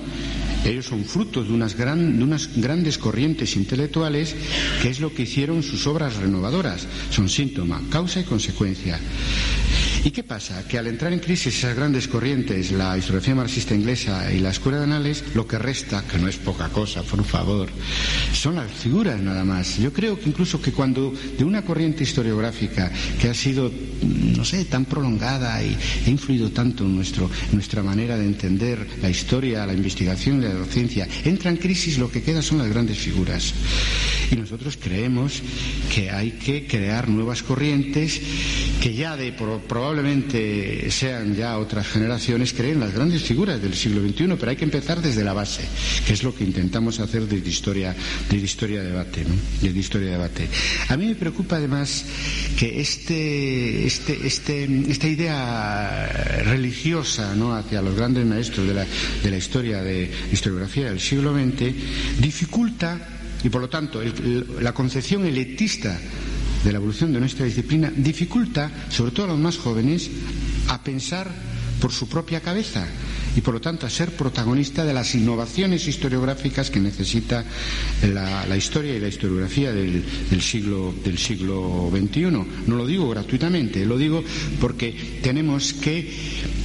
[0.65, 4.35] Ellos son frutos de unas grandes corrientes intelectuales
[4.83, 6.87] que es lo que hicieron sus obras renovadoras.
[7.11, 8.99] Son síntoma, causa y consecuencia.
[10.09, 10.67] ¿Y qué pasa?
[10.67, 14.79] Que al entrar en crisis esas grandes corrientes, la historiografía marxista inglesa y la escuela
[14.79, 17.69] de análisis, lo que resta, que no es poca cosa, por favor,
[18.33, 19.77] son las figuras nada más.
[19.77, 22.91] Yo creo que incluso que cuando de una corriente historiográfica
[23.21, 23.71] que ha sido,
[24.03, 25.77] no sé, tan prolongada y
[26.07, 30.55] ha influido tanto en, nuestro, nuestra manera de entender la historia, la investigación y la
[30.55, 33.53] docencia, entra en crisis, lo que queda son las grandes figuras.
[34.31, 35.43] Y nosotros creemos
[35.95, 38.21] que hay que crear nuevas corrientes
[38.81, 39.98] que ya de probablemente
[40.91, 45.01] sean ya otras generaciones, creen las grandes figuras del siglo XXI, pero hay que empezar
[45.01, 45.63] desde la base,
[46.07, 47.95] que es lo que intentamos hacer desde historia,
[48.31, 49.35] desde historia de debate, ¿no?
[49.61, 50.49] Desde historia de debate.
[50.89, 52.05] A mí me preocupa además
[52.59, 57.55] que este, este, este, esta idea religiosa ¿no?
[57.55, 58.87] hacia los grandes maestros de la,
[59.23, 62.99] de la historia de historiografía del siglo XX dificulta
[63.43, 64.01] y por lo tanto
[64.61, 65.99] la concepción elitista
[66.65, 70.11] de la evolución de nuestra disciplina dificulta, sobre todo a los más jóvenes,
[70.69, 71.31] a pensar
[71.81, 72.87] por su propia cabeza
[73.37, 77.45] y por lo tanto a ser protagonista de las innovaciones historiográficas que necesita
[78.03, 80.05] la, historia y la historiografía del,
[80.41, 82.23] siglo, del siglo XXI.
[82.67, 84.23] No lo digo gratuitamente, lo digo
[84.61, 86.11] porque tenemos que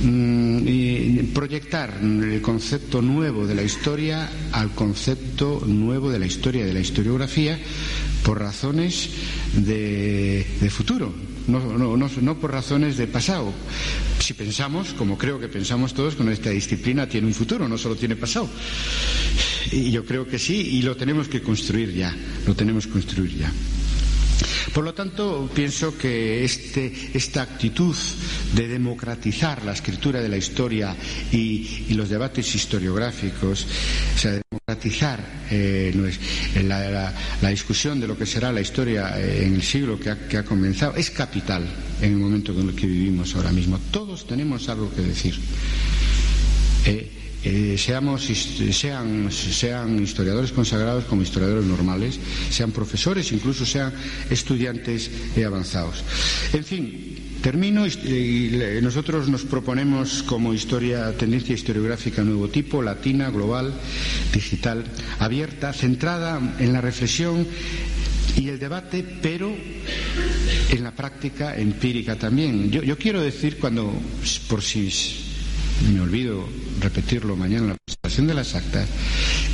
[0.01, 6.73] mm, proyectar el concepto nuevo de la historia al concepto nuevo de la historia de
[6.73, 7.59] la historiografía
[8.23, 9.09] por razones
[9.53, 11.13] de, futuro,
[11.47, 13.51] no, no, no, por razones de pasado.
[14.19, 17.95] Si pensamos, como creo que pensamos todos, que nuestra disciplina tiene un futuro, no solo
[17.95, 18.49] tiene pasado.
[19.71, 22.15] Y yo creo que sí, y lo tenemos que construir ya,
[22.45, 23.51] lo tenemos que construir ya.
[24.73, 27.95] Por lo tanto, pienso que este, esta actitud
[28.55, 30.95] de democratizar la escritura de la historia
[31.31, 33.67] y, los debates historiográficos,
[34.15, 35.19] o sea, democratizar
[35.51, 35.93] eh,
[36.63, 40.95] la, discusión de lo que será la historia eh, en el siglo que ha, comenzado,
[40.95, 41.67] es capital
[42.01, 43.79] en el momento en el que vivimos ahora mismo.
[43.91, 45.39] Todos tenemos algo que decir.
[46.85, 48.23] Eh, eh, seamos,
[48.71, 53.93] sean, sean historiadores consagrados como historiadores normales, sean profesores, incluso sean
[54.29, 55.11] estudiantes
[55.43, 56.03] avanzados.
[56.53, 57.13] En fin,
[57.43, 63.73] Termino y, nosotros nos proponemos como historia, tendencia historiográfica nuevo tipo, latina, global,
[64.33, 64.85] digital,
[65.19, 67.45] abierta, centrada en la reflexión
[68.37, 69.53] y el debate, pero
[70.69, 72.71] en la práctica empírica también.
[72.71, 73.91] Yo quiero decir cuando,
[74.47, 74.89] por si
[75.93, 76.47] me olvido
[76.79, 78.87] repetirlo mañana en la presentación de las actas,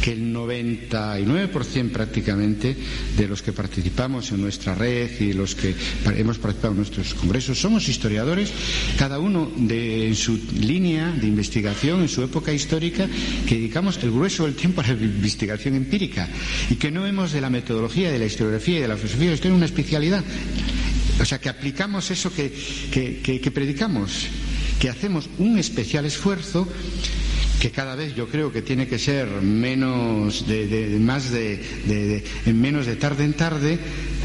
[0.02, 2.76] que el 99% prácticamente
[3.18, 5.76] de los que participamos en nuestra red y los que
[6.16, 8.52] hemos participado en nuestros congresos somos historiadores,
[8.98, 13.08] cada uno de, en su línea de investigación, en su época histórica,
[13.48, 16.28] que dedicamos el grueso del tiempo a la investigación empírica
[16.70, 19.32] y que no vemos de la metodología, de la historiografía y de la filosofía de
[19.32, 20.24] la historia una especialidad.
[21.22, 24.28] O sea, que aplicamos eso que predicamos
[24.80, 26.68] que hacemos un especial esfuerzo
[27.60, 32.96] que cada vez yo creo que tiene que ser menos de, más de, menos de
[32.96, 33.78] tarde en tarde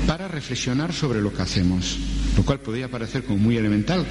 [0.07, 1.99] para reflexionar sobre lo que hacemos,
[2.37, 4.07] lo cual podría parecer como muy elemental,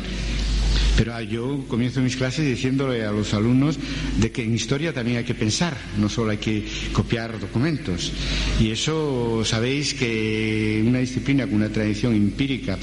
[0.97, 3.77] pero yo comienzo mis clases diciéndole a los alumnos
[4.19, 8.11] de que en historia también hay que pensar, no solo hay que copiar documentos.
[8.59, 12.77] Y eso sabéis que una disciplina con una tradición empírica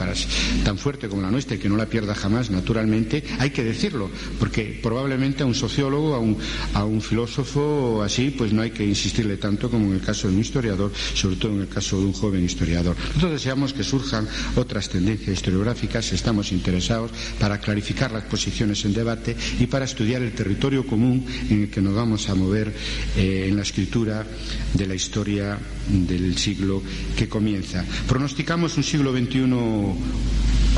[0.64, 4.78] tan fuerte como la nuestra que no la pierda jamás, naturalmente, hay que decirlo, porque
[4.82, 6.36] probablemente a un sociólogo, a un,
[6.74, 10.34] a un filósofo así, pues no hay que insistirle tanto como en el caso de
[10.34, 12.96] un historiador, sobre todo en el caso de un joven historiador.
[13.08, 14.26] Nosotros deseamos que surjan
[14.56, 20.32] otras tendencias historiográficas, estamos interesados para clarificar las posiciones en debate y para estudiar el
[20.32, 22.72] territorio común en el que nos vamos a mover
[23.16, 24.24] eh, en la escritura
[24.72, 25.58] de la historia
[25.88, 26.82] del siglo
[27.16, 27.84] que comienza.
[28.08, 29.40] Pronosticamos un siglo XXI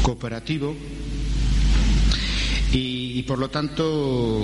[0.02, 0.74] cooperativo
[2.72, 4.40] y, por lo tanto,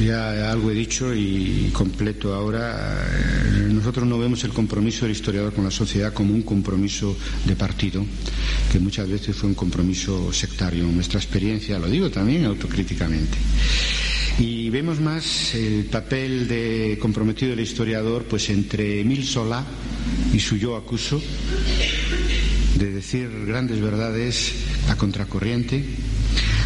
[0.00, 5.52] ya algo he dicho y completo ahora, eh, nosotros no vemos el compromiso del historiador
[5.52, 8.04] con la sociedad como un compromiso de partido,
[8.70, 10.84] que muchas veces fue un compromiso sectario.
[10.84, 13.36] Nuestra experiencia, lo digo también autocríticamente.
[14.38, 19.64] Y vemos más el papel de comprometido del historiador pues entre Emil Solá
[20.32, 21.22] y su yo acuso
[22.78, 24.52] de decir grandes verdades
[24.88, 25.84] a contracorriente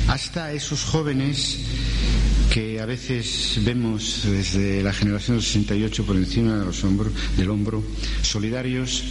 [0.08, 1.58] hasta esos jóvenes
[2.52, 7.50] que a veces vemos desde la generación del 68 por encima de los hombros, del
[7.50, 7.82] hombro,
[8.22, 9.04] solidarios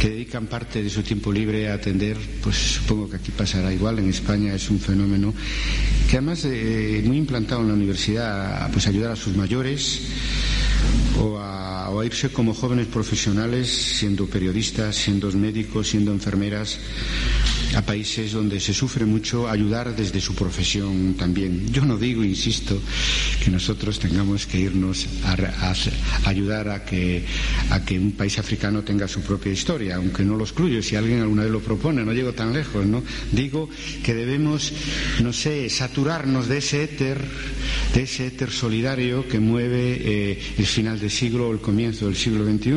[0.00, 3.98] que dedican parte de su tiempo libre a atender, pues supongo que aquí pasará igual,
[3.98, 5.32] en España es un fenómeno
[6.10, 10.02] que además eh, muy implantado en la universidad, pues ayudar a sus mayores
[11.20, 16.78] o a, o a irse como jóvenes profesionales, siendo periodistas, siendo médicos, siendo enfermeras
[17.74, 21.66] a países donde se sufre mucho, ayudar desde su profesión también.
[21.72, 22.65] Yo no digo, insisto,
[23.42, 25.74] que nosotros tengamos que irnos a,
[26.28, 27.24] ayudar a que,
[27.70, 31.20] a que un país africano tenga su propia historia, aunque no lo excluyo, si alguien
[31.20, 33.02] alguna vez lo propone, no llego tan lejos, ¿no?
[33.32, 33.68] Digo
[34.02, 34.72] que debemos,
[35.22, 37.22] no sé, saturarnos de ese éter,
[37.94, 42.16] de ese éter solidario que mueve eh, el final del siglo o el comienzo del
[42.16, 42.76] siglo XXI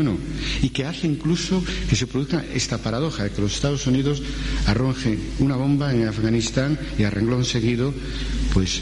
[0.62, 4.22] y que hace incluso que se produzca esta paradoja de que los Estados Unidos
[4.66, 7.94] arroje una bomba en Afganistán y a renglón seguido,
[8.54, 8.82] pues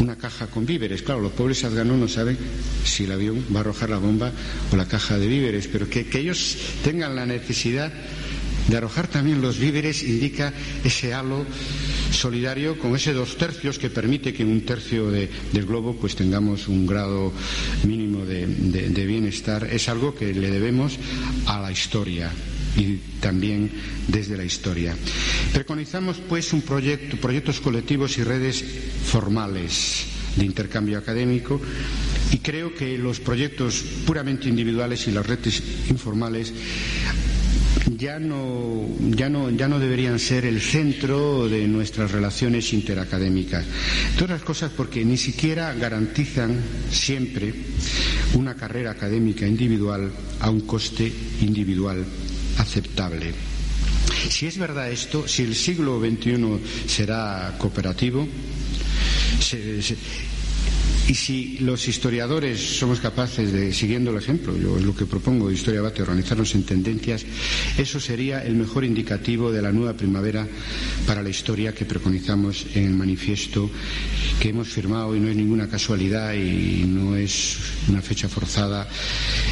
[0.00, 1.02] una caja con víveres.
[1.02, 2.36] Claro, los pobres afganos no saben
[2.84, 4.32] si el avión va a arrojar la bomba
[4.72, 7.92] o la caja de víveres, pero que, ellos tengan la necesidad
[8.68, 10.52] de arrojar también los víveres indica
[10.84, 11.44] ese halo
[12.12, 16.68] solidario con ese dos tercios que permite que en un tercio del globo pues tengamos
[16.68, 17.32] un grado
[17.84, 19.68] mínimo de bienestar.
[19.72, 20.98] Es algo que le debemos
[21.46, 22.30] a la historia
[22.76, 23.70] y también
[24.08, 24.96] desde la historia.
[25.52, 28.64] Preconizamos, pues, un proyecto, proyectos colectivos y redes
[29.04, 30.06] formales
[30.36, 31.60] de intercambio académico
[32.32, 36.52] y creo que los proyectos puramente individuales y las redes informales
[37.96, 43.64] ya no, ya no, ya no deberían ser el centro de nuestras relaciones interacadémicas.
[44.14, 46.56] Todas las cosas porque ni siquiera garantizan
[46.90, 47.52] siempre
[48.34, 50.10] una carrera académica individual
[50.40, 52.04] a un coste individual
[52.58, 53.32] aceptable.
[54.28, 58.26] Si es verdad esto, si el siglo XXI será cooperativo,
[61.10, 65.48] y si los historiadores somos capaces de, siguiendo el ejemplo, yo es lo que propongo
[65.48, 67.26] de Historia Bate, organizarnos en tendencias,
[67.76, 70.46] eso sería el mejor indicativo de la nueva primavera
[71.08, 73.68] para la historia que preconizamos en el manifiesto
[74.38, 75.16] que hemos firmado.
[75.16, 77.56] Y no es ninguna casualidad y no es
[77.88, 78.88] una fecha forzada.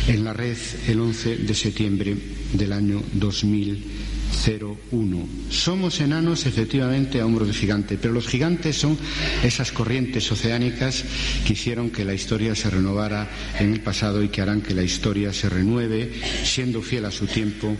[0.07, 0.57] En la red
[0.87, 2.17] el 11 de septiembre
[2.53, 3.03] del año
[4.39, 5.29] 2001.
[5.51, 8.97] Somos enanos efectivamente a hombro de gigante, pero los gigantes son
[9.43, 11.05] esas corrientes oceánicas
[11.45, 13.29] que hicieron que la historia se renovara
[13.59, 16.13] en el pasado y que harán que la historia se renueve
[16.45, 17.77] siendo fiel a su tiempo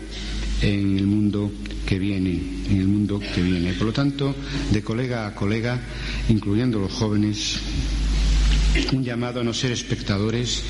[0.61, 1.51] en el mundo
[1.85, 2.31] que viene,
[2.69, 3.73] en el mundo que viene.
[3.73, 4.35] Por lo tanto,
[4.71, 5.79] de colega a colega,
[6.27, 7.57] incluyendo los jóvenes,
[8.93, 10.61] un llamado a no ser espectadores,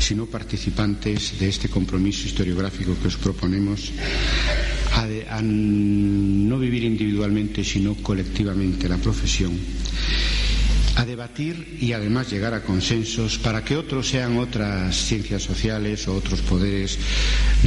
[0.00, 3.92] sino participantes de este compromiso historiográfico que os proponemos,
[4.94, 9.52] a, no vivir individualmente, sino colectivamente la profesión
[10.96, 16.14] a debatir y además llegar a consensos para que otros sean otras ciencias sociales o
[16.14, 16.98] otros poderes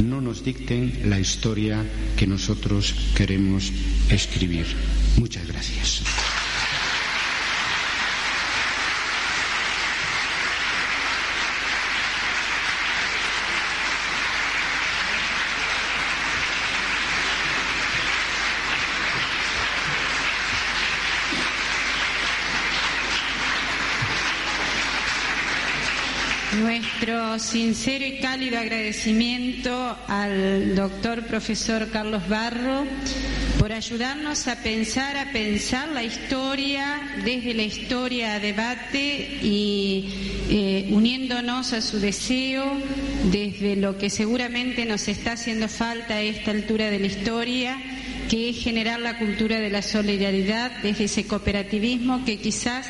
[0.04, 1.84] no nos dicten la historia
[2.16, 3.72] que nosotros queremos
[4.10, 4.66] escribir.
[5.18, 6.02] Muchas gracias.
[27.38, 32.84] Sincero y cálido agradecimiento al doctor profesor Carlos Barro
[33.58, 40.88] por ayudarnos a pensar, a pensar la historia desde la historia a debate y eh,
[40.92, 42.64] uniéndonos a su deseo
[43.30, 47.78] desde lo que seguramente nos está haciendo falta a esta altura de la historia
[48.28, 52.86] que es generar la cultura de la solidaridad desde ese cooperativismo que quizás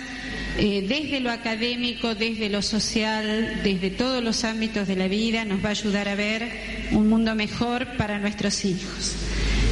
[0.59, 5.63] eh, desde lo académico, desde lo social, desde todos los ámbitos de la vida, nos
[5.63, 9.15] va a ayudar a ver un mundo mejor para nuestros hijos.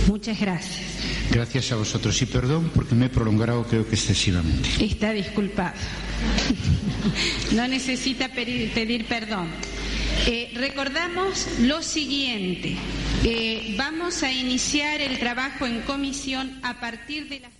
[0.09, 0.94] Muchas gracias.
[1.31, 4.69] Gracias a vosotros y perdón porque me he prolongado creo que excesivamente.
[4.85, 5.74] Está disculpado.
[7.52, 9.48] no necesita pedir, perdón.
[10.27, 12.77] Eh, recordamos lo siguiente.
[13.24, 17.52] Eh, vamos a iniciar el trabajo en comisión a partir de las